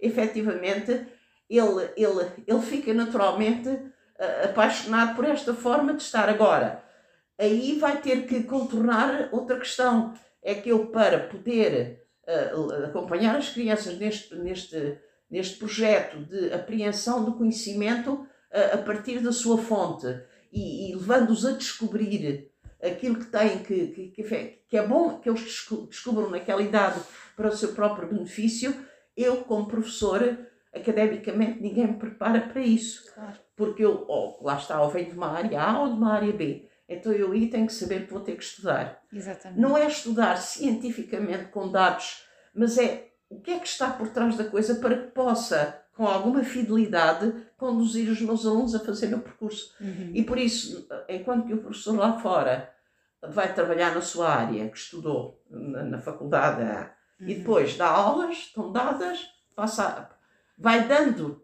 efetivamente, 0.00 1.04
ele, 1.50 1.90
ele, 1.96 2.30
ele 2.46 2.62
fica 2.62 2.94
naturalmente 2.94 3.68
uh, 3.68 4.44
apaixonado 4.44 5.16
por 5.16 5.24
esta 5.24 5.52
forma 5.52 5.94
de 5.94 6.02
estar. 6.02 6.28
Agora, 6.28 6.82
aí 7.36 7.78
vai 7.80 8.00
ter 8.00 8.26
que 8.26 8.44
contornar 8.44 9.28
outra 9.32 9.58
questão, 9.58 10.14
é 10.44 10.54
que 10.54 10.68
eu, 10.68 10.86
para 10.86 11.18
poder 11.18 12.04
acompanhar 12.84 13.36
as 13.36 13.48
crianças 13.48 13.98
neste, 13.98 14.34
neste, 14.36 14.98
neste 15.30 15.56
projeto 15.56 16.18
de 16.18 16.52
apreensão 16.52 17.24
do 17.24 17.34
conhecimento, 17.34 18.26
a, 18.52 18.76
a 18.76 18.78
partir 18.78 19.18
da 19.18 19.32
sua 19.32 19.58
fonte 19.58 20.06
e, 20.52 20.90
e 20.90 20.94
levando-os 20.94 21.44
a 21.44 21.52
descobrir 21.52 22.50
aquilo 22.80 23.16
que 23.16 23.26
têm, 23.26 23.58
que, 23.58 23.86
que, 23.88 24.58
que, 24.68 24.76
é 24.76 24.86
bom 24.86 25.18
que 25.18 25.28
eles 25.28 25.66
descubram 25.88 26.30
naquela 26.30 26.62
idade 26.62 27.00
para 27.36 27.48
o 27.48 27.56
seu 27.56 27.72
próprio 27.72 28.08
benefício, 28.08 28.74
eu, 29.16 29.38
como 29.38 29.66
professora, 29.66 30.48
academicamente 30.72 31.60
ninguém 31.60 31.86
me 31.86 31.94
prepara 31.94 32.40
para 32.40 32.60
isso. 32.60 33.12
Claro. 33.12 33.38
Porque 33.56 33.84
eu, 33.84 34.04
oh, 34.08 34.44
lá 34.44 34.56
está, 34.56 34.82
ou 34.82 34.90
venho 34.90 35.10
de 35.10 35.16
uma 35.16 35.28
área 35.28 35.60
A 35.60 35.80
ou 35.82 35.88
de 35.88 35.94
uma 35.94 36.12
área 36.12 36.32
B. 36.32 36.68
Então 36.88 37.12
eu 37.12 37.32
aí 37.32 37.48
tenho 37.48 37.66
que 37.66 37.72
saber 37.72 38.06
que 38.06 38.12
vou 38.12 38.20
ter 38.20 38.36
que 38.36 38.44
estudar. 38.44 39.02
Exatamente. 39.12 39.60
Não 39.60 39.76
é 39.76 39.86
estudar 39.86 40.36
cientificamente 40.36 41.46
com 41.46 41.70
dados, 41.70 42.24
mas 42.54 42.76
é 42.78 43.08
o 43.28 43.40
que 43.40 43.52
é 43.52 43.58
que 43.58 43.66
está 43.66 43.90
por 43.90 44.08
trás 44.10 44.36
da 44.36 44.44
coisa 44.44 44.76
para 44.76 44.96
que 44.96 45.10
possa, 45.12 45.82
com 45.96 46.06
alguma 46.06 46.44
fidelidade, 46.44 47.34
conduzir 47.56 48.10
os 48.10 48.20
meus 48.20 48.44
alunos 48.46 48.74
a 48.74 48.80
fazer 48.80 49.12
o 49.14 49.20
percurso. 49.20 49.74
Uhum. 49.80 50.10
E 50.12 50.22
por 50.22 50.38
isso, 50.38 50.86
enquanto 51.08 51.46
que 51.46 51.54
o 51.54 51.62
professor 51.62 51.96
lá 51.96 52.18
fora 52.18 52.70
vai 53.22 53.52
trabalhar 53.54 53.94
na 53.94 54.02
sua 54.02 54.28
área, 54.28 54.68
que 54.68 54.76
estudou 54.76 55.42
na, 55.50 55.82
na 55.82 55.98
faculdade, 55.98 56.62
uhum. 57.20 57.28
e 57.28 57.34
depois 57.36 57.76
dá 57.76 57.88
aulas, 57.88 58.36
estão 58.36 58.70
dadas, 58.70 59.26
passa, 59.56 60.10
vai 60.58 60.86
dando 60.86 61.42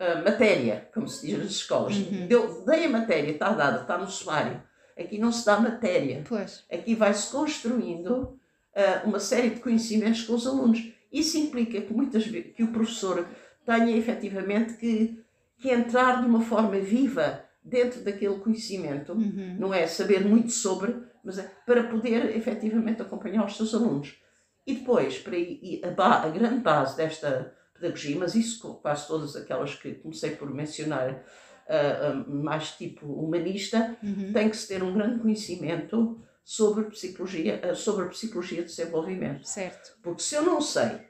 uh, 0.00 0.24
matéria, 0.24 0.88
como 0.92 1.08
se 1.08 1.26
diz 1.26 1.38
nas 1.38 1.50
escolas. 1.52 1.96
Uhum. 1.96 2.26
Deu, 2.26 2.64
dei 2.64 2.84
a 2.84 2.90
matéria, 2.90 3.32
está 3.32 3.50
dada, 3.50 3.80
está 3.80 3.96
no 3.98 4.08
sumário. 4.08 4.62
Aqui 4.98 5.18
não 5.18 5.30
se 5.30 5.44
dá 5.44 5.60
matéria. 5.60 6.24
Pois. 6.26 6.64
Aqui 6.72 6.94
vai-se 6.94 7.30
construindo 7.30 8.12
uh, 8.12 9.06
uma 9.06 9.20
série 9.20 9.50
de 9.50 9.60
conhecimentos 9.60 10.22
com 10.22 10.34
os 10.34 10.46
alunos. 10.46 10.92
Isso 11.12 11.36
implica 11.38 11.80
que 11.80 11.92
muitas 11.92 12.24
que 12.26 12.62
o 12.62 12.72
professor 12.72 13.26
tenha 13.64 13.96
efetivamente 13.96 14.74
que, 14.74 15.22
que 15.58 15.70
entrar 15.70 16.20
de 16.22 16.28
uma 16.28 16.40
forma 16.40 16.78
viva 16.78 17.44
dentro 17.62 18.00
daquele 18.02 18.38
conhecimento, 18.38 19.12
uhum. 19.12 19.56
não 19.58 19.74
é 19.74 19.86
saber 19.88 20.24
muito 20.24 20.52
sobre, 20.52 20.94
mas 21.24 21.38
é 21.38 21.50
para 21.66 21.82
poder 21.82 22.36
efetivamente 22.36 23.02
acompanhar 23.02 23.44
os 23.44 23.56
seus 23.56 23.74
alunos. 23.74 24.16
E 24.64 24.74
depois, 24.74 25.18
para 25.18 25.36
ir, 25.36 25.80
a, 25.84 26.22
a 26.24 26.28
grande 26.28 26.60
base 26.60 26.96
desta 26.96 27.52
pedagogia, 27.74 28.16
mas 28.16 28.34
isso 28.36 28.74
quase 28.80 29.08
todas 29.08 29.34
aquelas 29.34 29.74
que 29.74 29.94
comecei 29.94 30.30
por 30.30 30.52
mencionar, 30.52 31.24
uh, 31.68 32.20
uh, 32.20 32.34
mais 32.34 32.72
tipo 32.72 33.06
humanista, 33.06 33.96
uhum. 34.02 34.32
tem 34.32 34.48
que 34.48 34.56
se 34.56 34.68
ter 34.68 34.82
um 34.82 34.92
grande 34.92 35.20
conhecimento 35.20 36.20
sobre 36.44 36.84
psicologia, 36.84 37.60
uh, 37.70 37.74
sobre 37.74 38.04
a 38.04 38.08
psicologia 38.08 38.62
de 38.62 38.68
desenvolvimento. 38.68 39.44
Certo. 39.46 39.96
Porque 40.02 40.22
se 40.22 40.34
eu 40.34 40.42
não 40.42 40.60
sei 40.60 41.00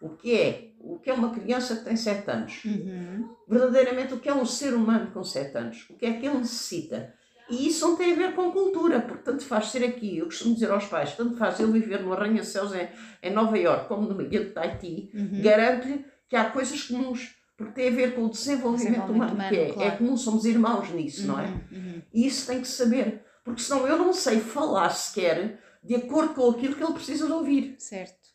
o 0.00 0.10
que 0.10 0.38
é 0.38 0.70
o 0.80 0.98
que 0.98 1.08
é 1.08 1.14
uma 1.14 1.32
criança 1.32 1.76
que 1.76 1.84
tem 1.84 1.96
7 1.96 2.30
anos, 2.30 2.62
uhum. 2.64 3.34
verdadeiramente 3.48 4.12
o 4.12 4.20
que 4.20 4.28
é 4.28 4.34
um 4.34 4.44
ser 4.44 4.74
humano 4.74 5.10
com 5.12 5.24
7 5.24 5.56
anos, 5.56 5.86
o 5.88 5.94
que 5.94 6.04
é 6.04 6.12
que 6.12 6.26
ele 6.26 6.38
necessita, 6.38 7.14
e 7.48 7.68
isso 7.68 7.88
não 7.88 7.96
tem 7.96 8.12
a 8.12 8.16
ver 8.16 8.34
com 8.34 8.52
cultura, 8.52 9.00
porque 9.00 9.22
tanto 9.22 9.44
faz 9.44 9.66
ser 9.66 9.84
aqui, 9.84 10.18
eu 10.18 10.26
costumo 10.26 10.54
dizer 10.54 10.70
aos 10.70 10.86
pais, 10.86 11.14
tanto 11.14 11.36
faz 11.36 11.60
ele 11.60 11.72
viver 11.72 12.02
no 12.02 12.12
arranha-céus 12.12 12.74
em, 12.74 12.88
em 13.22 13.32
Nova 13.32 13.58
Iorque 13.58 13.88
como 13.88 14.08
no 14.08 14.14
meio 14.14 14.30
de 14.30 14.50
Tahiti, 14.50 15.10
uhum. 15.14 15.42
garanto-lhe 15.42 16.04
que 16.28 16.36
há 16.36 16.50
coisas 16.50 16.82
comuns, 16.82 17.34
porque 17.56 17.72
tem 17.72 17.88
a 17.88 17.92
ver 17.92 18.14
com 18.14 18.24
o 18.24 18.30
desenvolvimento, 18.30 18.92
desenvolvimento 18.92 19.14
humano, 19.14 19.34
humano, 19.34 19.48
que 19.48 19.56
é, 19.56 19.68
é 19.68 19.72
claro. 19.72 19.88
é 19.88 19.96
comum, 19.96 20.16
somos 20.16 20.44
irmãos 20.44 20.90
nisso, 20.90 21.22
uhum. 21.22 21.28
não 21.28 21.40
é? 21.40 21.46
Uhum, 21.46 21.60
uhum. 21.72 22.02
E 22.12 22.26
isso 22.26 22.46
tem 22.46 22.60
que 22.60 22.68
saber, 22.68 23.24
porque 23.44 23.62
senão 23.62 23.86
eu 23.86 23.96
não 23.96 24.12
sei 24.12 24.40
falar 24.40 24.90
sequer 24.90 25.60
de 25.82 25.94
acordo 25.94 26.34
com 26.34 26.50
aquilo 26.50 26.74
que 26.74 26.82
ele 26.82 26.94
precisa 26.94 27.26
de 27.26 27.32
ouvir. 27.32 27.76
Certo. 27.78 28.30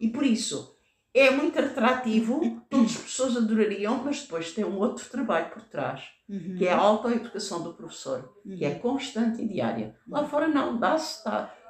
E 0.00 0.08
por 0.08 0.24
isso, 0.24 0.76
é 1.14 1.30
muito 1.30 1.58
atrativo, 1.58 2.64
todas 2.70 2.96
as 2.96 3.02
pessoas 3.02 3.36
adorariam, 3.36 4.02
mas 4.02 4.22
depois 4.22 4.52
tem 4.52 4.64
um 4.64 4.78
outro 4.78 5.08
trabalho 5.10 5.50
por 5.50 5.62
trás, 5.64 6.04
uhum. 6.28 6.56
que 6.56 6.66
é 6.66 6.72
a 6.72 6.78
autoeducação 6.78 7.62
do 7.62 7.74
professor, 7.74 8.34
uhum. 8.44 8.56
que 8.56 8.64
é 8.64 8.70
uhum. 8.70 8.78
constante 8.78 9.42
e 9.42 9.48
diária. 9.48 9.94
Lá 10.08 10.24
fora 10.24 10.48
não, 10.48 10.78
dá-se, 10.78 11.18
está. 11.18 11.30
Lá 11.40 11.61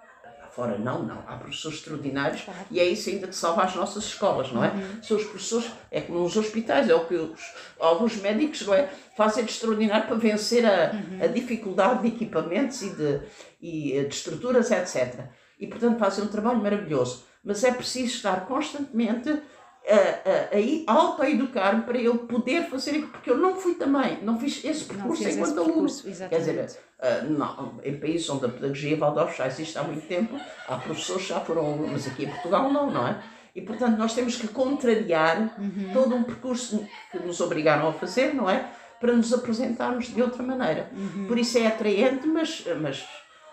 fora 0.55 0.79
não, 0.79 1.03
não. 1.03 1.25
Há 1.27 1.37
professores 1.37 1.79
extraordinários 1.79 2.43
claro. 2.43 2.61
e 2.71 2.79
é 2.79 2.85
isso 2.85 3.11
ainda 3.11 3.27
que 3.27 3.35
salva 3.35 3.65
as 3.65 3.75
nossas 3.75 4.05
escolas, 4.05 4.53
não 4.53 4.65
é? 4.65 4.69
Uhum. 4.69 5.03
São 5.03 5.17
os 5.17 5.25
professores, 5.25 5.71
é 5.91 6.01
como 6.01 6.21
nos 6.21 6.37
hospitais, 6.37 6.89
é 6.89 6.95
o 6.95 7.07
que 7.07 7.15
os, 7.15 7.41
alguns 7.81 8.17
médicos 8.17 8.67
não 8.67 8.75
é, 8.75 8.89
fazem 9.17 9.45
de 9.45 9.51
extraordinário 9.51 10.07
para 10.07 10.17
vencer 10.17 10.65
a, 10.65 10.91
a 10.91 10.93
uhum. 10.95 11.33
dificuldade 11.33 12.03
de 12.03 12.09
equipamentos 12.09 12.83
e 12.83 12.91
de, 12.91 13.21
e 13.61 14.05
de 14.05 14.15
estruturas, 14.15 14.71
etc. 14.71 15.27
E 15.59 15.67
portanto 15.67 15.99
fazem 15.99 16.25
um 16.25 16.29
trabalho 16.29 16.59
maravilhoso 16.63 17.25
mas 17.45 17.65
é 17.65 17.73
preciso 17.73 18.15
estar 18.15 18.47
constantemente 18.47 19.43
a, 19.89 20.91
a, 20.91 20.93
a 20.93 20.97
autoeducar-me 20.97 21.83
para 21.83 21.99
eu 21.99 22.19
poder 22.19 22.69
fazer 22.69 23.03
porque 23.07 23.31
eu 23.31 23.37
não 23.37 23.57
fui 23.57 23.75
também, 23.75 24.23
não 24.23 24.39
fiz 24.39 24.65
esse 24.65 24.85
percurso 24.85 25.29
enquanto 25.29 25.61
aluno. 25.61 25.89
Quer 26.29 26.39
dizer, 26.39 26.79
uh, 27.01 27.31
não, 27.31 27.81
em 27.83 27.99
países 27.99 28.29
onde 28.31 28.47
a 28.47 28.49
pedagogia 28.49 28.97
Waldorf 28.97 29.37
já 29.37 29.47
existe 29.47 29.77
há 29.77 29.83
muito 29.83 30.07
tempo, 30.07 30.39
há 30.69 30.77
professores 30.77 31.23
que 31.23 31.29
já 31.29 31.41
foram 31.41 31.73
alunos, 31.73 32.07
aqui 32.07 32.25
em 32.25 32.29
Portugal 32.29 32.73
não, 32.73 32.91
não 32.91 33.07
é? 33.07 33.23
E 33.55 33.61
portanto 33.61 33.99
nós 33.99 34.15
temos 34.15 34.37
que 34.37 34.49
contrariar 34.49 35.55
uhum. 35.59 35.91
todo 35.93 36.15
um 36.15 36.23
percurso 36.23 36.87
que 37.11 37.19
nos 37.19 37.41
obrigaram 37.41 37.89
a 37.89 37.93
fazer, 37.93 38.35
não 38.35 38.49
é? 38.49 38.71
Para 39.01 39.13
nos 39.15 39.33
apresentarmos 39.33 40.15
de 40.15 40.23
outra 40.23 40.43
maneira. 40.43 40.91
Uhum. 40.97 41.27
Por 41.27 41.37
isso 41.37 41.59
é 41.59 41.67
atraente, 41.67 42.27
mas, 42.27 42.65
mas 42.81 43.05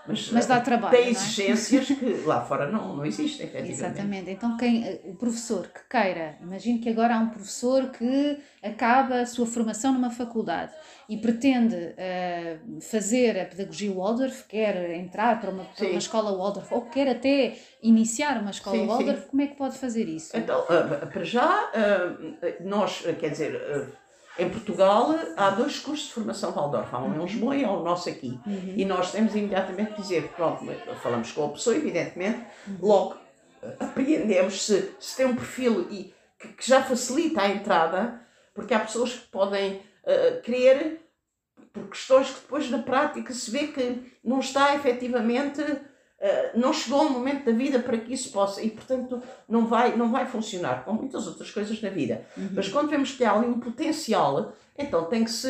mas, 0.09 0.31
mas 0.31 0.45
dá 0.47 0.57
eh, 0.57 0.61
trabalho. 0.61 0.97
Tem 0.97 1.09
exigências 1.09 1.91
é? 1.91 1.95
que 1.95 2.05
lá 2.25 2.41
fora 2.41 2.67
não, 2.67 2.97
não 2.97 3.05
existem, 3.05 3.49
Exatamente. 3.67 4.31
Então, 4.31 4.57
quem, 4.57 4.83
eh, 4.83 5.01
o 5.05 5.15
professor 5.15 5.67
que 5.67 5.81
queira, 5.87 6.37
imagino 6.41 6.79
que 6.79 6.89
agora 6.89 7.15
há 7.15 7.19
um 7.19 7.29
professor 7.29 7.91
que 7.91 8.39
acaba 8.63 9.21
a 9.21 9.25
sua 9.25 9.45
formação 9.45 9.93
numa 9.93 10.09
faculdade 10.09 10.73
e 11.07 11.17
pretende 11.17 11.75
uh, 11.75 12.81
fazer 12.81 13.39
a 13.39 13.45
pedagogia 13.45 13.91
Waldorf, 13.91 14.43
quer 14.47 14.91
entrar 14.95 15.39
para 15.39 15.49
uma, 15.51 15.63
para 15.63 15.87
uma 15.87 15.97
escola 15.97 16.35
Waldorf 16.35 16.73
ou 16.73 16.81
quer 16.81 17.07
até 17.09 17.55
iniciar 17.81 18.41
uma 18.41 18.51
escola 18.51 18.77
sim, 18.77 18.87
Waldorf, 18.87 19.21
sim. 19.21 19.27
como 19.29 19.41
é 19.41 19.47
que 19.47 19.55
pode 19.55 19.77
fazer 19.77 20.09
isso? 20.09 20.35
Então, 20.35 20.61
uh, 20.63 21.07
para 21.07 21.23
já, 21.23 21.69
uh, 21.69 22.67
nós, 22.67 23.03
quer 23.19 23.29
dizer 23.29 23.59
em 24.39 24.49
Portugal 24.49 25.13
há 25.35 25.49
dois 25.51 25.79
cursos 25.79 26.07
de 26.07 26.13
formação 26.13 26.51
Waldorf, 26.51 26.93
há 26.93 26.99
um 26.99 27.15
em 27.15 27.23
Lisboa 27.23 27.55
e 27.55 27.65
há 27.65 27.71
o 27.71 27.83
nosso 27.83 28.09
aqui. 28.09 28.39
Uhum. 28.45 28.73
E 28.75 28.85
nós 28.85 29.11
temos 29.11 29.35
imediatamente 29.35 29.93
que 29.93 30.01
dizer, 30.01 30.29
pronto, 30.29 30.65
falamos 31.01 31.31
com 31.31 31.45
a 31.45 31.49
pessoa, 31.49 31.75
evidentemente, 31.75 32.45
logo 32.81 33.17
eh, 33.61 33.75
apreendemos 33.79 34.65
se, 34.65 34.91
se 34.99 35.17
tem 35.17 35.25
um 35.25 35.35
perfil 35.35 35.87
e, 35.91 36.13
que, 36.39 36.47
que, 36.49 36.67
já 36.67 36.81
facilita 36.81 37.41
a 37.41 37.49
entrada, 37.49 38.21
porque 38.53 38.73
há 38.73 38.79
pessoas 38.79 39.13
que 39.13 39.27
podem 39.27 39.73
uh, 39.75 40.41
querer, 40.41 41.05
por 41.73 41.89
questões 41.89 42.29
que 42.29 42.39
depois 42.41 42.69
na 42.69 42.79
prática 42.79 43.33
se 43.33 43.51
vê 43.51 43.67
que 43.67 44.13
não 44.23 44.39
está 44.39 44.73
efetivamente 44.75 45.61
não 46.53 46.73
chegou 46.73 47.05
o 47.05 47.09
momento 47.09 47.45
da 47.45 47.51
vida 47.51 47.79
para 47.79 47.97
que 47.97 48.13
isso 48.13 48.31
possa 48.31 48.61
e 48.61 48.69
portanto 48.69 49.21
não 49.47 49.65
vai 49.67 49.95
não 49.95 50.11
vai 50.11 50.25
funcionar 50.25 50.83
como 50.83 50.99
muitas 50.99 51.25
outras 51.25 51.49
coisas 51.49 51.81
na 51.81 51.89
vida 51.89 52.25
uhum. 52.35 52.49
mas 52.53 52.67
quando 52.67 52.89
vemos 52.89 53.11
que 53.13 53.23
há 53.23 53.33
ali 53.33 53.47
um 53.47 53.59
potencial 53.59 54.53
então 54.77 55.05
tem 55.05 55.23
que 55.23 55.31
se 55.31 55.49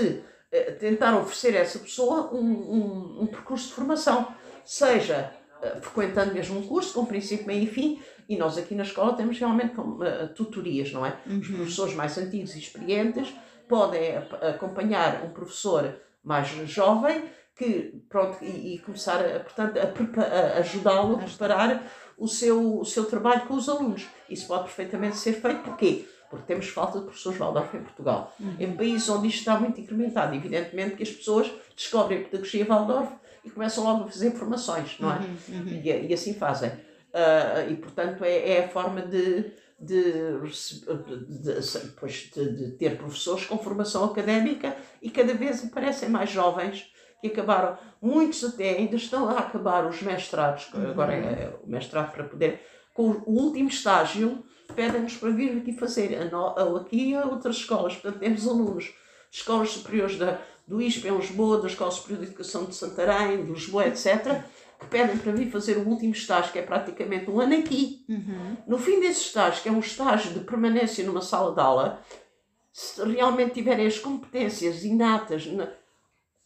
uh, 0.54 0.72
tentar 0.80 1.18
oferecer 1.18 1.58
a 1.58 1.62
essa 1.62 1.80
pessoa 1.80 2.32
um, 2.34 2.40
um, 2.40 3.22
um 3.24 3.26
percurso 3.26 3.68
de 3.70 3.74
formação 3.74 4.28
seja 4.64 5.34
uh, 5.62 5.82
frequentando 5.82 6.36
mesmo 6.36 6.60
um 6.60 6.68
curso 6.68 6.94
com 6.94 7.06
princípio 7.06 7.48
meio 7.48 7.64
e 7.64 7.68
fim 7.68 8.00
e 8.28 8.38
nós 8.38 8.56
aqui 8.56 8.76
na 8.76 8.84
escola 8.84 9.14
temos 9.14 9.40
realmente 9.40 9.74
tutorias 10.36 10.92
não 10.94 11.04
é 11.04 11.18
uhum. 11.26 11.40
os 11.40 11.48
professores 11.48 11.96
mais 11.96 12.16
antigos 12.18 12.56
e 12.56 12.60
experientes 12.60 13.34
podem 13.68 14.18
acompanhar 14.18 15.24
um 15.24 15.30
professor 15.30 15.96
mais 16.24 16.48
jovem 16.48 17.24
que, 17.60 18.02
pronto, 18.08 18.38
e, 18.42 18.76
e 18.76 18.80
começar 18.80 19.20
a, 19.20 19.42
portanto, 19.42 19.78
a, 19.78 20.24
a 20.24 20.58
ajudá-lo 20.60 21.16
a 21.16 21.18
preparar 21.18 21.84
o 22.18 22.26
seu, 22.26 22.80
o 22.80 22.86
seu 22.86 23.04
trabalho 23.04 23.46
com 23.48 23.56
os 23.56 23.68
alunos. 23.68 24.08
Isso 24.30 24.48
pode 24.48 24.64
perfeitamente 24.64 25.18
ser 25.18 25.34
feito. 25.34 25.60
Porquê? 25.64 26.06
Porque 26.30 26.46
temos 26.46 26.70
falta 26.70 27.00
de 27.00 27.06
professores 27.06 27.38
Waldorf 27.38 27.76
em 27.76 27.82
Portugal. 27.82 28.34
Uhum. 28.40 28.56
Em 28.58 28.76
países 28.78 29.10
onde 29.10 29.28
isto 29.28 29.40
está 29.40 29.60
muito 29.60 29.82
incrementado, 29.82 30.34
evidentemente 30.34 30.96
que 30.96 31.04
as 31.04 31.10
pessoas 31.10 31.52
descobrem 31.76 32.22
a 32.22 32.24
pedagogia 32.24 32.66
Waldorf 32.66 33.12
e 33.44 33.50
começam 33.50 33.84
logo 33.84 34.06
a 34.06 34.08
fazer 34.08 34.32
formações, 34.32 34.98
não 34.98 35.12
é? 35.12 35.18
Uhum. 35.18 35.60
Uhum. 35.60 35.82
E, 35.84 36.08
e, 36.08 36.14
assim 36.14 36.34
fazem. 36.34 36.70
Uh, 36.70 37.72
e, 37.72 37.76
portanto, 37.76 38.24
é, 38.24 38.52
é 38.52 38.66
a 38.66 38.70
forma 38.70 39.02
de, 39.02 39.52
de, 39.78 40.04
de, 40.04 41.44
de, 41.44 42.36
de, 42.36 42.56
de 42.56 42.72
ter 42.78 42.98
professores 42.98 43.46
com 43.46 43.58
formação 43.58 44.06
académica 44.06 44.78
e 45.02 45.10
cada 45.10 45.34
vez 45.34 45.66
aparecem 45.66 46.08
mais 46.08 46.30
jovens 46.30 46.90
que 47.22 47.28
acabaram, 47.28 47.78
muitos 48.02 48.44
até 48.44 48.78
ainda 48.78 48.96
estão 48.96 49.30
a 49.30 49.40
acabar 49.40 49.86
os 49.86 50.02
mestrados, 50.02 50.72
uhum. 50.74 50.90
agora 50.90 51.14
é 51.14 51.54
o 51.64 51.70
mestrado 51.70 52.12
para 52.14 52.24
poder, 52.24 52.62
com 52.94 53.22
o 53.26 53.32
último 53.32 53.70
estágio, 53.70 54.44
pedem-nos 54.76 55.18
para 55.18 55.30
vir 55.30 55.58
aqui 55.58 55.74
fazer, 55.74 56.18
aqui 56.80 57.16
a 57.16 57.26
outras 57.26 57.58
escolas, 57.58 57.94
portanto 57.94 58.20
temos 58.20 58.48
alunos 58.48 58.86
de 58.86 59.38
escolas 59.38 59.70
superiores 59.72 60.18
da, 60.18 60.40
do 60.68 60.82
ISP 60.82 61.08
em 61.08 61.18
Lisboa, 61.18 61.60
da 61.60 61.68
Escola 61.68 61.92
Superior 61.92 62.20
de 62.22 62.28
Educação 62.28 62.66
de 62.66 62.76
Santarém, 62.76 63.44
de 63.44 63.52
Lisboa, 63.52 63.88
etc., 63.88 64.44
que 64.80 64.86
pedem 64.88 65.18
para 65.18 65.34
vir 65.34 65.52
fazer 65.52 65.78
o 65.78 65.88
último 65.88 66.14
estágio, 66.14 66.54
que 66.54 66.60
é 66.60 66.62
praticamente 66.62 67.30
um 67.30 67.42
ano 67.42 67.56
aqui. 67.56 68.06
Uhum. 68.08 68.56
No 68.66 68.78
fim 68.78 69.02
desse 69.02 69.24
estágio, 69.24 69.62
que 69.62 69.68
é 69.68 69.72
um 69.72 69.80
estágio 69.80 70.32
de 70.32 70.40
permanência 70.40 71.06
numa 71.06 71.22
sala 71.22 71.54
de 71.54 71.60
aula, 71.60 72.02
se 72.72 73.04
realmente 73.04 73.56
tiverem 73.56 73.86
as 73.86 74.00
competências 74.00 74.86
inatas, 74.86 75.48
na, 75.48 75.68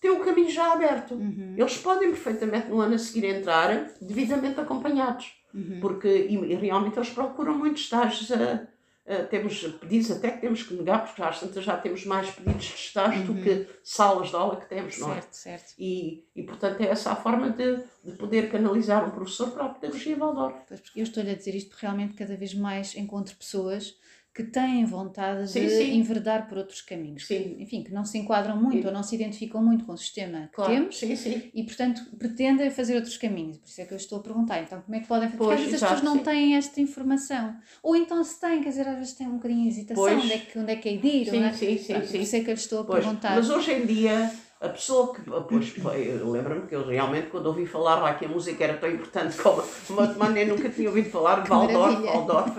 têm 0.04 0.12
o 0.12 0.20
caminho 0.24 0.50
já 0.52 0.72
aberto. 0.74 1.16
Uhum. 1.16 1.56
Eles 1.58 1.78
podem 1.78 2.10
perfeitamente 2.10 2.68
no 2.68 2.80
ano 2.80 2.94
a 2.94 2.98
seguir 3.00 3.26
entrar 3.26 3.90
devidamente 4.00 4.60
acompanhados. 4.60 5.34
Uhum. 5.54 5.80
Porque 5.82 6.08
e, 6.08 6.36
e 6.36 6.56
realmente 6.56 6.98
eles 6.98 7.10
procuram 7.10 7.58
muitos 7.58 7.84
estágios. 7.84 8.32
A, 8.32 8.68
a- 9.06 9.24
temos 9.26 9.62
pedidos 9.82 10.10
até 10.12 10.32
que 10.32 10.40
temos 10.42 10.64
que 10.64 10.74
negar, 10.74 11.06
porque 11.06 11.22
às 11.22 11.40
tantas 11.40 11.64
já 11.64 11.76
temos 11.78 12.06
mais 12.06 12.30
pedidos 12.32 12.66
de 12.66 12.74
estágio 12.76 13.24
do 13.24 13.34
Uhum. 13.34 13.42
que 13.44 13.68
salas 13.84 14.30
de 14.30 14.36
aula 14.36 14.56
que 14.62 14.68
temos, 14.70 14.98
não 15.00 15.12
é? 15.12 15.16
Certo, 15.16 15.34
certo. 15.34 15.74
E, 15.78 16.24
e 16.36 16.44
portanto 16.44 16.80
é 16.82 16.88
essa 16.88 17.12
a 17.12 17.16
forma 17.16 17.50
de, 17.50 17.80
de 18.04 18.12
poder 18.18 18.50
canalizar 18.50 19.06
um 19.06 19.12
professor 19.12 19.52
para 19.52 19.66
a 19.66 19.70
pedagogia 19.70 20.16
Waldorf. 20.18 20.56
Pois, 20.68 20.80
porque 20.80 21.00
eu 21.02 21.04
estou-lhe 21.04 21.32
a 21.32 21.36
dizer 21.36 21.54
isto 21.56 21.70
porque 21.72 21.86
realmente 21.86 22.14
cada 22.14 22.36
vez 22.38 22.54
mais 22.54 22.96
encontro 22.96 23.36
pessoas 23.36 23.94
que 24.36 24.44
têm 24.44 24.84
vontade 24.84 25.48
Sim, 25.52 25.62
de 25.62 25.70
sim. 25.70 25.96
enverdar 25.98 26.48
por 26.50 26.58
outros 26.58 26.82
caminhos. 26.82 27.28
Sim. 27.28 27.56
Que, 27.56 27.64
enfim, 27.64 27.84
que 27.84 27.94
não 27.94 28.04
se 28.04 28.18
enquadram 28.18 28.58
muito 28.60 28.84
E- 28.84 28.88
ou 28.88 28.92
não 28.92 29.04
se 29.04 29.14
identificam 29.14 29.64
muito 29.64 29.86
com 29.86 29.94
o 29.94 29.98
sistema 29.98 30.48
que 30.48 30.56
Claro, 30.56 30.74
temos 30.74 30.98
sim, 30.98 31.16
sim. 31.16 31.52
e, 31.54 31.64
portanto, 31.64 32.02
pretendem 32.18 32.72
fazer 32.72 32.96
outros 32.96 33.16
caminhos. 33.16 33.58
Por 33.60 33.68
isso 33.68 33.82
é 33.82 33.86
que 33.86 33.94
eu 33.94 33.98
estou 33.98 34.20
a 34.20 34.24
perguntar. 34.24 34.60
Então, 34.64 34.82
como 34.82 34.96
é 34.96 35.00
que 35.02 35.08
podem 35.08 35.30
fazer? 35.30 35.38
Porque 35.38 35.54
Pois, 35.54 35.60
às 35.60 35.66
vezes 35.72 35.84
as 35.84 35.90
pessoas 35.90 36.04
não 36.04 36.18
sim. 36.18 36.24
têm 36.24 36.56
esta 36.56 36.82
informação. 36.82 37.56
Ou 37.84 37.96
então 37.96 38.24
se 38.24 38.40
têm, 38.42 38.64
quer 38.64 38.70
dizer, 38.70 38.88
às 38.88 38.98
vezes 38.98 39.14
têm 39.14 39.28
um 39.28 39.36
bocadinho 39.36 39.62
de 39.64 39.68
hesitação. 39.70 40.04
Pois. 40.04 40.24
Onde 40.24 40.34
é 40.34 40.38
que, 40.40 40.60
onde 40.60 40.72
é 40.72 40.76
que 40.78 40.90
é 40.90 40.98
de 40.98 41.08
ir? 41.08 41.30
Sim, 41.30 41.44
é? 41.44 41.54
sim, 41.54 41.78
sim, 41.78 42.02
sim. 42.02 42.08
Por 42.08 42.16
isso 42.20 42.36
é 42.36 42.40
que 42.40 42.50
eu 42.50 42.56
estou 42.56 42.80
a 42.82 42.84
Pois, 42.86 43.04
perguntar. 43.06 43.36
mas 43.36 43.50
hoje 43.52 43.72
em 43.72 43.86
dia, 43.86 44.32
a 44.60 44.70
pessoa 44.70 45.14
que. 45.14 45.22
Pois, 45.30 45.76
lembro-me 45.78 46.68
que 46.68 46.74
eu 46.74 46.88
realmente, 46.88 47.28
quando 47.28 47.46
ouvi 47.46 47.68
falar 47.68 47.98
lá 48.02 48.16
que 48.16 48.26
a 48.26 48.30
música 48.30 48.64
era 48.64 48.78
tão 48.78 48.90
importante 48.90 49.38
como 49.38 49.62
a 49.62 49.66
matemática, 50.08 50.40
eu 50.40 50.56
nunca 50.56 50.70
tinha 50.70 50.90
ouvido 50.90 51.10
falar 51.12 51.42
de 51.44 51.50
Waldorf. 51.52 52.02
Waldorf. 52.04 52.58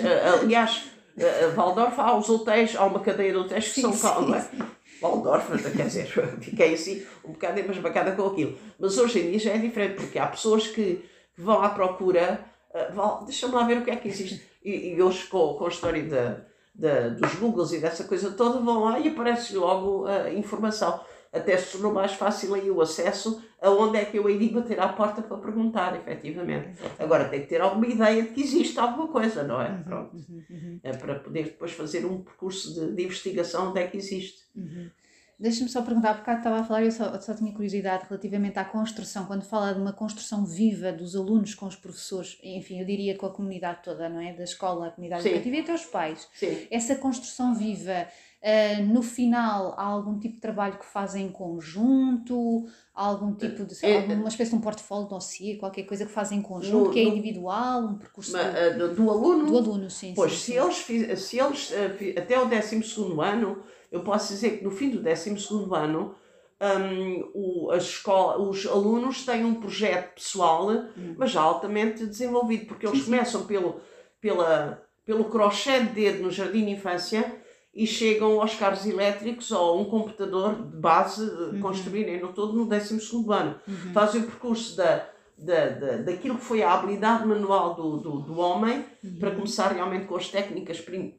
Eh, 0.00 0.28
Aliás, 0.42 0.90
eh, 1.18 1.48
Waldorf 1.54 1.98
há 1.98 2.16
os 2.16 2.28
hotéis, 2.28 2.74
há 2.76 2.84
uma 2.84 3.00
cadeia 3.00 3.32
de 3.32 3.38
hotéis 3.38 3.68
que 3.68 3.80
Sim, 3.80 3.92
são 3.92 4.26
sim. 4.26 4.58
Waldorf, 5.00 5.48
quer 5.76 5.86
dizer, 5.86 6.06
fiquei 6.40 6.74
assim 6.74 7.02
um 7.24 7.32
bocado 7.32 7.58
embasbacada 7.60 8.12
com 8.12 8.26
aquilo. 8.26 8.56
Mas 8.78 8.96
hoje 8.98 9.18
em 9.20 9.30
dia 9.30 9.38
já 9.38 9.50
é 9.52 9.58
diferente, 9.58 9.96
porque 9.96 10.18
há 10.18 10.26
pessoas 10.26 10.66
que 10.68 11.04
que 11.34 11.40
vão 11.40 11.62
à 11.62 11.70
procura, 11.70 12.44
vão- 12.92 13.24
deixa-me 13.24 13.54
lá 13.54 13.64
ver 13.64 13.78
o 13.78 13.82
que 13.82 13.90
é 13.90 13.96
que 13.96 14.06
existe. 14.08 14.42
E, 14.62 14.92
e 14.94 15.02
hoje, 15.02 15.24
com, 15.28 15.54
com 15.54 15.64
a 15.64 15.68
história 15.68 16.02
da, 16.04 16.36
da- 16.74 17.08
dos 17.08 17.34
Googles 17.36 17.72
e 17.72 17.78
dessa 17.78 18.04
coisa 18.04 18.32
toda, 18.32 18.60
vão 18.60 18.84
lá 18.84 19.00
e 19.00 19.08
aparece 19.08 19.56
logo 19.56 20.06
a 20.06 20.30
informação. 20.30 21.00
Até 21.32 21.56
se 21.56 21.72
tornou 21.72 21.92
mais 21.92 22.12
fácil 22.12 22.54
aí 22.54 22.70
o 22.70 22.80
acesso 22.82 23.42
a 23.60 23.70
onde 23.70 23.96
é 23.96 24.04
que 24.04 24.18
eu 24.18 24.28
iria 24.28 24.52
bater 24.52 24.78
à 24.78 24.88
porta 24.88 25.22
para 25.22 25.38
perguntar, 25.38 25.96
efetivamente. 25.96 26.78
Agora 26.98 27.28
tem 27.28 27.40
que 27.40 27.46
ter 27.46 27.60
alguma 27.60 27.86
ideia 27.86 28.22
de 28.22 28.28
que 28.28 28.42
existe 28.42 28.78
alguma 28.78 29.08
coisa, 29.08 29.42
não 29.42 29.60
é? 29.60 29.70
Uhum, 29.70 29.82
Pronto. 29.82 30.16
uhum, 30.16 30.42
uhum, 30.50 30.80
É 30.82 30.92
para 30.92 31.14
poder 31.20 31.44
depois 31.44 31.72
fazer 31.72 32.04
um 32.04 32.20
percurso 32.22 32.74
de, 32.74 32.92
de 32.94 33.04
investigação 33.04 33.70
onde 33.70 33.80
é 33.80 33.86
que 33.86 33.96
existe. 33.96 34.42
uhum. 34.54 34.90
Deixa-me 35.38 35.68
só 35.68 35.82
perguntar, 35.82 36.14
bocado 36.18 36.38
estava 36.38 36.60
a 36.60 36.64
falar, 36.64 36.84
eu 36.84 36.92
só, 36.92 37.18
só 37.20 37.34
tinha 37.34 37.52
curiosidade 37.52 38.04
relativamente 38.08 38.60
à 38.60 38.64
construção, 38.64 39.24
quando 39.24 39.42
fala 39.42 39.74
de 39.74 39.80
uma 39.80 39.92
construção 39.92 40.46
viva 40.46 40.92
dos 40.92 41.16
alunos 41.16 41.52
com 41.52 41.66
os 41.66 41.74
professores, 41.74 42.38
enfim, 42.44 42.78
eu 42.78 42.86
diria 42.86 43.16
com 43.16 43.26
a 43.26 43.30
comunidade 43.30 43.80
toda, 43.82 44.08
não 44.08 44.20
é? 44.20 44.32
Da 44.34 44.44
escola, 44.44 44.86
a 44.86 44.90
comunidade 44.92 45.26
educativa 45.26 45.56
e 45.56 45.60
até 45.60 45.74
os 45.74 45.84
pais. 45.86 46.28
Sim. 46.32 46.68
Essa 46.70 46.94
construção 46.94 47.56
viva, 47.56 48.06
ah, 48.42 48.82
no 48.82 49.02
final, 49.02 49.74
há 49.76 49.84
algum 49.84 50.18
tipo 50.18 50.34
de 50.34 50.40
trabalho 50.40 50.78
que 50.78 50.84
fazem 50.86 51.26
em 51.26 51.30
conjunto? 51.30 52.66
Há 52.94 53.06
algum 53.06 53.34
tipo 53.34 53.64
de, 53.64 53.74
É, 53.84 53.90
é- 53.90 53.96
alguma 53.96 54.28
espécie 54.28 54.50
de 54.50 54.56
um 54.56 54.60
portfólio, 54.60 55.08
dossiê, 55.08 55.56
qualquer 55.56 55.84
coisa 55.84 56.04
que 56.04 56.12
fazem 56.12 56.38
em 56.38 56.42
conjunto, 56.42 56.86
No- 56.86 56.90
que 56.90 56.98
é 57.00 57.04
individual, 57.04 57.84
um 57.84 57.94
percurso 57.98 58.32
Mas, 58.32 58.52
do, 58.52 58.58
eh, 58.58 58.88
do, 58.94 59.10
aluno, 59.10 59.46
do 59.46 59.56
aluno, 59.58 59.90
sim. 59.90 60.12
Pois, 60.14 60.32
sim, 60.32 60.38
se 60.38 60.52
sim. 60.52 60.98
eles, 61.04 61.20
se 61.22 61.38
eles 61.38 61.72
eh, 61.72 62.14
até 62.18 62.38
o 62.38 62.46
12 62.46 63.20
ano, 63.20 63.62
eu 63.90 64.00
posso 64.02 64.32
dizer 64.32 64.58
que 64.58 64.64
no 64.64 64.70
fim 64.70 64.90
do 64.90 65.00
12 65.00 65.30
ano, 65.74 66.14
hum, 66.60 67.30
o, 67.34 67.70
a 67.70 67.76
escola, 67.76 68.42
os 68.42 68.66
alunos 68.66 69.24
têm 69.24 69.44
um 69.44 69.54
projeto 69.54 70.14
pessoal, 70.14 70.68
Hum. 70.96 71.14
mas 71.16 71.30
já 71.30 71.40
altamente 71.40 72.06
desenvolvido, 72.06 72.66
porque 72.66 72.86
eles 72.86 73.04
começam 73.04 73.46
pelo, 73.46 73.80
pela, 74.20 74.82
pelo 75.04 75.24
crochê 75.26 75.80
de 75.80 75.88
dedo 75.92 76.22
no 76.22 76.30
jardim 76.30 76.64
de 76.64 76.72
infância 76.72 77.40
e 77.74 77.86
chegam 77.86 78.40
aos 78.40 78.54
carros 78.54 78.84
elétricos 78.86 79.50
ou 79.50 79.80
um 79.80 79.84
computador 79.86 80.54
de 80.54 80.76
base, 80.76 81.22
Uhum. 81.24 81.60
construírem 81.60 82.20
no 82.20 82.32
todo 82.32 82.52
no 82.52 82.66
12 82.66 82.98
ano 83.30 83.58
Uhum. 83.66 83.92
fazem 83.94 84.20
o 84.22 84.24
percurso 84.26 84.76
da, 84.76 85.06
da, 85.38 85.68
da, 85.70 85.96
daquilo 85.98 86.36
que 86.36 86.44
foi 86.44 86.62
a 86.62 86.72
habilidade 86.74 87.26
manual 87.26 87.74
do, 87.74 87.96
do, 87.96 88.20
do 88.20 88.38
homem 88.38 88.84
Uhum. 89.02 89.16
para 89.18 89.30
começar 89.30 89.68
realmente 89.72 90.06
com 90.06 90.16
as 90.16 90.28
técnicas 90.28 90.80
prim- 90.80 91.14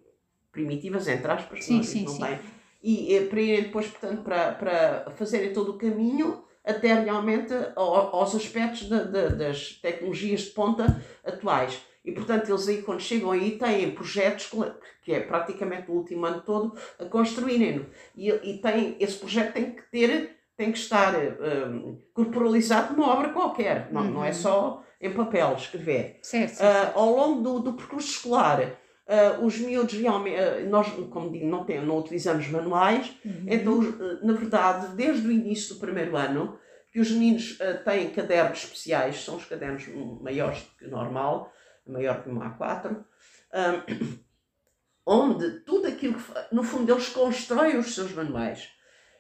primitivas, 0.52 1.08
entre 1.08 1.32
aspas, 1.32 1.66
Sim, 1.66 1.78
não, 1.78 1.84
sim, 1.84 2.04
não 2.06 2.12
sim. 2.14 2.24
tem. 2.24 2.40
E 2.84 3.16
eh, 3.16 3.26
para 3.26 3.42
irem 3.42 3.64
depois, 3.64 3.88
portanto, 3.88 4.22
para, 4.24 4.52
para 4.52 5.12
fazerem 5.16 5.54
todo 5.54 5.72
o 5.72 5.78
caminho 5.78 6.44
até 6.64 6.94
realmente 6.94 7.52
ao- 7.76 8.16
aos 8.16 8.36
aspectos 8.36 8.88
da- 8.88 9.04
da- 9.04 9.30
das 9.30 9.74
tecnologias 9.82 10.42
de 10.42 10.52
ponta 10.52 11.02
atuais. 11.26 11.82
E, 12.06 12.12
portanto, 12.12 12.50
eles 12.50 12.68
aí, 12.68 12.82
quando 12.82 13.00
chegam 13.02 13.32
aí, 13.32 13.58
têm 13.58 13.92
projetos 13.92 14.52
que- 15.02 15.14
é 15.14 15.20
praticamente 15.22 15.90
o 15.90 15.94
último 15.96 16.26
ano 16.26 16.42
todo 16.42 16.76
a 17.00 17.06
construírem-no. 17.06 17.86
E, 18.16 18.30
e 18.30 18.58
tem, 18.58 18.98
esse 19.00 19.18
projeto 19.18 19.54
tem 19.54 19.72
que 19.72 19.84
ter, 19.90 20.38
tem 20.58 20.72
que 20.72 20.78
estar 20.78 21.14
hum, 21.16 21.98
corporalizado 22.14 22.94
numa 22.94 23.12
obra 23.14 23.30
qualquer. 23.30 23.88
Não, 23.92 24.04
não 24.04 24.24
é 24.24 24.30
Uhum. 24.30 24.34
só 24.34 24.84
em 25.00 25.12
papel 25.12 25.54
escrever. 25.58 26.20
Certo, 26.24 26.56
certo. 26.56 26.98
ao 26.98 27.10
longo 27.10 27.42
do, 27.42 27.60
do 27.60 27.74
percurso 27.74 28.10
escolar, 28.10 28.72
ah, 29.08 29.40
os 29.42 29.58
miúdos 29.60 29.94
realmente, 29.94 30.38
ah, 30.40 30.60
nós, 30.70 30.88
como 31.10 31.30
digo, 31.32 31.46
não, 31.48 31.64
tem, 31.66 31.82
não 31.86 31.98
utilizamos 32.00 32.48
manuais, 32.50 33.14
Uhum. 33.26 33.46
então, 33.48 33.82
na 34.22 34.34
verdade, 34.34 34.96
desde 34.96 35.28
o 35.28 35.32
início 35.32 35.76
do 35.76 35.80
primeiro 35.82 36.16
ano, 36.18 36.58
que 36.92 37.00
os 37.00 37.10
meninos 37.12 37.58
têm 37.86 38.10
cadernos 38.12 38.60
especiais, 38.60 39.24
são 39.24 39.36
os 39.38 39.46
cadernos 39.46 39.84
maiores 40.22 40.62
do 40.62 40.70
que 40.78 40.86
o 40.86 40.92
normal, 40.92 41.52
maior 41.86 42.24
que 42.24 42.30
um 42.30 42.40
A4, 42.40 43.04
ah, 43.54 43.84
onde 45.06 45.60
tudo 45.62 45.88
aquilo 45.88 46.16
que, 46.16 46.56
no 46.56 46.64
fundo, 46.64 46.92
eles 46.92 47.10
constroem 47.10 47.78
os 47.78 47.94
seus 47.94 48.12
manuais. 48.14 48.70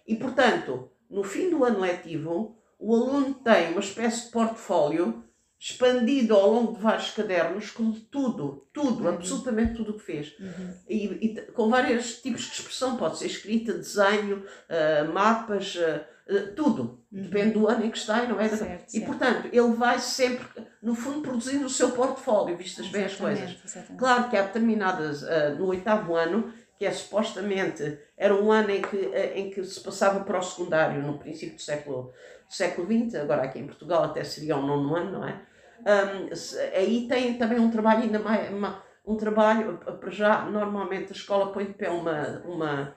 E, 0.07 0.15
portanto, 0.15 0.89
no 1.09 1.23
fim 1.23 1.49
do 1.49 1.63
ano 1.63 1.79
letivo, 1.79 2.57
o 2.79 2.95
aluno 2.95 3.33
tem 3.35 3.71
uma 3.71 3.79
espécie 3.79 4.25
de 4.25 4.31
portfólio 4.31 5.23
expandido 5.59 6.35
ao 6.35 6.51
longo 6.51 6.73
de 6.73 6.81
vários 6.81 7.11
cadernos 7.11 7.71
com 7.71 7.91
tudo, 7.93 8.67
tudo, 8.73 9.03
Uhum. 9.03 9.09
absolutamente 9.09 9.75
tudo 9.75 9.91
o 9.91 9.97
que 9.97 10.03
fez. 10.03 10.37
Uhum. 10.37 10.73
E, 10.89 11.05
e 11.05 11.41
com 11.53 11.69
vários 11.69 12.21
tipos 12.21 12.41
de 12.41 12.51
expressão, 12.53 12.97
pode 12.97 13.17
ser 13.17 13.27
escrita, 13.27 13.71
desenho, 13.73 14.45
ah, 14.69 15.05
mapas, 15.13 15.77
ah, 15.79 16.05
ah, 16.29 16.51
tudo. 16.55 17.03
Uhum. 17.11 17.21
Depende 17.23 17.51
do 17.51 17.67
ano 17.67 17.85
em 17.85 17.91
que 17.91 17.97
está, 17.97 18.23
não 18.25 18.39
é? 18.39 18.49
Certo, 18.49 18.87
e 18.89 18.91
certo. 18.91 19.05
portanto, 19.05 19.49
ele 19.51 19.73
vai 19.73 19.99
sempre, 19.99 20.45
no 20.81 20.95
fundo, 20.95 21.21
produzindo 21.21 21.65
o 21.65 21.69
seu 21.69 21.91
portfólio, 21.91 22.57
vistas 22.57 22.87
bem 22.87 23.05
as 23.05 23.15
coisas. 23.15 23.57
Exatamente. 23.63 23.97
Claro 23.99 24.29
que 24.29 24.37
há 24.37 24.41
determinadas, 24.43 25.23
ah, 25.23 25.49
no 25.51 25.67
oitavo 25.67 26.15
ano, 26.15 26.53
que 26.77 26.85
é 26.85 26.91
supostamente, 26.91 27.99
era 28.17 28.33
um 28.35 28.51
ano 28.51 28.71
em 28.71 28.81
que, 28.81 29.11
ah, 29.13 29.37
em 29.37 29.49
que 29.51 29.63
se 29.63 29.79
passava 29.81 30.23
para 30.23 30.39
o 30.39 30.41
secundário, 30.41 31.01
no 31.01 31.17
princípio 31.19 31.55
do 31.55 31.61
século, 31.61 32.11
do 32.47 32.53
século 32.53 32.87
XX, 32.87 33.15
agora 33.15 33.43
aqui 33.43 33.59
em 33.59 33.67
Portugal 33.67 34.03
até 34.03 34.23
seria 34.23 34.57
o 34.57 34.61
nono 34.65 34.95
ano, 34.95 35.11
não 35.11 35.27
é? 35.27 35.41
Ahm, 35.85 36.33
se- 36.33 36.57
aí 36.59 37.07
tem 37.07 37.37
também 37.37 37.59
um 37.59 37.69
trabalho 37.69 38.03
ainda 38.03 38.19
mais, 38.19 38.49
ma- 38.51 38.81
um 39.05 39.17
trabalho, 39.17 39.77
para 39.99 40.09
já, 40.09 40.45
normalmente 40.45 41.09
a 41.11 41.15
escola 41.15 41.51
põe 41.51 41.65
de 41.65 41.73
pé 41.73 41.89
uma, 41.89 42.41
uma, 42.45 42.95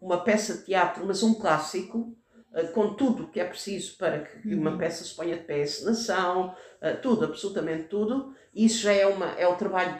uma 0.00 0.18
peça 0.24 0.54
de 0.54 0.64
teatro, 0.64 1.04
mas 1.06 1.22
um 1.22 1.34
clássico, 1.34 2.16
com 2.64 2.94
tudo 2.94 3.24
o 3.24 3.28
que 3.28 3.40
é 3.40 3.44
preciso 3.44 3.96
para 3.98 4.20
que 4.20 4.54
uma 4.54 4.72
Uhum. 4.72 4.78
peça 4.78 5.04
se 5.04 5.14
ponha 5.14 5.36
de 5.36 5.42
pé, 5.44 5.62
encenação, 5.62 6.54
ah, 6.80 6.92
tudo, 6.92 7.24
absolutamente 7.26 7.84
tudo. 7.84 8.34
Isso 8.54 8.82
já 8.82 8.92
é, 8.92 9.06
uma, 9.06 9.26
é 9.32 9.46
o 9.46 9.56
trabalho 9.56 9.96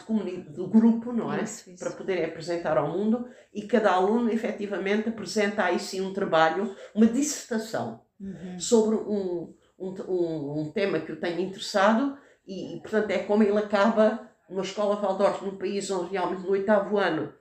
do 0.48 0.66
grupo, 0.66 1.12
não 1.12 1.32
é? 1.32 1.42
Isso, 1.42 1.68
isso. 1.70 1.78
Para 1.84 1.92
poderem 1.94 2.24
apresentar 2.24 2.78
ao 2.78 2.88
mundo 2.88 3.28
e 3.52 3.62
cada 3.66 3.92
aluno 3.92 4.30
efetivamente 4.30 5.09
apresenta 5.11 5.64
aí 5.64 5.78
sim 5.78 6.00
um 6.00 6.12
trabalho, 6.12 6.74
uma 6.94 7.07
dissertação 7.07 8.00
Uhum. 8.18 8.59
sobre 8.59 8.96
um, 8.96 9.52
um, 9.78 9.94
um, 10.09 10.61
um 10.61 10.70
tema 10.72 10.98
que 11.00 11.12
o 11.12 11.20
tenha 11.20 11.38
interessado 11.40 12.16
e, 12.46 12.76
e, 12.76 12.80
portanto 12.80 13.11
é 13.11 13.18
como 13.18 13.42
ele 13.42 13.59
acaba 13.59 14.26
numa 14.48 14.62
escola 14.62 14.96
Waldorf, 14.96 15.44
num 15.44 15.59
país 15.59 15.90
onde 15.90 16.12
realmente 16.12 16.40
no 16.42 16.50
oitavo 16.52 16.96
ano 16.96 17.34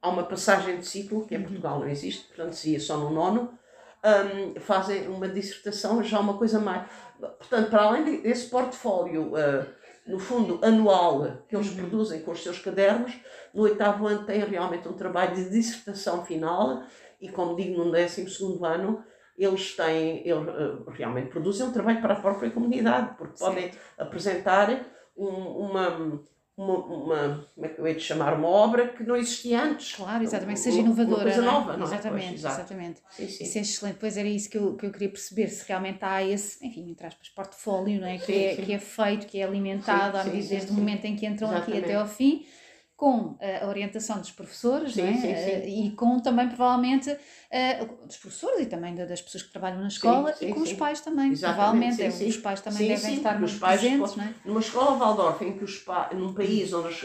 há 0.00 0.08
uma 0.08 0.22
passagem 0.24 0.78
de 0.78 0.86
ciclo, 0.86 1.26
que 1.26 1.34
em 1.34 1.38
Uhum. 1.38 1.44
Portugal 1.44 1.80
não 1.80 1.88
existe, 1.88 2.26
portanto 2.28 2.54
seria 2.54 2.80
só 2.80 2.96
no 2.96 3.10
nono, 3.10 3.52
hum, 4.04 4.60
fazem 4.60 5.08
uma 5.08 5.28
dissertação, 5.28 6.02
já 6.02 6.18
uma 6.20 6.36
coisa 6.38 6.58
mais. 6.60 6.88
Portanto, 7.18 7.70
para 7.70 7.82
além 7.82 8.04
de- 8.04 8.22
desse 8.22 8.48
portfólio, 8.48 9.34
ah, 9.36 9.66
no 10.06 10.18
fundo, 10.18 10.58
anual 10.64 11.44
que 11.48 11.54
eles 11.56 11.68
Uhum. 11.70 11.76
produzem 11.76 12.20
com 12.22 12.30
os 12.30 12.42
seus 12.42 12.58
cadernos, 12.58 13.12
no 13.52 13.62
oitavo 13.64 14.06
ano 14.06 14.24
têm 14.24 14.40
realmente 14.44 14.88
um 14.88 14.92
trabalho 14.94 15.34
de 15.34 15.50
dissertação 15.50 16.24
final 16.24 16.82
e, 17.20 17.28
como 17.28 17.56
digo, 17.56 17.82
no 17.84 17.90
décimo 17.92 18.28
segundo 18.28 18.64
ano, 18.64 19.04
eles 19.36 19.76
têm, 19.76 20.26
eles 20.26 20.48
ah, 20.48 20.90
realmente 20.92 21.28
produzem 21.28 21.66
um 21.66 21.72
trabalho 21.72 22.00
para 22.00 22.14
a 22.14 22.20
própria 22.20 22.50
comunidade, 22.50 23.16
porque 23.18 23.38
podem 23.38 23.70
apresentar 23.98 24.84
um- 25.16 25.26
uma, 25.26 26.20
uma, 26.58 26.76
uma, 26.76 27.48
como 27.54 27.66
é 27.66 27.68
que 27.68 27.78
eu 27.78 27.86
ia 27.86 27.94
te 27.94 28.00
chamar, 28.00 28.34
uma 28.34 28.48
obra 28.48 28.88
que 28.88 29.04
não 29.04 29.14
existia 29.14 29.62
antes. 29.62 29.94
Claro, 29.94 30.24
exatamente, 30.24 30.56
que 30.56 30.62
seja 30.62 30.80
inovadora. 30.80 31.14
Uma 31.14 31.22
coisa 31.22 31.42
não 31.42 31.48
é? 31.48 31.52
nova, 31.52 31.76
não 31.76 31.86
é? 31.86 31.88
Exatamente, 31.88 32.28
Pois, 32.28 32.44
exatamente. 32.44 33.00
Sim, 33.10 33.28
sim. 33.28 33.44
Isso 33.44 33.58
é 33.58 33.60
excelente. 33.60 33.96
Pois 34.00 34.16
era 34.16 34.28
isso 34.28 34.50
que 34.50 34.58
eu, 34.58 34.74
que 34.74 34.86
eu 34.86 34.90
queria 34.90 35.08
perceber, 35.08 35.46
se 35.48 35.64
realmente 35.68 35.98
há 36.02 36.22
esse, 36.24 36.66
enfim, 36.66 36.90
entre 36.90 37.06
aspas, 37.06 37.28
portfólio, 37.28 38.00
não 38.00 38.08
é? 38.08 38.18
Que, 38.18 38.26
Sim, 38.26 38.44
é, 38.44 38.56
sim. 38.56 38.62
que 38.62 38.72
é 38.72 38.78
feito, 38.78 39.26
que 39.26 39.38
é 39.38 39.44
alimentado 39.44 40.16
Sim, 40.16 40.20
à 40.20 40.24
medida 40.24 40.48
desde 40.48 40.72
o 40.72 40.74
momento 40.74 41.04
em 41.04 41.14
que 41.14 41.26
entram 41.26 41.48
aqui 41.50 41.70
Exatamente. 41.70 41.84
até 41.84 41.94
ao 41.94 42.08
fim, 42.08 42.44
com 42.98 43.36
eh, 43.38 43.60
a 43.62 43.68
orientação 43.68 44.18
dos 44.18 44.32
professores, 44.32 44.92
Sim, 44.94 45.02
não 45.02 45.08
é? 45.08 45.12
sim, 45.14 45.20
sim. 45.20 45.30
Eh, 45.30 45.68
E 45.68 45.90
com 45.92 46.18
também, 46.18 46.48
provavelmente, 46.48 47.16
eh, 47.48 47.84
dos 48.04 48.16
professores 48.16 48.58
e 48.60 48.66
também 48.66 48.92
da- 48.92 49.04
das 49.04 49.22
pessoas 49.22 49.44
que 49.44 49.52
trabalham 49.52 49.80
na 49.80 49.86
escola 49.86 50.34
e 50.40 50.52
com 50.52 50.60
os 50.62 50.72
pais 50.72 51.00
também. 51.00 51.30
Exatamente, 51.30 51.96
Provavelmente, 51.96 52.28
os 52.28 52.36
pais 52.38 52.60
também 52.60 52.88
devem 52.88 53.14
estar 53.14 53.30
porque 53.34 53.44
os 53.44 53.50
muito 53.52 53.60
pais 53.60 53.80
presentes, 53.80 54.10
po- 54.12 54.18
não 54.18 54.24
é? 54.26 54.34
Numa 54.44 54.58
escola 54.58 54.96
Waldorf, 54.98 55.44
em 55.44 55.56
que 55.56 55.62
os 55.62 55.78
pa... 55.78 56.10
num 56.12 56.34
país 56.34 56.72
onde 56.72 56.88
as, 56.88 57.04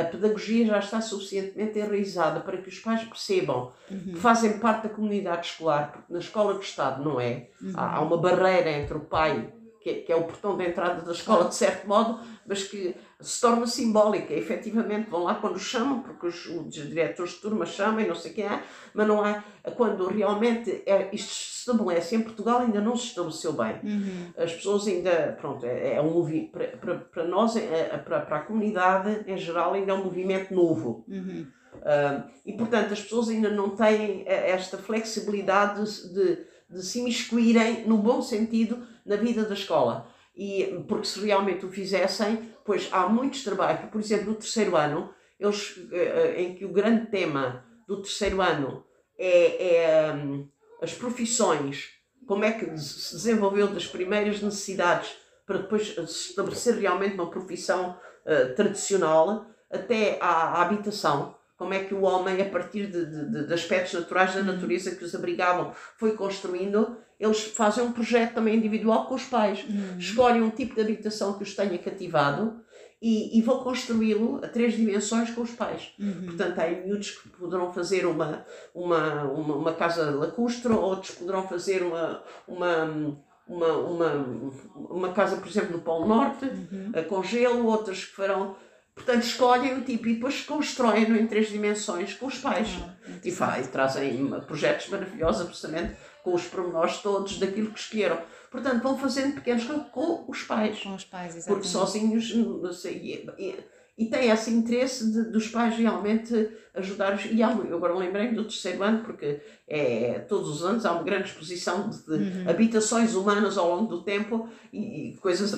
a 0.00 0.04
pedagogia 0.04 0.64
já 0.66 0.78
está 0.78 1.00
suficientemente 1.00 1.76
enraizada 1.80 2.38
para 2.38 2.58
que 2.58 2.68
os 2.68 2.78
pais 2.78 3.02
percebam 3.02 3.72
Uhum. 3.90 4.12
que 4.12 4.16
fazem 4.20 4.60
parte 4.60 4.84
da 4.84 4.94
comunidade 4.94 5.44
escolar, 5.48 5.90
porque 5.90 6.12
na 6.12 6.20
escola 6.20 6.54
do 6.54 6.60
Estado 6.60 7.02
não 7.02 7.20
é. 7.20 7.48
Uhum. 7.60 7.72
Há, 7.74 7.96
há 7.96 8.00
uma 8.00 8.16
barreira 8.16 8.70
entre 8.70 8.96
o 8.96 9.00
pai, 9.00 9.52
que 9.82 9.90
é, 9.90 9.94
que 10.02 10.12
é 10.12 10.14
o 10.14 10.22
portão 10.22 10.56
de 10.56 10.64
entrada 10.68 11.02
da 11.02 11.10
escola, 11.10 11.46
de 11.48 11.54
certo 11.56 11.88
modo, 11.88 12.20
mas 12.46 12.62
que 12.62 12.94
se 13.20 13.40
torna 13.40 13.66
simbólica. 13.66 14.32
Efetivamente 14.32 15.10
vão 15.10 15.24
lá 15.24 15.34
quando 15.34 15.58
chamam, 15.58 16.00
porque 16.00 16.26
os, 16.26 16.46
os 16.46 16.72
diretores 16.72 17.32
de 17.32 17.38
turma 17.38 17.66
chamam 17.66 18.00
e 18.00 18.06
não 18.06 18.14
sei 18.14 18.32
quem 18.32 18.44
é, 18.44 18.62
mas 18.94 19.06
não 19.06 19.24
há. 19.24 19.42
Quando 19.76 20.06
realmente 20.06 20.82
é, 20.86 21.08
isto 21.12 21.32
se 21.32 21.58
estabelece 21.60 22.16
em 22.16 22.22
Portugal, 22.22 22.60
ainda 22.60 22.80
não 22.80 22.96
se 22.96 23.06
estabeleceu 23.08 23.52
bem 23.52 23.70
Uhum. 23.82 24.32
as 24.36 24.52
pessoas 24.54 24.86
ainda, 24.86 25.36
pronto, 25.40 25.64
é, 25.64 25.94
é 25.94 26.00
um 26.00 26.12
movimento, 26.12 26.52
para, 26.52 26.96
para, 26.96 27.24
nós, 27.24 27.56
é, 27.56 27.90
é, 27.92 27.98
para, 27.98 28.20
para 28.20 28.36
a 28.38 28.40
comunidade 28.40 29.24
em 29.26 29.36
geral, 29.36 29.74
ainda 29.74 29.92
é 29.92 29.94
um 29.94 30.04
movimento 30.04 30.54
novo. 30.54 31.04
Uhum. 31.08 31.46
Ah, 31.82 32.24
e, 32.44 32.52
portanto, 32.52 32.92
as 32.92 33.00
pessoas 33.00 33.28
ainda 33.28 33.50
não 33.50 33.70
têm 33.70 34.24
eh, 34.26 34.50
esta 34.50 34.76
flexibilidade 34.78 35.84
de, 35.84 36.14
de, 36.14 36.38
de 36.70 36.82
se 36.82 37.00
imiscuírem, 37.00 37.86
no 37.86 37.98
bom 37.98 38.20
sentido, 38.22 38.82
na 39.04 39.16
vida 39.16 39.44
da 39.44 39.54
escola. 39.54 40.08
E, 40.40 40.82
porque 40.88 41.06
se 41.06 41.20
realmente 41.20 41.66
o 41.66 41.70
fizessem, 41.70 42.50
pois 42.64 42.88
há 42.92 43.06
muitos 43.06 43.44
trabalhos, 43.44 43.90
por 43.90 44.00
exemplo, 44.00 44.30
no 44.30 44.34
terceiro 44.36 44.74
ano, 44.74 45.12
eles, 45.38 45.78
eh, 45.92 46.34
eh, 46.36 46.42
em 46.42 46.54
que 46.54 46.64
o 46.64 46.72
grande 46.72 47.06
tema 47.10 47.44
do 47.86 48.00
terceiro 48.00 48.40
ano 48.40 48.82
é, 49.18 49.74
é 50.06 50.12
hum, 50.14 50.48
as 50.80 50.94
profissões, 50.94 51.90
como 52.26 52.44
é 52.44 52.52
que 52.52 52.64
se 52.78 53.14
desenvolveu 53.16 53.66
das 53.68 53.86
primeiras 53.86 54.40
necessidades 54.40 55.10
para 55.46 55.58
depois 55.58 55.88
se 55.94 56.30
estabelecer 56.30 56.74
realmente 56.76 57.14
uma 57.16 57.28
profissão 57.30 57.98
eh, 58.24 58.46
tradicional 58.54 59.46
até 59.70 60.16
à, 60.22 60.28
à 60.58 60.62
habitação. 60.62 61.34
Como 61.58 61.74
é 61.74 61.84
que 61.84 61.92
o 61.94 62.02
homem, 62.02 62.40
a 62.40 62.48
partir 62.48 62.86
de, 62.86 63.04
de- 63.04 63.30
de- 63.30 63.46
de 63.48 63.52
aspectos 63.54 63.92
naturais 63.92 64.34
da 64.34 64.42
natureza 64.42 64.94
que 64.96 65.04
os 65.04 65.14
abrigavam, 65.14 65.72
foi 65.98 66.12
construindo, 66.16 66.96
eles 67.20 67.42
fazem 67.42 67.84
um 67.84 67.92
projeto 67.92 68.34
também 68.34 68.56
individual 68.56 69.06
com 69.06 69.14
os 69.14 69.24
pais. 69.24 69.64
Escolhem 69.98 70.42
um 70.42 70.50
tipo 70.50 70.74
de 70.74 70.80
habitação 70.80 71.34
que 71.34 71.42
os 71.42 71.54
tenha 71.54 71.76
cativado 71.78 72.60
e, 73.02 73.38
e 73.38 73.42
vão 73.42 73.62
construí-lo 73.62 74.40
a 74.42 74.48
três 74.48 74.74
dimensões 74.74 75.30
com 75.30 75.42
os 75.42 75.50
pais. 75.50 75.92
Uhum. 75.98 76.26
Portanto, 76.26 76.58
há 76.58 76.66
miúdos 76.68 77.10
que 77.10 77.28
poderão 77.30 77.72
fazer 77.72 78.06
uma, 78.06 78.44
uma, 78.74 79.24
uma, 79.24 79.54
uma 79.54 79.72
casa 79.74 80.10
lacustre, 80.10 80.72
outros 80.72 81.12
poderão 81.16 81.46
fazer 81.46 81.82
uma, 81.82 82.22
uma, 82.48 83.16
uma, 83.46 83.72
uma, 83.74 84.26
uma 84.74 85.12
casa, 85.12 85.36
por 85.36 85.48
exemplo, 85.48 85.72
no 85.72 85.82
Polo 85.82 86.06
Norte, 86.08 86.44
Uhum. 86.46 86.90
eh, 86.94 87.02
com 87.02 87.22
gelo, 87.22 87.66
outras 87.66 88.04
que 88.04 88.14
farão. 88.16 88.56
Portanto, 88.94 89.22
escolhem 89.24 89.78
o 89.78 89.82
tipo 89.82 90.08
e 90.08 90.14
depois 90.14 90.42
constroem-no 90.42 91.16
em 91.16 91.26
três 91.26 91.48
dimensões 91.48 92.12
com 92.14 92.26
os 92.26 92.36
pais. 92.38 92.68
Ah, 92.82 92.90
E, 93.24 93.30
fa- 93.30 93.58
e 93.58 93.66
trazem 93.66 94.28
projetos 94.46 94.88
maravilhosos, 94.88 95.46
absolutamente, 95.46 95.96
com 96.22 96.34
os 96.34 96.44
pormenores 96.46 96.98
todos 96.98 97.38
daquilo 97.38 97.70
que 97.70 97.78
escolheram. 97.80 98.18
Portanto, 98.50 98.82
vão 98.82 98.98
fazendo 98.98 99.34
pequenos 99.34 99.64
com 99.92 100.24
os 100.28 100.42
pais 100.42 100.80
Com 100.80 100.94
os 100.94 101.04
pais, 101.04 101.36
exatamente. 101.36 101.62
porque 101.62 101.68
sozinhos 101.68 102.34
não 102.34 102.72
sei, 102.72 103.26
e, 103.38 103.54
e, 103.98 104.06
tem 104.06 104.30
esse 104.30 104.50
interesse 104.50 105.10
de, 105.12 105.30
dos 105.30 105.48
pais 105.48 105.76
realmente 105.76 106.50
ajudar 106.74 107.14
os 107.14 107.24
e 107.26 107.42
há, 107.42 107.50
eu 107.52 107.76
agora 107.76 107.94
lembrei-me 107.94 108.34
do 108.34 108.44
terceiro 108.44 108.82
ano 108.82 109.04
porque 109.04 109.40
é, 109.68 110.18
todos 110.28 110.48
os 110.48 110.64
anos 110.64 110.84
há 110.86 110.92
uma 110.92 111.02
grande 111.02 111.28
exposição 111.28 111.88
de, 111.90 112.02
de 112.04 112.12
Uhum. 112.12 112.48
habitações 112.50 113.14
humanas 113.14 113.56
ao 113.58 113.68
longo 113.76 113.86
do 113.96 114.02
tempo 114.02 114.48
e, 114.72 115.10
e 115.10 115.16
coisas 115.16 115.52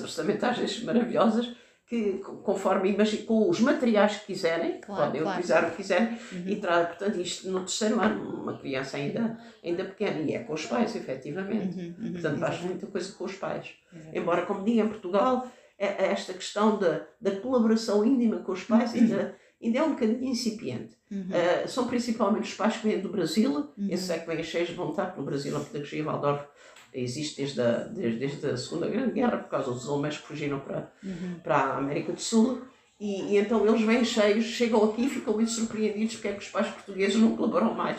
vezes 0.57 0.83
maravilhosas 0.83 1.49
que 1.85 2.13
co- 2.19 2.37
conforme 2.37 2.95
com 3.25 3.49
os 3.49 3.59
materiais 3.59 4.17
que 4.17 4.27
quiserem 4.27 4.79
Claro, 4.79 5.05
podem 5.05 5.21
claro. 5.21 5.37
utilizar 5.37 5.65
o 5.65 5.71
que 5.71 5.77
quiserem 5.77 6.17
Uhum. 6.31 6.43
e 6.47 6.55
traz 6.55 6.87
portanto 6.87 7.19
isto 7.19 7.49
no 7.49 7.59
terceiro 7.59 7.99
ano 8.01 8.41
uma 8.41 8.57
criança 8.57 8.97
ainda 8.97 9.37
ainda 9.63 9.83
pequena 9.85 10.19
e 10.21 10.33
é 10.33 10.39
com 10.39 10.53
os 10.53 10.65
pais 10.65 10.95
efetivamente 10.95 11.77
Uhum, 11.77 11.95
uhum, 11.99 12.11
portanto 12.13 12.39
faz 12.39 12.53
exatamente, 12.53 12.65
muita 12.65 12.87
coisa 12.87 13.11
com 13.13 13.25
os 13.25 13.35
pais. 13.35 13.69
Embora, 14.13 14.45
como 14.45 14.63
digo, 14.63 14.79
em 14.81 14.87
Portugal, 14.87 15.47
é- 15.77 16.05
é 16.05 16.11
esta 16.11 16.33
questão 16.33 16.77
da, 16.79 17.05
da 17.19 17.31
colaboração 17.41 18.03
íntima 18.05 18.37
com 18.37 18.53
os 18.53 18.63
pais 18.63 18.93
ainda, 18.95 19.35
ainda 19.63 19.79
é 19.79 19.83
um 19.83 19.91
bocadinho 19.91 20.23
incipiente. 20.25 20.95
Uhum. 21.11 21.27
Uh, 21.29 21.67
são 21.67 21.87
principalmente 21.87 22.43
os 22.49 22.53
pais 22.53 22.77
que 22.77 22.87
vêm 22.87 22.99
do 22.99 23.09
Brasil, 23.09 23.51
Uhum. 23.77 23.87
esses 23.89 24.09
é 24.09 24.19
que 24.19 24.27
vêm 24.27 24.43
cheios 24.43 24.69
de 24.69 24.75
vontade, 24.75 25.09
porque 25.09 25.19
no 25.21 25.25
Brasil 25.25 25.55
a 25.55 25.59
pedagogia 25.59 26.03
Waldorf 26.03 26.45
existe 26.93 27.37
desde 27.41 27.61
a, 27.61 27.71
desde, 27.85 28.19
desde 28.19 28.45
a 28.47 28.57
Segunda 28.57 28.87
Grande 28.87 29.13
Guerra, 29.13 29.37
por 29.37 29.49
causa 29.49 29.71
dos 29.71 29.87
alemães 29.87 30.17
que 30.17 30.27
fugiram 30.27 30.59
para, 30.59 30.91
Uhum. 31.03 31.39
para 31.43 31.55
a 31.57 31.77
América 31.77 32.11
do 32.13 32.21
Sul. 32.21 32.61
E, 32.99 33.33
e 33.33 33.37
então 33.37 33.65
eles 33.67 33.81
vêm 33.81 34.05
cheios, 34.05 34.45
chegam 34.45 34.83
aqui 34.83 35.05
e 35.05 35.09
ficam 35.09 35.33
muito 35.33 35.51
surpreendidos 35.51 36.15
porque 36.15 36.27
é 36.27 36.33
que 36.33 36.39
os 36.43 36.49
pais 36.49 36.67
portugueses 36.67 37.15
não 37.17 37.35
colaboram 37.35 37.73
mais. 37.73 37.97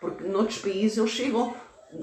Porque 0.00 0.24
noutros 0.24 0.58
países 0.58 0.96
eles 0.98 1.10
chegam 1.10 1.54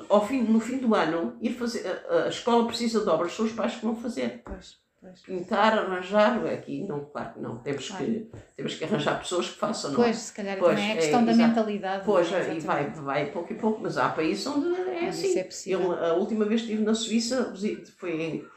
ao 0.10 0.26
fim, 0.28 0.42
no 0.42 0.60
fim 0.60 0.78
do 0.78 0.94
ano, 0.94 1.38
ir 1.42 1.52
fazer, 1.54 1.86
a, 2.10 2.26
a 2.26 2.28
escola 2.30 2.66
precisa 2.68 3.02
de 3.02 3.10
obras, 3.10 3.34
são 3.34 3.46
os 3.46 3.52
pais 3.54 3.76
que 3.76 3.86
vão 3.86 3.96
fazer. 3.96 4.42
Pois, 4.46 4.58
pois. 4.58 4.83
Pintar, 5.26 5.78
arranjar, 5.78 6.46
aqui 6.48 6.84
não, 6.88 7.06
claro 7.06 7.34
que 7.34 7.40
não, 7.40 7.58
temos, 7.58 7.88
Claro. 7.88 8.06
que, 8.06 8.32
temos 8.56 8.76
que 8.76 8.84
arranjar 8.84 9.20
pessoas 9.20 9.50
que 9.50 9.58
façam, 9.58 9.92
não 9.92 10.02
é? 10.02 10.04
Pois, 10.06 10.18
se 10.18 10.34
calhar 10.34 10.58
Pois, 10.58 10.72
também 10.72 10.90
é 10.90 10.94
é, 10.94 10.96
questão 10.98 11.26
da 11.26 11.32
exato. 11.32 11.48
mentalidade. 11.50 12.06
Pois, 12.06 12.32
é? 12.32 12.54
e 12.56 12.60
vai, 12.60 12.90
vai 12.92 13.26
pouco 13.32 13.54
e 13.54 13.56
pouco, 13.56 13.80
mas 13.82 13.98
há 13.98 14.10
países 14.10 14.46
onde 14.48 14.68
é 14.68 14.82
Onde 14.98 15.06
assim. 15.08 15.40
é 15.40 15.44
possível. 15.44 15.82
Eu, 15.94 16.06
a 16.06 16.14
última 16.14 16.46
vez 16.46 16.62
que 16.62 16.68
estive 16.68 16.84
na 16.84 16.94
Suíça 16.96 17.54
foi, 17.98 18.48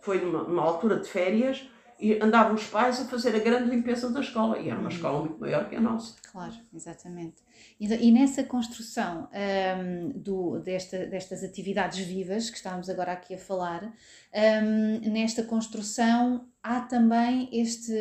foi 0.00 0.20
numa, 0.20 0.42
numa 0.44 0.62
altura 0.62 0.96
de 1.00 1.08
férias 1.08 1.68
e 1.98 2.18
andavam 2.22 2.54
os 2.54 2.64
pais 2.66 3.00
a 3.00 3.04
fazer 3.06 3.34
a 3.34 3.38
grande 3.38 3.70
limpeza 3.70 4.10
da 4.10 4.20
escola. 4.20 4.58
E 4.58 4.66
era 4.68 4.74
Uhum. 4.76 4.80
uma 4.82 4.90
escola 4.90 5.20
muito 5.20 5.40
maior 5.40 5.68
que 5.68 5.76
a 5.76 5.80
nossa. 5.80 6.16
Claro, 6.30 6.54
exatamente. 6.74 7.36
E, 7.80 7.86
e 7.86 8.12
nessa 8.12 8.44
construção 8.44 9.28
hum, 9.32 10.12
do, 10.14 10.58
desta, 10.60 11.06
destas 11.06 11.42
atividades 11.42 11.98
vivas 12.06 12.50
que 12.50 12.56
estávamos 12.56 12.88
agora 12.90 13.12
aqui 13.12 13.34
a 13.34 13.38
falar, 13.38 13.84
hum, 13.84 15.10
nesta 15.10 15.42
construção 15.42 16.46
há 16.62 16.80
também 16.80 17.48
este, 17.52 17.92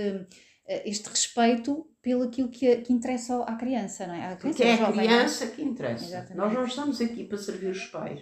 eh, 0.67 0.89
este 0.89 1.07
respeito 1.09 1.87
pelo 2.01 2.23
aquilo 2.23 2.49
que, 2.49 2.77
que 2.77 2.93
interessa 2.93 3.43
à 3.43 3.55
criança, 3.55 4.05
não 4.05 4.13
é? 4.13 4.33
À 4.33 4.35
Porque 4.35 4.61
é 4.63 4.73
a 4.73 4.77
jovem, 4.77 5.01
é? 5.01 5.07
criança 5.07 5.47
que 5.47 5.61
interessa. 5.63 6.05
Exatamente. 6.05 6.37
Nós 6.37 6.53
não 6.53 6.65
estamos 6.65 7.01
aqui 7.01 7.23
para 7.23 7.37
servir 7.37 7.69
os 7.71 7.85
pais. 7.85 8.21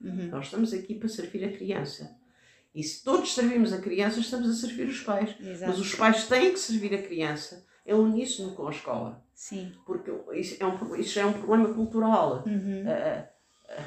Uhum. 0.00 0.28
Nós 0.28 0.46
estamos 0.46 0.72
aqui 0.74 0.96
para 0.96 1.08
servir 1.08 1.44
a 1.44 1.52
criança. 1.52 2.20
E 2.74 2.82
se 2.82 3.04
todos 3.04 3.34
servimos 3.34 3.72
a 3.72 3.78
criança, 3.80 4.20
estamos 4.20 4.48
a 4.48 4.52
servir 4.54 4.88
os 4.88 5.00
pais. 5.00 5.34
Exato. 5.40 5.70
Mas 5.72 5.78
os 5.78 5.94
pais 5.94 6.26
têm 6.26 6.52
que 6.52 6.58
servir 6.58 6.94
a 6.94 7.02
criança 7.02 7.66
em 7.86 7.92
uníssono 7.94 8.54
com 8.54 8.66
a 8.66 8.70
escola. 8.70 9.22
Sim. 9.34 9.72
Porque 9.84 10.10
isso 10.34 10.56
é 10.62 10.66
um, 10.66 10.96
isso 10.96 11.18
é 11.18 11.26
um 11.26 11.32
problema 11.34 11.74
cultural. 11.74 12.44
Uhum. 12.46 12.84
Ah, 12.86 13.28
ah, 13.68 13.82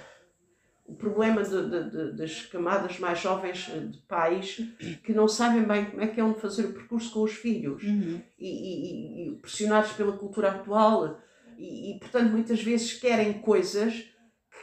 o 0.88 0.94
problema 0.94 1.42
de- 1.44 1.68
de- 1.70 1.90
de- 1.90 2.12
das 2.18 2.42
camadas 2.46 3.00
mais 3.00 3.20
jovens 3.20 3.72
de 3.92 3.98
pais 4.08 4.62
que 5.04 5.14
não 5.14 5.28
sabem 5.28 5.64
bem 5.64 5.86
como 5.86 6.02
é 6.04 6.08
que 6.08 6.20
é 6.20 6.24
onde 6.24 6.40
fazer 6.40 6.66
o 6.66 6.74
percurso 6.74 7.12
com 7.12 7.24
os 7.24 7.32
filhos 7.34 7.82
Uhum. 7.82 8.22
e, 8.38 8.48
e- 8.48 9.28
e 9.30 9.36
pressionados 9.38 9.94
pela 9.94 10.12
cultura 10.16 10.52
atual 10.52 11.20
e, 11.58 11.96
e, 11.96 12.00
portanto 12.00 12.30
muitas 12.30 12.62
vezes 12.62 12.94
querem 12.94 13.34
coisas 13.42 14.12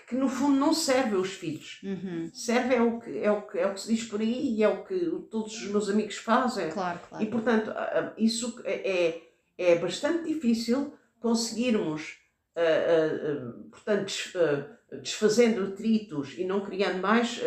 que, 0.07 0.15
no 0.15 0.29
fundo 0.29 0.59
não 0.59 0.75
servem 0.75 1.15
aos 1.15 1.33
filhos. 1.33 1.81
Uhum. 1.83 2.31
Serve 2.33 2.75
é 2.75 2.83
o, 2.83 3.01
que, 3.01 3.19
é, 3.19 3.31
o 3.31 3.43
que, 3.43 3.59
é 3.59 3.67
o 3.67 3.75
que 3.75 3.81
se 3.81 3.95
diz 3.95 4.05
por 4.05 4.21
aí 4.21 4.55
e 4.57 4.63
é 4.63 4.69
o 4.69 4.85
que 4.85 4.99
todos 5.31 5.55
os 5.61 5.69
meus 5.69 5.89
amigos 5.89 6.17
fazem. 6.17 6.71
Claro, 6.71 7.01
claro. 7.09 7.25
E 7.25 7.27
portanto, 7.29 7.73
isso 8.17 8.61
é, 8.65 8.91
é, 8.91 9.23
é 9.59 9.75
bastante 9.77 10.25
difícil 10.25 10.95
conseguirmos, 11.21 12.19
ah, 12.57 12.61
ah, 12.61 13.53
portanto, 13.71 14.13
ah, 14.37 14.97
desfazendo 14.97 15.73
atritos 15.73 16.37
e 16.37 16.45
não 16.45 16.61
criando 16.61 17.01
mais 17.01 17.41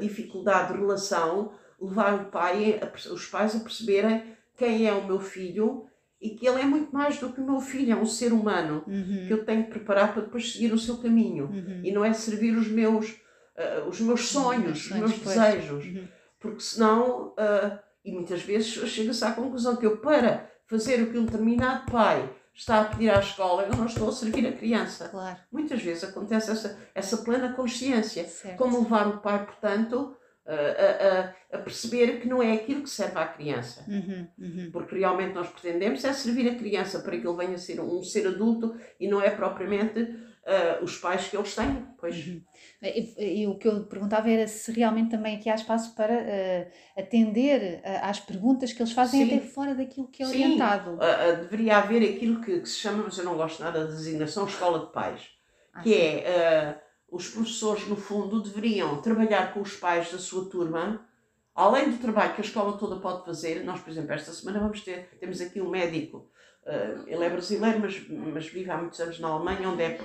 dificuldade 0.00 0.72
de 0.72 0.78
relação, 0.78 1.52
levar 1.80 2.14
o 2.14 2.24
pai, 2.26 2.80
a 2.80 3.12
os 3.12 3.26
pais 3.26 3.56
a 3.56 3.60
perceberem 3.60 4.36
quem 4.56 4.86
é 4.86 4.92
o 4.92 5.04
meu 5.04 5.18
filho 5.18 5.87
e 6.20 6.30
que 6.30 6.46
ele 6.48 6.60
é 6.60 6.64
muito 6.64 6.92
mais 6.92 7.18
do 7.18 7.32
que 7.32 7.40
o 7.40 7.44
meu 7.44 7.60
filho, 7.60 7.92
é 7.92 7.96
um 7.96 8.04
ser 8.06 8.32
humano 8.32 8.82
que 8.84 8.90
Uhum. 8.90 9.26
eu 9.30 9.44
tenho 9.44 9.64
que 9.64 9.70
preparar 9.70 10.12
para 10.12 10.22
depois 10.22 10.52
seguir 10.52 10.72
o 10.72 10.78
seu 10.78 10.96
caminho 10.98 11.44
Uhum. 11.46 11.80
e 11.84 11.92
não 11.92 12.04
é 12.04 12.12
servir 12.12 12.56
os 12.56 12.66
meus, 12.68 13.14
ah, 13.56 13.84
os 13.88 14.00
meus 14.00 14.28
sonhos, 14.28 14.86
os 14.86 14.90
meus 14.96 15.12
desejos 15.18 15.84
Uhum. 15.84 16.08
porque 16.40 16.60
senão 16.60 17.34
ah, 17.38 17.78
e 18.04 18.12
muitas 18.12 18.42
vezes 18.42 18.68
chega-se 18.88 19.24
à 19.24 19.32
conclusão 19.32 19.76
que 19.76 19.84
eu, 19.86 19.98
para 19.98 20.50
fazer 20.66 21.02
o 21.02 21.10
que 21.10 21.18
um 21.18 21.24
determinado 21.24 21.90
pai 21.90 22.28
está 22.54 22.80
a 22.80 22.84
pedir 22.84 23.10
à 23.10 23.20
escola, 23.20 23.62
eu 23.64 23.76
não 23.76 23.86
estou 23.86 24.08
a 24.08 24.12
servir 24.12 24.44
a 24.46 24.52
criança. 24.52 25.08
Claro. 25.08 25.36
Muitas 25.52 25.80
vezes 25.80 26.02
acontece 26.04 26.50
essa, 26.50 26.76
essa 26.94 27.18
plena 27.18 27.52
consciência. 27.52 28.24
Certo. 28.26 28.56
Como 28.56 28.78
levar 28.80 29.06
o 29.06 29.18
pai, 29.18 29.44
portanto, 29.46 30.16
a, 30.48 31.54
a, 31.54 31.58
a, 31.58 31.62
perceber 31.62 32.20
que 32.20 32.28
não 32.28 32.42
é 32.42 32.54
aquilo 32.54 32.82
que 32.82 32.90
serve 32.90 33.18
à 33.18 33.26
criança. 33.26 33.84
Uhum, 33.86 34.26
uhum. 34.38 34.70
Porque 34.72 34.96
realmente 34.96 35.34
nós 35.34 35.48
pretendemos 35.48 36.02
é 36.04 36.12
servir 36.12 36.48
a 36.48 36.54
criança 36.54 37.00
para 37.00 37.18
que 37.18 37.26
ele 37.26 37.36
venha 37.36 37.54
a 37.54 37.58
ser 37.58 37.80
um 37.80 38.02
ser 38.02 38.26
adulto 38.26 38.74
e 38.98 39.06
não 39.06 39.20
é 39.20 39.28
propriamente 39.30 40.00
uh, 40.00 40.82
os 40.82 40.96
pais 40.96 41.28
que 41.28 41.36
eles 41.36 41.54
têm. 41.54 41.86
Pois. 41.98 42.26
Uhum. 42.26 42.40
E, 42.82 43.42
e, 43.42 43.46
o 43.46 43.58
que 43.58 43.68
eu 43.68 43.84
perguntava 43.84 44.30
era 44.30 44.46
se 44.46 44.72
realmente 44.72 45.10
também 45.10 45.36
aqui 45.36 45.50
há 45.50 45.54
espaço 45.54 45.94
para 45.94 46.14
uh, 46.14 47.00
atender 47.00 47.80
uh, 47.80 48.08
às 48.08 48.18
perguntas 48.18 48.72
que 48.72 48.80
eles 48.80 48.92
fazem 48.92 49.26
Sim. 49.26 49.36
até 49.36 49.46
fora 49.46 49.74
daquilo 49.74 50.08
que 50.08 50.22
é 50.22 50.26
Sim. 50.26 50.32
orientado. 50.32 50.94
Uh, 50.94 51.42
deveria 51.42 51.76
haver 51.76 52.02
aquilo 52.14 52.40
que, 52.40 52.60
que 52.60 52.68
se 52.68 52.76
chama, 52.76 53.04
mas 53.04 53.18
eu 53.18 53.24
não 53.24 53.36
gosto 53.36 53.62
nada 53.62 53.84
da 53.84 53.90
designação, 53.90 54.46
escola 54.46 54.86
de 54.86 54.92
pais. 54.92 55.28
Ah, 55.74 55.82
que 55.82 55.94
é, 55.94 56.80
os 57.10 57.28
professores, 57.28 57.86
no 57.88 57.96
fundo, 57.96 58.42
deveriam 58.42 59.00
trabalhar 59.00 59.52
com 59.52 59.60
os 59.60 59.74
pais 59.74 60.10
da 60.12 60.18
sua 60.18 60.48
turma, 60.48 61.06
além 61.54 61.90
do 61.90 61.98
trabalho 61.98 62.34
que 62.34 62.40
a 62.40 62.44
escola 62.44 62.76
toda 62.76 62.96
pode 62.96 63.24
fazer. 63.24 63.64
Nós, 63.64 63.80
por 63.80 63.90
exemplo, 63.90 64.12
esta 64.12 64.32
semana 64.32 64.60
vamos 64.60 64.82
ter, 64.82 65.08
temos 65.18 65.40
aqui 65.40 65.60
um 65.60 65.70
médico, 65.70 66.30
uh, 66.64 67.04
ele 67.06 67.24
é 67.24 67.30
brasileiro, 67.30 67.80
mas, 67.80 68.08
mas 68.08 68.46
vive 68.46 68.70
há 68.70 68.76
muitos 68.76 69.00
anos 69.00 69.18
na 69.18 69.28
Alemanha, 69.28 69.68
onde 69.68 69.82
é 69.82 69.98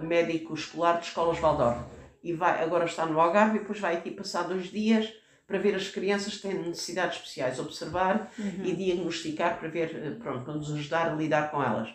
médico 0.00 0.54
escolar 0.54 0.98
de 0.98 1.06
escolas 1.06 1.38
Waldorf. 1.38 1.80
E 2.22 2.32
vai, 2.32 2.62
agora 2.62 2.84
está 2.84 3.06
no 3.06 3.20
Algarve 3.20 3.56
e 3.56 3.60
depois 3.60 3.80
vai 3.80 3.96
aqui 3.96 4.10
passar 4.10 4.42
dois 4.42 4.66
dias 4.66 5.12
para 5.46 5.58
ver 5.58 5.74
as 5.74 5.88
crianças 5.88 6.36
que 6.36 6.42
têm 6.42 6.54
necessidades 6.54 7.16
especiais, 7.18 7.58
observar 7.58 8.30
Uhum. 8.38 8.64
e 8.64 8.74
diagnosticar 8.74 9.58
para 9.58 9.68
ver, 9.68 9.94
eh, 9.94 10.10
pronto, 10.18 10.44
para 10.44 10.54
nos 10.54 10.72
ajudar 10.72 11.10
a 11.10 11.14
lidar 11.14 11.50
com 11.50 11.62
elas. 11.62 11.88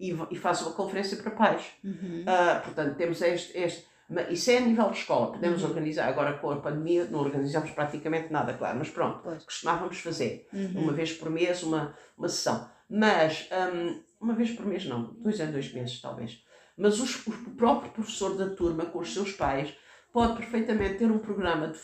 E, 0.00 0.16
e 0.30 0.36
faz 0.36 0.62
uma 0.62 0.72
conferência 0.72 1.16
para 1.16 1.30
pais. 1.32 1.64
Uhum. 1.84 2.24
Ah, 2.26 2.60
portanto, 2.64 2.96
temos 2.96 3.20
este, 3.22 3.56
este. 3.58 3.86
Isso 4.30 4.50
é 4.50 4.56
a 4.58 4.60
nível 4.60 4.90
de 4.90 4.98
escola. 4.98 5.32
Podemos 5.32 5.62
Uhum. 5.62 5.68
organizar. 5.70 6.08
Agora, 6.08 6.38
com 6.38 6.50
a 6.50 6.56
pandemia, 6.60 7.04
não 7.06 7.18
organizamos 7.20 7.70
praticamente 7.72 8.32
nada, 8.32 8.54
claro. 8.54 8.78
Mas 8.78 8.88
pronto, 8.88 9.20
Pois. 9.22 9.44
costumávamos 9.44 9.98
fazer. 10.00 10.48
Uhum. 10.52 10.82
Uma 10.84 10.92
vez 10.92 11.12
por 11.12 11.28
mês, 11.30 11.62
uma, 11.62 11.94
uma 12.16 12.28
sessão. 12.28 12.70
Mas, 12.88 13.48
hum, 13.74 14.02
uma 14.20 14.34
vez 14.34 14.50
por 14.52 14.64
mês, 14.64 14.86
não. 14.86 15.12
Dois 15.14 15.38
em 15.40 15.50
dois 15.52 15.72
meses, 15.74 16.00
talvez. 16.00 16.42
Mas 16.76 16.98
os- 17.00 17.26
o 17.26 17.32
próprio 17.56 17.90
professor 17.90 18.36
da 18.36 18.48
turma, 18.50 18.86
com 18.86 19.00
os 19.00 19.12
seus 19.12 19.32
pais, 19.32 19.74
pode 20.12 20.36
perfeitamente 20.38 20.98
ter 20.98 21.10
um 21.10 21.18
programa 21.18 21.68
de, 21.68 21.78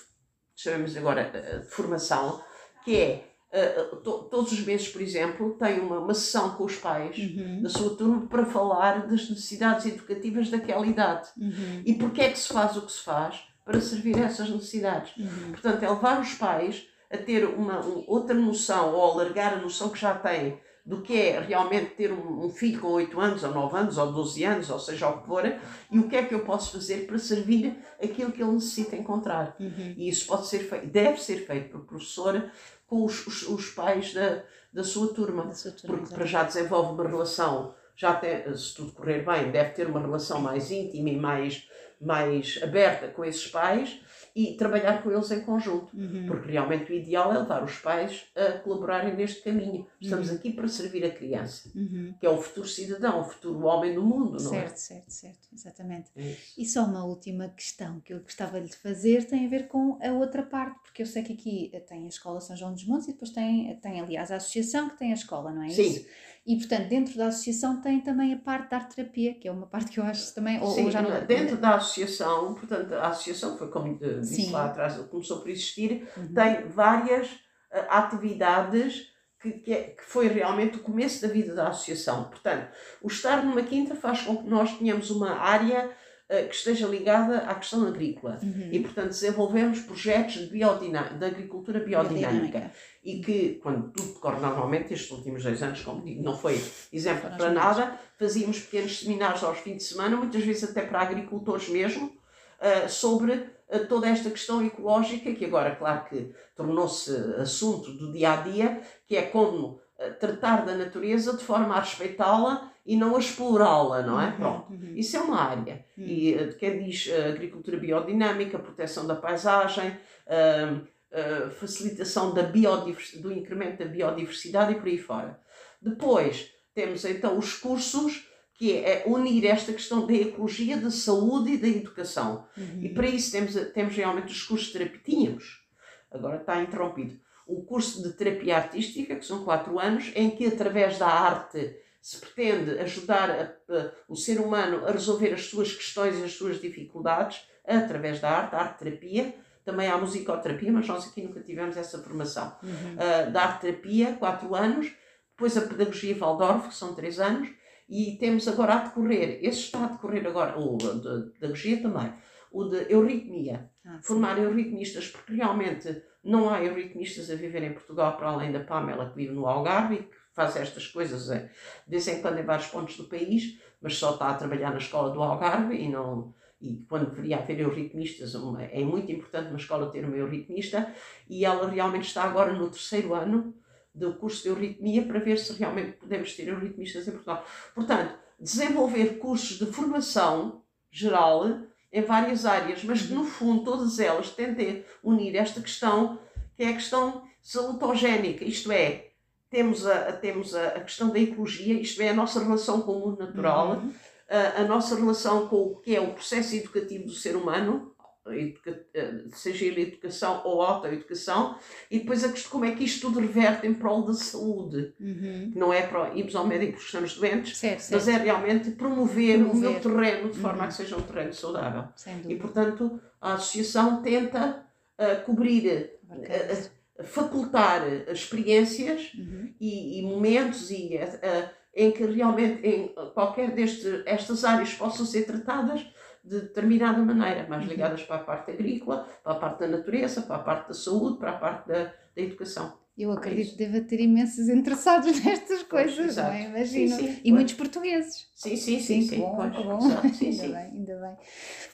chamemos 0.57 0.97
agora, 0.97 1.31
eh, 1.35 1.59
de 1.59 1.69
formação, 1.69 2.41
que 2.85 2.97
é. 2.97 3.34
Eh, 3.57 3.83
to- 4.03 4.27
todos 4.31 4.53
os 4.53 4.61
meses, 4.61 4.89
por 4.89 5.01
exemplo, 5.01 5.53
tem 5.59 5.81
uma, 5.81 5.99
uma 6.01 6.15
sessão 6.15 6.51
com 6.51 6.65
os 6.65 6.77
pais 6.77 7.17
Uhum. 7.17 7.63
da 7.63 7.69
sua 7.69 7.95
turma 7.97 8.27
para 8.27 8.45
falar 8.45 9.07
das 9.07 9.29
necessidades 9.31 9.87
educativas 9.87 10.51
daquela 10.51 10.87
idade. 10.87 11.29
Uhum. 11.39 11.83
E 11.85 11.95
porquê 11.95 12.23
é 12.23 12.31
que 12.31 12.39
se 12.39 12.53
faz 12.53 12.77
o 12.77 12.83
que 12.83 12.93
se 12.93 13.01
faz 13.03 13.43
para 13.65 13.81
servir 13.81 14.17
a 14.19 14.25
essas 14.25 14.51
necessidades. 14.51 15.17
Uhum. 15.17 15.53
Portanto, 15.53 15.83
é 15.83 15.89
levar 15.89 16.21
os 16.21 16.35
pais 16.35 16.87
a 17.11 17.17
ter 17.17 17.45
uma 17.47 17.81
um- 17.87 18.05
outra 18.09 18.35
noção 18.35 18.93
ou 18.95 19.13
alargar 19.13 19.55
a 19.55 19.57
noção 19.61 19.89
que 19.91 19.99
já 20.01 20.15
têm 20.15 20.59
do 20.85 21.01
que 21.01 21.19
é 21.19 21.41
realmente 21.41 21.95
ter 21.95 22.13
um, 22.13 22.45
um 22.45 22.51
filho 22.51 22.79
com 22.79 22.89
8 22.89 23.19
anos, 23.19 23.43
ou 23.43 23.55
9 23.55 23.75
anos, 23.79 23.97
ou 23.97 24.13
12 24.13 24.45
anos, 24.45 24.69
ou 24.69 24.79
seja 24.79 25.09
o 25.09 25.23
que 25.23 25.27
for, 25.27 25.45
e 25.91 25.99
o 25.99 26.09
que 26.11 26.15
é 26.17 26.23
que 26.25 26.35
eu 26.35 26.41
posso 26.41 26.73
fazer 26.73 27.07
para 27.07 27.17
servir 27.19 27.75
aquilo 28.03 28.31
que 28.33 28.43
ele 28.43 28.53
necessita 28.53 28.95
encontrar. 28.95 29.57
Uhum. 29.59 29.95
E 29.97 30.11
isso 30.11 30.27
pode 30.27 30.47
ser 30.47 30.59
feito, 30.59 30.87
deve 30.89 31.23
ser 31.23 31.47
feito 31.47 31.71
pelo 31.71 31.85
professor 31.85 32.51
com 32.95 33.05
os, 33.05 33.27
os, 33.27 33.43
os 33.49 33.71
pais 33.71 34.15
da, 34.15 34.43
da 34.73 34.85
sua 34.85 35.13
turma. 35.13 35.47
Da 35.47 35.55
sua 35.55 35.73
turma, 35.73 35.99
Porque 35.99 36.15
para 36.15 36.25
já 36.25 36.45
desenvolve 36.45 36.93
uma 36.93 37.09
relação, 37.09 37.75
já 37.97 38.15
tem, 38.15 38.57
se 38.57 38.73
tudo 38.77 38.93
correr 38.93 39.25
bem, 39.25 39.51
deve 39.51 39.71
ter 39.71 39.89
uma 39.89 40.01
relação 40.01 40.41
mais 40.41 40.71
íntima 40.71 41.09
e 41.09 41.17
mais, 41.17 41.69
mais 42.01 42.61
aberta 42.63 43.09
com 43.09 43.25
esses 43.25 43.49
pais 43.49 44.01
e 44.37 44.57
trabalhar 44.57 45.03
com 45.03 45.11
eles 45.13 45.31
em 45.31 45.41
conjunto. 45.43 45.97
Uhum. 45.97 46.27
Porque 46.27 46.51
realmente 46.51 46.91
o 46.91 46.95
ideal 46.95 47.33
é 47.33 47.39
levar 47.39 47.63
os 47.63 47.77
pais 47.79 48.25
a 48.35 48.59
colaborarem 48.59 49.15
neste 49.15 49.43
caminho. 49.43 49.87
Estamos 50.01 50.29
Uhum. 50.31 50.35
aqui 50.37 50.53
para 50.53 50.67
servir 50.67 51.05
a 51.05 51.11
criança, 51.11 51.71
Uhum. 51.75 52.15
que 52.19 52.27
é 52.27 52.29
o 52.29 52.37
futuro 52.43 52.67
cidadão, 52.67 53.21
o 53.21 53.25
futuro 53.25 53.65
homem 53.65 53.95
do 53.95 54.03
mundo, 54.03 54.33
não 54.33 54.39
Certo, 54.41 54.77
certo, 54.77 55.11
certo, 55.11 55.49
exatamente. 55.53 56.11
é? 56.17 56.23
É. 56.33 56.37
E 56.59 56.67
só 56.67 56.85
uma 56.85 57.05
última 57.05 57.49
questão 57.51 58.01
que 58.01 58.13
eu 58.13 58.21
gostava 58.21 58.61
de 58.61 58.75
fazer 58.77 59.25
tem 59.27 59.47
a 59.47 59.49
ver 59.49 59.69
com 59.69 59.99
a 60.03 60.11
outra 60.13 60.43
parte, 60.43 60.81
porque 60.83 61.03
eu 61.03 61.07
sei 61.07 61.23
que 61.23 61.33
aqui 61.35 61.73
tem 61.87 62.05
a 62.05 62.09
Escola 62.09 62.41
São 62.41 62.57
João 62.57 62.73
dos 62.73 62.85
Montes 62.87 63.07
e 63.09 63.13
depois 63.13 63.31
tem, 63.31 63.77
tem 63.77 64.01
aliás, 64.01 64.33
a 64.33 64.37
associação 64.37 64.89
que 64.91 64.99
tem 64.99 65.13
a 65.13 65.15
escola, 65.15 65.53
não 65.53 65.63
é 65.63 65.69
Sim. 65.71 65.83
isso? 65.83 66.07
E, 66.47 66.57
portanto, 66.59 66.89
dentro 66.89 67.17
da 67.17 67.29
associação 67.29 67.81
tem 67.81 68.01
também 68.03 68.35
a 68.35 68.39
parte 68.39 68.71
da 68.71 68.77
arte-terapia, 68.77 69.35
que 69.35 69.49
é 69.49 69.51
uma 69.53 69.67
parte 69.67 69.91
que 69.91 69.99
eu 69.99 70.05
acho 70.05 70.35
também, 70.35 70.61
ou, 70.61 70.67
Sim, 70.67 70.85
ou 70.85 70.91
já 70.91 71.01
não... 71.01 71.25
dentro 71.27 71.57
da 71.57 71.77
associação, 71.77 72.55
portanto, 72.55 72.93
a 72.95 73.09
associação 73.09 73.57
foi 73.57 73.69
como 73.71 73.99
disse 73.99 74.43
Sim. 74.43 74.51
lá 74.53 74.67
atrás, 74.67 74.95
começou 75.11 75.41
por 75.41 75.49
existir, 75.49 76.07
Uhum. 76.17 76.35
tem 76.35 76.69
várias 76.69 77.29
eh, 77.73 77.87
atividades 77.89 79.07
que, 79.41 79.53
que, 79.53 79.73
é- 79.73 79.83
que 79.85 80.05
foi 80.05 80.29
realmente 80.29 80.77
o 80.77 80.83
começo 80.83 81.23
da 81.23 81.29
vida 81.33 81.55
da 81.55 81.69
associação. 81.69 82.25
Portanto, 82.25 82.69
o 83.03 83.09
estar 83.09 83.43
numa 83.45 83.63
quinta 83.63 83.95
faz 83.95 84.23
com 84.23 84.37
que 84.37 84.49
nós 84.49 84.77
tenhamos 84.79 85.11
uma 85.11 85.33
área 85.39 85.91
eh, 86.27 86.45
que 86.45 86.55
esteja 86.55 86.87
ligada 86.87 87.37
à 87.41 87.55
questão 87.55 87.87
agrícola. 87.87 88.41
Uhum. 88.43 88.71
E, 88.73 88.81
portanto, 88.81 89.09
desenvolvemos 89.09 89.81
projetos 89.81 90.37
de, 90.37 90.49
de 90.49 91.25
agricultura 91.25 91.81
biodinâmica. 91.81 92.71
E 93.05 93.21
que, 93.21 93.61
quando 93.63 93.91
tudo 93.91 94.15
decorre 94.15 94.41
normalmente, 94.41 94.95
estes 94.95 95.11
últimos 95.11 95.43
dois 95.43 95.63
anos, 95.63 95.83
como 95.83 96.01
digo, 96.01 96.23
não 96.23 96.35
foi 96.35 96.59
exemplo 96.91 97.29
para 97.37 97.51
nada, 97.51 98.01
fazíamos 98.19 98.59
pequenos 98.61 99.01
seminários 99.01 99.45
aos 99.45 99.59
fins 99.59 99.77
de 99.77 99.85
semana, 99.85 100.17
muitas 100.17 100.43
vezes 100.43 100.65
até 100.65 100.81
para 100.81 101.03
agricultores 101.03 101.69
mesmo, 101.69 102.11
ah, 102.59 102.89
sobre 102.89 103.45
ah, 103.71 103.81
toda 103.81 104.09
esta 104.09 104.31
questão 104.31 104.65
ecológica, 104.65 105.31
que 105.35 105.45
agora, 105.45 105.77
claro 105.77 106.07
que 106.07 106.33
tornou-se 106.57 107.11
assunto 107.39 107.93
do 107.93 108.11
dia 108.11 108.33
a 108.33 108.37
dia, 108.37 108.81
que 109.07 109.15
é 109.15 109.23
como 109.23 109.79
tratar 110.19 110.65
da 110.65 110.75
natureza 110.75 111.37
de 111.37 111.45
forma 111.45 111.77
a 111.77 111.81
respeitá-la 111.81 112.74
e 112.85 112.97
não 112.97 113.17
a 113.17 113.19
explorá-la, 113.19 114.03
não 114.03 114.21
é? 114.21 114.29
Uhum, 114.29 114.37
Pronto. 114.37 114.73
uhum. 114.73 114.95
Isso 114.95 115.17
é 115.17 115.21
uma 115.21 115.41
área. 115.41 115.85
Hum. 115.97 116.05
E 116.05 116.35
uh, 116.35 116.57
quem 116.57 116.85
diz 116.85 117.07
uh, 117.07 117.29
agricultura 117.29 117.79
biodinâmica, 117.79 118.59
proteção 118.59 119.07
da 119.07 119.17
paisagem, 119.17 119.89
uh, 119.89 120.77
uh, 120.77 121.51
facilitação 121.53 122.35
da 122.35 122.43
biodivers- 122.43 123.17
do 123.17 123.33
incremento 123.33 123.79
da 123.79 123.91
biodiversidade 123.91 124.73
e 124.73 124.75
por 124.77 124.87
aí 124.87 124.99
fora. 124.99 125.41
Depois 125.81 126.51
temos 126.75 127.05
então 127.05 127.39
os 127.39 127.55
cursos, 127.55 128.29
que 128.57 128.77
é 128.77 129.05
unir 129.07 129.47
esta 129.47 129.73
questão 129.73 130.07
da 130.07 130.13
ecologia, 130.13 130.77
da 130.77 130.91
saúde 130.91 131.55
e 131.55 131.59
da 131.59 131.69
educação. 131.69 132.47
Uhum. 132.57 132.83
E 132.83 132.89
para 132.91 133.07
isso 133.07 133.33
temos, 133.33 133.55
temos 133.73 133.97
realmente 133.97 134.33
os 134.33 134.43
cursos. 134.43 134.73
Tínhamos, 135.05 135.63
agora 136.11 136.37
está 136.37 136.63
interrompido, 136.63 137.19
o 137.47 137.65
curso 137.65 138.03
de 138.03 138.13
terapia 138.13 138.57
artística, 138.57 139.17
que 139.17 139.25
são 139.25 139.45
quatro 139.45 139.79
anos, 139.79 140.13
em 140.15 140.31
que 140.31 140.47
através 140.47 140.99
da 140.99 141.07
arte 141.07 141.77
se 142.05 142.21
pretende 142.21 142.79
ajudar 142.81 143.31
a- 143.31 143.75
a- 143.75 143.91
o 144.07 144.15
ser 144.15 144.39
humano 144.39 144.87
a 144.87 144.91
resolver 144.91 145.33
as 145.33 145.47
suas 145.47 145.73
questões 145.73 146.19
e 146.19 146.23
as 146.25 146.33
suas 146.35 146.61
dificuldades 146.61 147.49
através 147.67 148.21
da 148.21 148.29
arte, 148.31 148.55
a 148.55 148.59
arte-terapia. 148.59 149.35
Também 149.65 149.89
há 149.89 149.97
musicoterapia, 149.97 150.71
mas 150.71 150.87
nós 150.87 151.09
aqui 151.09 151.23
nunca 151.23 151.41
tivemos 151.41 151.79
essa 151.79 151.99
formação. 152.03 152.55
Uhum. 152.63 152.71
Uh, 152.93 153.33
da 153.33 153.43
arte-terapia, 153.45 154.17
quatro 154.19 154.55
anos. 154.55 154.93
Depois 155.31 155.57
a 155.57 155.63
pedagogia 155.63 156.15
Waldorf, 156.15 156.69
que 156.69 156.75
são 156.75 156.95
três 156.95 157.19
anos. 157.19 157.49
E 157.89 158.19
temos 158.21 158.47
agora 158.49 158.75
a 158.75 158.79
decorrer, 158.81 159.39
esse 159.43 159.61
está 159.61 159.85
a 159.85 159.89
decorrer 159.89 160.27
agora, 160.27 160.59
o 160.59 160.77
de 160.77 161.31
pedagogia 161.33 161.81
também, 161.81 162.13
o 162.53 162.65
de 162.65 162.87
euritmia 162.93 163.71
Ah, 163.87 163.99
formar 164.03 164.39
euritmistas, 164.39 165.09
porque 165.09 165.33
realmente 165.35 166.03
não 166.23 166.49
há 166.51 166.63
euritmistas 166.63 167.31
a 167.31 167.35
viver 167.35 167.63
em 167.63 167.73
Portugal 167.73 168.17
para 168.17 168.29
além 168.29 168.53
da 168.53 168.61
Pamela 168.61 169.09
que 169.11 169.17
vive 169.17 169.33
no 169.35 169.47
Algarve 169.47 170.07
faz 170.35 170.57
estas 170.57 170.87
coisas 170.87 171.27
de 171.29 171.49
vez 171.87 172.07
em 172.09 172.21
quando 172.21 172.39
em 172.39 172.45
vários 172.45 172.67
pontos 172.67 172.97
do 172.97 173.05
país, 173.05 173.59
mas 173.81 173.97
só 173.97 174.13
está 174.13 174.29
a 174.29 174.35
trabalhar 174.35 174.71
na 174.71 174.79
escola 174.79 175.11
do 175.11 175.23
Algarve 175.23 175.77
e 175.77 175.89
não 175.89 176.35
e 176.61 176.83
quando 176.89 177.11
deveria 177.11 177.37
haver 177.39 177.61
euritmistas, 177.61 178.35
uma- 178.35 178.63
é 178.63 178.83
muito 178.83 179.13
importante 179.13 179.49
uma 179.49 179.59
escola 179.59 179.91
ter 179.91 180.03
uma 180.05 180.17
euritmista 180.17 180.91
e 181.29 181.45
ela 181.45 181.69
realmente 181.69 182.07
está 182.07 182.23
agora 182.25 182.55
no 182.55 182.71
terceiro 182.71 183.13
ano 183.13 183.55
do 183.95 184.15
curso 184.15 184.43
de 184.43 184.49
euritmia 184.49 185.03
para 185.05 185.19
ver 185.19 185.39
se 185.39 185.53
realmente 185.53 185.93
podemos 185.99 186.35
ter 186.35 186.49
euritmistas 186.49 187.07
em 187.07 187.11
Portugal. 187.11 187.45
Portanto, 187.75 188.15
desenvolver 188.41 189.19
cursos 189.19 189.59
de 189.59 189.67
formação 189.67 190.63
geral 190.91 191.45
em 191.93 192.03
várias 192.03 192.47
áreas, 192.47 192.83
mas 192.83 193.03
que 193.03 193.13
no 193.13 193.25
fundo 193.25 193.63
todas 193.63 193.99
elas 194.01 194.31
tentem 194.31 194.85
unir 195.03 195.37
esta 195.37 195.61
questão, 195.61 196.19
que 196.57 196.63
é 196.63 196.69
a 196.71 196.75
questão 196.75 197.25
salutogénica, 197.43 198.45
isto 198.45 198.73
é, 198.73 199.11
temos 199.55 199.87
a, 199.87 200.09
a- 200.09 200.13
temos 200.13 200.55
a, 200.55 200.71
questão 200.81 201.11
da 201.11 201.19
ecologia, 201.21 201.75
isto 201.81 202.03
é, 202.03 202.09
a 202.09 202.15
nossa 202.15 202.43
relação 202.43 202.81
com 202.83 202.93
o 202.93 203.01
mundo 203.01 203.19
natural, 203.25 203.77
Uhum. 203.77 203.93
a, 204.29 204.63
a 204.63 204.65
nossa 204.65 204.97
relação 204.97 205.47
com 205.49 205.57
o 205.57 205.77
que 205.77 205.95
é 205.95 206.01
o 206.01 206.13
processo 206.13 206.57
educativo 206.57 207.05
do 207.05 207.13
ser 207.13 207.37
humano, 207.37 207.93
educa, 208.27 208.81
eh, 208.95 209.15
seja 209.35 209.67
ele 209.67 209.83
educação 209.83 210.41
ou 210.47 210.63
autoeducação, 210.63 211.57
e 211.91 211.99
depois 212.01 212.25
a 212.25 212.31
questão 212.31 212.53
como 212.53 212.65
é 212.65 212.71
que 212.75 212.83
isto 212.83 213.03
tudo 213.07 213.21
reverte 213.21 213.67
em 213.67 213.75
prol 213.75 214.03
da 214.03 214.15
saúde. 214.15 214.95
Uhum. 214.99 215.53
Não 215.55 215.71
é 215.73 215.83
para 215.87 216.15
irmos 216.15 216.35
ao 216.35 216.47
médico 216.47 216.73
porque 216.73 216.87
estamos 216.87 217.15
doentes, 217.19 217.57
Certo, 217.59 217.81
certo. 217.81 217.93
mas 217.93 218.09
é 218.09 218.17
realmente 218.25 218.71
promover, 218.71 219.37
o 219.43 219.55
meu 219.55 219.75
Promover. 219.75 219.83
terreno 220.11 220.31
de 220.33 220.39
forma 220.39 220.59
Uhum. 220.59 220.65
a 220.65 220.67
que 220.69 220.75
seja 220.75 220.97
um 220.97 221.03
terreno 221.03 221.35
saudável. 221.35 221.85
E, 222.27 222.35
portanto, 222.37 222.99
a 223.21 223.35
associação 223.35 224.01
tenta 224.03 224.65
ah, 224.99 225.17
cobrir, 225.27 225.91
Bacana. 226.05 226.71
Facultar 227.03 227.83
experiências 228.09 229.13
Uhum. 229.15 229.53
e, 229.61 229.99
e 229.99 230.03
momentos 230.03 230.71
e, 230.71 230.97
ah, 230.99 231.51
em 231.75 231.91
que 231.91 232.05
realmente 232.05 232.65
em 232.67 232.89
qualquer 233.15 233.51
destas 233.53 234.45
áreas 234.45 234.73
possam 234.75 235.05
ser 235.05 235.25
tratadas 235.27 235.85
de 236.23 236.41
determinada 236.41 236.99
maneira, 237.03 237.47
mais 237.49 237.65
Uhum. 237.65 237.71
ligadas 237.71 238.03
para 238.05 238.17
a 238.17 238.25
parte 238.25 238.51
agrícola, 238.53 239.07
para 239.23 239.33
a 239.33 239.37
parte 239.37 239.61
da 239.61 239.67
natureza, 239.69 240.23
para 240.23 240.37
a 240.37 240.39
parte 240.39 240.69
da 240.69 240.75
saúde, 240.75 241.19
para 241.19 241.31
a 241.33 241.37
parte 241.39 241.69
da, 241.69 241.85
da 241.85 242.23
educação. 242.23 242.79
Eu 242.97 243.11
acredito 243.11 243.49
isso. 243.49 243.57
que 243.57 243.65
deva 243.67 243.81
ter 243.85 244.01
imensos 244.01 244.49
interessados 244.49 245.19
nestas 245.25 245.63
Pois, 245.65 245.87
coisas, 245.95 246.13
exato. 246.13 246.29
não 246.29 246.35
é? 246.37 246.45
Imagino. 246.47 246.97
Sim, 246.97 246.99
sim, 246.99 247.13
e 247.13 247.23
pois. 247.23 247.35
muitos 247.35 247.55
portugueses. 247.55 248.27
Sim, 248.37 248.57
sim, 248.57 248.79
sim, 248.81 249.03
sim. 249.03 249.19
bom, 249.21 249.35
pois, 249.37 249.53
bom. 249.67 249.81
sim, 250.15 250.27
ainda 250.29 250.43
bem, 250.43 250.57
ainda 250.79 250.97
bem. 251.01 251.17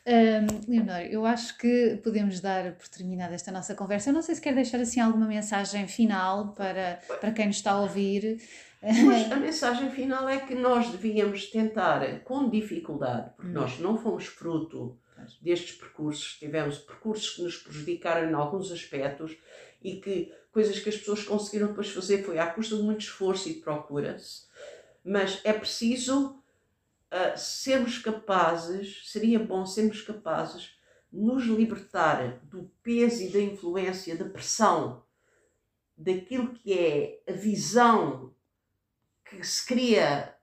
Ahm, 0.06 0.46
Leonor, 0.66 1.00
eu 1.10 1.26
acho 1.26 1.58
que 1.58 2.00
podemos 2.02 2.40
dar 2.40 2.72
por 2.72 2.88
terminada 2.88 3.34
esta 3.34 3.52
nossa 3.52 3.74
conversa. 3.74 4.08
Eu 4.10 4.14
não 4.14 4.22
sei 4.22 4.34
se 4.34 4.40
quer 4.40 4.54
deixar 4.54 4.80
assim 4.80 5.00
alguma 5.00 5.26
mensagem 5.26 5.86
final 5.86 6.54
para, 6.54 7.00
para 7.20 7.32
quem 7.32 7.46
nos 7.48 7.56
está 7.56 7.72
a 7.72 7.80
ouvir. 7.82 8.40
Mas 8.82 9.30
a 9.30 9.36
mensagem 9.36 9.90
final 9.90 10.26
é 10.26 10.38
que 10.40 10.54
nós 10.54 10.88
devíamos 10.90 11.50
tentar, 11.50 12.20
com 12.20 12.48
dificuldade, 12.48 13.30
porque 13.36 13.50
Hum. 13.50 13.54
nós 13.54 13.78
não 13.78 13.98
fomos 13.98 14.24
fruto 14.24 14.98
Pois. 15.14 15.38
destes 15.42 15.76
percursos, 15.76 16.38
tivemos 16.38 16.78
percursos 16.78 17.28
que 17.36 17.42
nos 17.42 17.56
prejudicaram 17.58 18.30
em 18.30 18.32
alguns 18.32 18.72
aspectos 18.72 19.36
e 19.82 19.96
que 19.96 20.32
coisas 20.52 20.78
que 20.78 20.88
as 20.88 20.96
pessoas 20.96 21.22
conseguiram 21.22 21.68
depois 21.68 21.90
fazer 21.90 22.24
foi 22.24 22.38
à 22.38 22.46
custa 22.46 22.76
de 22.76 22.82
muito 22.82 23.00
esforço 23.02 23.48
e 23.48 23.54
de 23.54 23.60
procura-se, 23.60 24.44
mas 25.04 25.40
é 25.44 25.52
preciso 25.52 26.42
ah, 27.10 27.36
sermos 27.36 27.98
capazes, 27.98 29.02
seria 29.10 29.38
bom 29.38 29.64
sermos 29.66 30.02
capazes 30.02 30.76
nos 31.12 31.44
libertar 31.44 32.38
do 32.44 32.70
peso 32.82 33.22
e 33.22 33.30
da 33.30 33.40
influência, 33.40 34.16
da 34.16 34.24
pressão, 34.24 35.02
daquilo 35.96 36.52
que 36.54 36.72
é 36.72 37.22
a 37.28 37.32
visão 37.32 38.32
que 39.24 39.42
se 39.44 39.66
cria, 39.66 40.34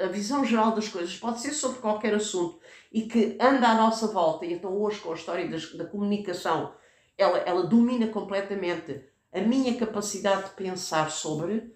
a 0.00 0.06
visão 0.06 0.44
geral 0.44 0.72
das 0.74 0.88
coisas, 0.88 1.16
pode 1.16 1.40
ser 1.40 1.52
sobre 1.52 1.80
qualquer 1.80 2.14
assunto 2.14 2.60
e 2.92 3.02
que 3.08 3.36
anda 3.40 3.68
à 3.68 3.74
nossa 3.74 4.08
volta, 4.08 4.46
e 4.46 4.52
então 4.52 4.76
hoje 4.80 5.00
com 5.00 5.12
a 5.12 5.14
história 5.16 5.48
das- 5.48 5.72
da 5.74 5.84
comunicação, 5.84 6.74
ela, 7.18 7.38
ela 7.38 7.66
domina 7.66 8.08
completamente 8.08 9.04
a 9.32 9.40
minha 9.40 9.76
capacidade 9.76 10.50
de 10.50 10.54
pensar 10.54 11.10
sobre 11.10 11.74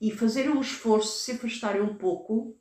e 0.00 0.10
fazer 0.10 0.50
um 0.50 0.60
esforço, 0.60 1.20
se 1.20 1.32
afastarem 1.32 1.82
um 1.82 1.94
pouco, 1.94 2.56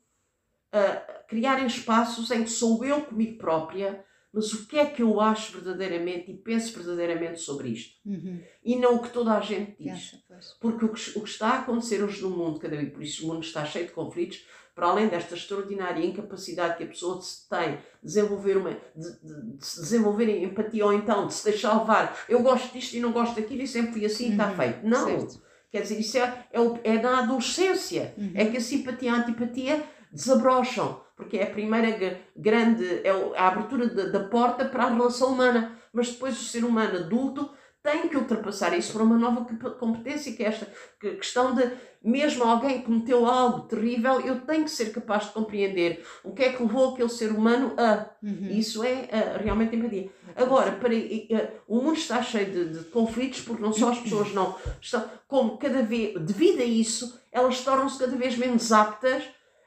a 0.72 0.96
criarem 1.28 1.66
espaços 1.66 2.30
em 2.32 2.44
que 2.44 2.50
sou 2.50 2.84
eu 2.86 3.02
comigo 3.02 3.38
própria, 3.38 4.06
mas 4.34 4.54
o 4.54 4.66
que 4.66 4.78
é 4.78 4.86
que 4.86 5.02
eu 5.02 5.20
acho 5.20 5.52
verdadeiramente 5.52 6.32
e 6.32 6.38
penso 6.38 6.74
verdadeiramente 6.74 7.40
sobre 7.42 7.70
isto? 7.70 8.00
Uhum. 8.06 8.42
E 8.64 8.76
não 8.78 8.96
o 8.96 9.02
que 9.02 9.10
toda 9.10 9.34
a 9.34 9.42
gente 9.42 9.76
diz. 9.78 10.24
Porque 10.60 10.86
o 10.86 10.94
que, 10.94 11.20
o 11.20 11.24
que 11.24 11.30
está 11.30 11.50
a 11.50 11.60
acontecer 11.60 12.02
hoje 12.02 12.22
no 12.22 12.30
mundo, 12.30 12.60
cada 12.60 12.78
vez 12.78 12.94
por 12.94 13.04
isso 13.04 13.26
o 13.26 13.28
mundo 13.28 13.44
está 13.44 13.66
cheio 13.66 13.88
de 13.88 13.92
conflitos, 13.92 14.46
para 14.74 14.88
além 14.88 15.08
desta 15.08 15.36
extraordinária 15.36 16.06
incapacidade 16.06 16.78
que 16.78 16.84
a 16.84 16.88
pessoa 16.88 17.20
tem 17.50 17.74
de 17.76 17.80
desenvolver, 18.04 18.58
uma, 18.58 18.72
de, 18.96 19.12
de- 19.22 19.58
de 19.58 19.66
se 19.66 19.82
desenvolver 19.82 20.30
em 20.30 20.44
empatia 20.46 20.86
ou 20.86 20.94
então 20.94 21.28
de 21.28 21.34
se 21.34 21.44
deixar 21.44 21.78
levar, 21.80 22.18
eu 22.30 22.42
gosto 22.42 22.72
disto 22.74 22.94
e 22.96 23.00
não 23.00 23.12
gosto 23.12 23.36
daquilo 23.36 23.62
e 23.62 23.68
sempre 23.68 23.94
fui 23.94 24.06
assim 24.06 24.30
e 24.30 24.32
está 24.32 24.48
Uhum, 24.50 24.56
feito. 24.56 24.80
Não! 24.88 25.06
certo. 25.06 25.42
Quer 25.72 25.82
dizer, 25.84 26.00
isso 26.00 26.18
é, 26.18 26.46
é, 26.52 26.60
é 26.96 27.02
na 27.02 27.20
adolescência. 27.20 28.14
Uhum. 28.18 28.32
É 28.36 28.46
que 28.46 28.58
a 28.58 28.62
simpatia 28.62 29.10
e 29.10 29.14
a 29.14 29.16
antipatia 29.16 29.84
desabrocham, 30.12 31.02
porque 31.16 31.38
é 31.38 31.44
a 31.44 31.50
primeira 31.52 32.20
grande, 32.36 33.02
é 33.06 33.14
o- 33.14 33.34
a 33.36 33.48
abertura 33.48 33.88
da, 33.88 34.06
da 34.08 34.20
porta 34.28 34.66
para 34.66 34.84
a 34.86 34.90
relação 34.90 35.30
humana. 35.34 35.78
Mas 35.94 36.10
depois 36.12 36.40
o 36.40 36.44
ser 36.44 36.64
humano 36.66 36.98
adulto 37.00 37.50
tem 37.84 38.08
que 38.08 38.16
ultrapassar 38.18 38.78
isso 38.78 38.94
para 38.94 39.04
uma 39.04 39.18
nova 39.18 39.46
competência, 39.80 40.34
que 40.34 40.44
é 40.44 40.48
esta 40.48 40.68
que- 41.00 41.16
questão 41.16 41.56
de, 41.56 41.72
mesmo 42.04 42.44
alguém 42.44 42.80
que 42.80 42.86
cometeu 42.86 43.26
algo 43.26 43.62
terrível, 43.68 44.22
eu 44.22 44.42
tenho 44.42 44.64
que 44.66 44.70
ser 44.72 44.92
capaz 44.92 45.26
de 45.26 45.32
compreender 45.32 46.06
o 46.24 46.32
que 46.32 46.44
é 46.44 46.54
que 46.54 46.62
levou 46.62 46.94
aquele 46.94 47.10
ser 47.10 47.32
humano 47.32 47.74
a. 47.78 48.08
Uhum. 48.22 48.50
Isso 48.52 48.84
é 48.84 49.10
ah, 49.12 49.38
realmente 49.42 49.76
empatia. 49.76 50.10
Agora, 50.36 50.72
para, 50.74 50.94
e, 50.94 51.28
o 51.68 51.78
mundo 51.82 51.94
está 51.98 52.22
cheio 52.22 52.52
de, 52.52 52.66
de 52.80 52.86
conflitos 52.92 53.42
porque 53.42 53.62
não 53.64 53.74
só 53.74 53.90
as 53.90 54.00
pessoas 54.00 54.32
não 54.34 54.56
estão, 54.82 55.04
como 55.28 55.58
cada 55.58 55.82
vez, 55.82 56.14
devido 56.22 56.62
a 56.62 56.66
isso, 56.66 57.20
elas 57.32 57.62
tornam-se 57.64 57.98
cada 57.98 58.16
vez 58.16 58.38
menos 58.38 58.72
aptas 58.72 59.24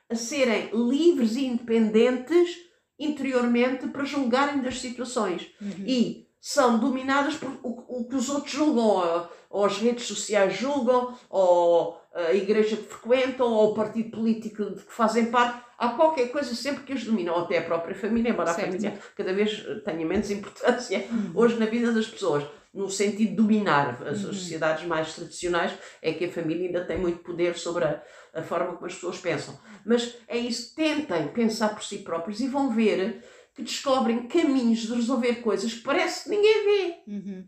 a 0.09 0.15
serem 0.15 0.71
livres 0.73 1.35
e 1.35 1.47
independentes 1.47 2.57
interiormente 2.99 3.89
para 3.89 4.05
julgarem 4.05 4.61
das 4.63 4.81
situações 4.81 5.51
Uhum. 5.61 5.85
e 5.87 6.24
são 6.47 6.79
dominadas 6.79 7.37
por 7.37 7.49
o, 7.63 8.01
o 8.01 8.05
que 8.07 8.17
os 8.17 8.29
outros 8.29 8.53
julgam, 8.53 8.85
ou, 8.85 9.29
ou 9.49 9.65
as 9.65 9.79
redes 9.79 10.05
sociais 10.07 10.53
julgam, 10.55 11.17
ou 11.31 11.99
a 12.15 12.35
igreja 12.35 12.77
que 12.77 12.83
frequentam, 12.83 13.51
ou 13.51 13.71
o 13.71 13.75
partido 13.75 14.11
político 14.11 14.63
de 14.67 14.83
que 14.83 14.93
fazem 14.93 15.31
parte. 15.31 15.65
Há 15.79 15.89
qualquer 15.91 16.29
coisa 16.31 16.55
sempre 16.55 16.85
que 16.85 16.93
os 16.93 17.03
domina, 17.05 17.33
ou 17.33 17.41
até 17.45 17.57
a 17.59 17.63
própria 17.63 17.95
família, 17.95 18.29
embora 18.31 18.53
Certo. 18.53 18.61
a 18.61 18.71
família 18.73 18.99
cada 19.17 19.33
vez 19.33 19.65
tenha 19.87 20.05
menos 20.07 20.31
importância 20.31 21.07
Uhum. 21.11 21.33
hoje 21.35 21.57
na 21.59 21.65
vida 21.65 21.91
das 21.93 22.07
pessoas, 22.09 22.45
no 22.75 22.91
sentido 22.91 23.31
de 23.31 23.37
dominar 23.37 24.03
as, 24.07 24.23
Uhum. 24.23 24.33
sociedades 24.35 24.85
mais 24.85 25.15
tradicionais, 25.15 25.73
é 26.03 26.13
que 26.13 26.27
a 26.27 26.31
família 26.31 26.67
ainda 26.67 26.85
tem 26.85 26.99
muito 26.99 27.21
poder 27.21 27.57
sobre 27.57 27.85
a, 27.85 28.03
a 28.35 28.43
forma 28.43 28.75
como 28.75 28.85
as 28.87 28.95
pessoas 28.95 29.17
pensam. 29.19 29.59
Mas 29.85 30.15
é 30.29 30.37
isso, 30.37 30.75
tentem 30.77 31.29
pensar 31.29 31.71
por 31.71 31.83
si 31.83 31.99
próprios 32.01 32.41
e 32.41 32.49
vão 32.49 32.71
ver 32.71 33.25
que 33.55 33.63
descobrem 33.63 34.27
caminhos 34.27 34.81
de 34.81 34.95
resolver 34.95 35.37
coisas 35.37 35.73
que 35.75 35.81
parece 35.81 36.25
que 36.25 36.31
ninguém 36.31 36.65
vê. 36.65 36.95
Uhum. 37.07 37.45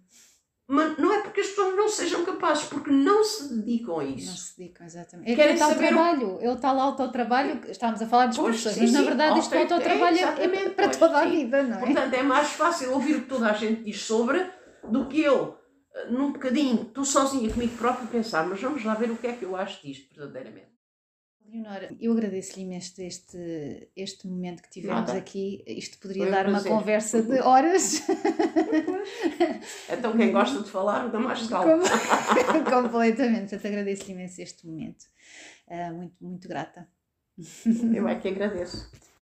Mas 0.68 0.98
não 0.98 1.12
é 1.12 1.20
porque 1.22 1.40
as 1.42 1.46
pessoas 1.48 1.76
não 1.76 1.88
sejam 1.88 2.24
capazes, 2.24 2.64
porque 2.64 2.90
não 2.90 3.22
se 3.24 3.54
dedicam 3.54 4.00
a 4.00 4.02
Não 4.04 4.10
isso. 4.16 4.36
se 4.36 4.58
dedicam, 4.58 4.84
exatamente. 4.84 5.30
É 5.30 5.34
que 5.34 5.40
Querem 5.40 5.54
é 5.54 5.58
tal 5.58 5.68
saber 5.70 5.84
o- 5.84 5.88
trabalho, 5.88 6.38
é 6.40 6.50
o 6.50 6.56
tal 6.56 6.80
autotrabalho, 6.80 7.70
estávamos 7.70 8.02
a 8.02 8.06
falar 8.08 8.34
professores, 8.34 8.74
sim, 8.74 8.80
mas 8.80 8.92
na 8.92 9.02
verdade 9.02 9.38
isto 9.38 9.54
é, 9.54 9.62
autotrabalho 9.62 10.16
é, 10.16 10.20
exatamente, 10.22 10.70
para 10.70 10.84
pois, 10.86 10.96
toda 10.96 11.18
a 11.20 11.22
sim. 11.22 11.30
vida, 11.30 11.62
não 11.62 11.76
é? 11.76 11.80
Portanto, 11.80 12.14
é 12.14 12.22
mais 12.24 12.48
fácil 12.48 12.92
ouvir 12.92 13.14
o 13.16 13.20
que 13.22 13.28
toda 13.28 13.48
a 13.48 13.52
gente 13.52 13.82
diz 13.84 14.00
sobre 14.02 14.44
do 14.90 15.06
que 15.06 15.20
eu, 15.20 15.56
eh, 15.94 16.06
num 16.10 16.32
bocadinho, 16.32 16.82
estou 16.82 17.04
sozinha 17.04 17.48
comigo 17.52 17.76
próprio, 17.76 18.08
pensar, 18.08 18.44
mas 18.48 18.60
vamos 18.60 18.84
lá 18.84 18.94
ver 18.94 19.10
o 19.12 19.16
que 19.16 19.26
é 19.28 19.32
que 19.34 19.44
eu 19.44 19.54
acho 19.54 19.80
disto 19.86 20.12
verdadeiramente. 20.16 20.75
Leonora, 21.48 21.88
eu 22.00 22.12
agradeço-lhe 22.12 22.62
imenso 22.64 23.00
este, 23.00 23.88
este 23.96 24.26
momento 24.26 24.62
que 24.62 24.70
tivemos 24.70 25.06
Nada. 25.06 25.16
aqui. 25.18 25.62
Isto 25.66 25.98
poderia 25.98 26.24
Foi 26.24 26.32
um 26.32 26.34
dar 26.34 26.48
uma 26.48 26.62
conversa 26.62 27.22
de 27.22 27.38
horas. 27.40 28.02
Então, 29.88 30.16
quem 30.16 30.32
gosta 30.32 30.62
de 30.62 30.70
falar, 30.70 31.08
dá 31.08 31.18
mais 31.18 31.46
calma. 31.46 31.78
Como- 31.78 32.64
Completamente. 32.82 33.50
Portanto, 33.50 33.66
agradeço-lhe 33.66 34.12
imenso 34.12 34.42
este 34.42 34.66
momento. 34.66 35.04
Ah, 35.68 35.92
muito, 35.92 36.14
muito 36.20 36.48
grata. 36.48 36.88
Eu 37.94 38.08
é 38.08 38.16
que 38.16 38.28
agradeço. 38.28 38.90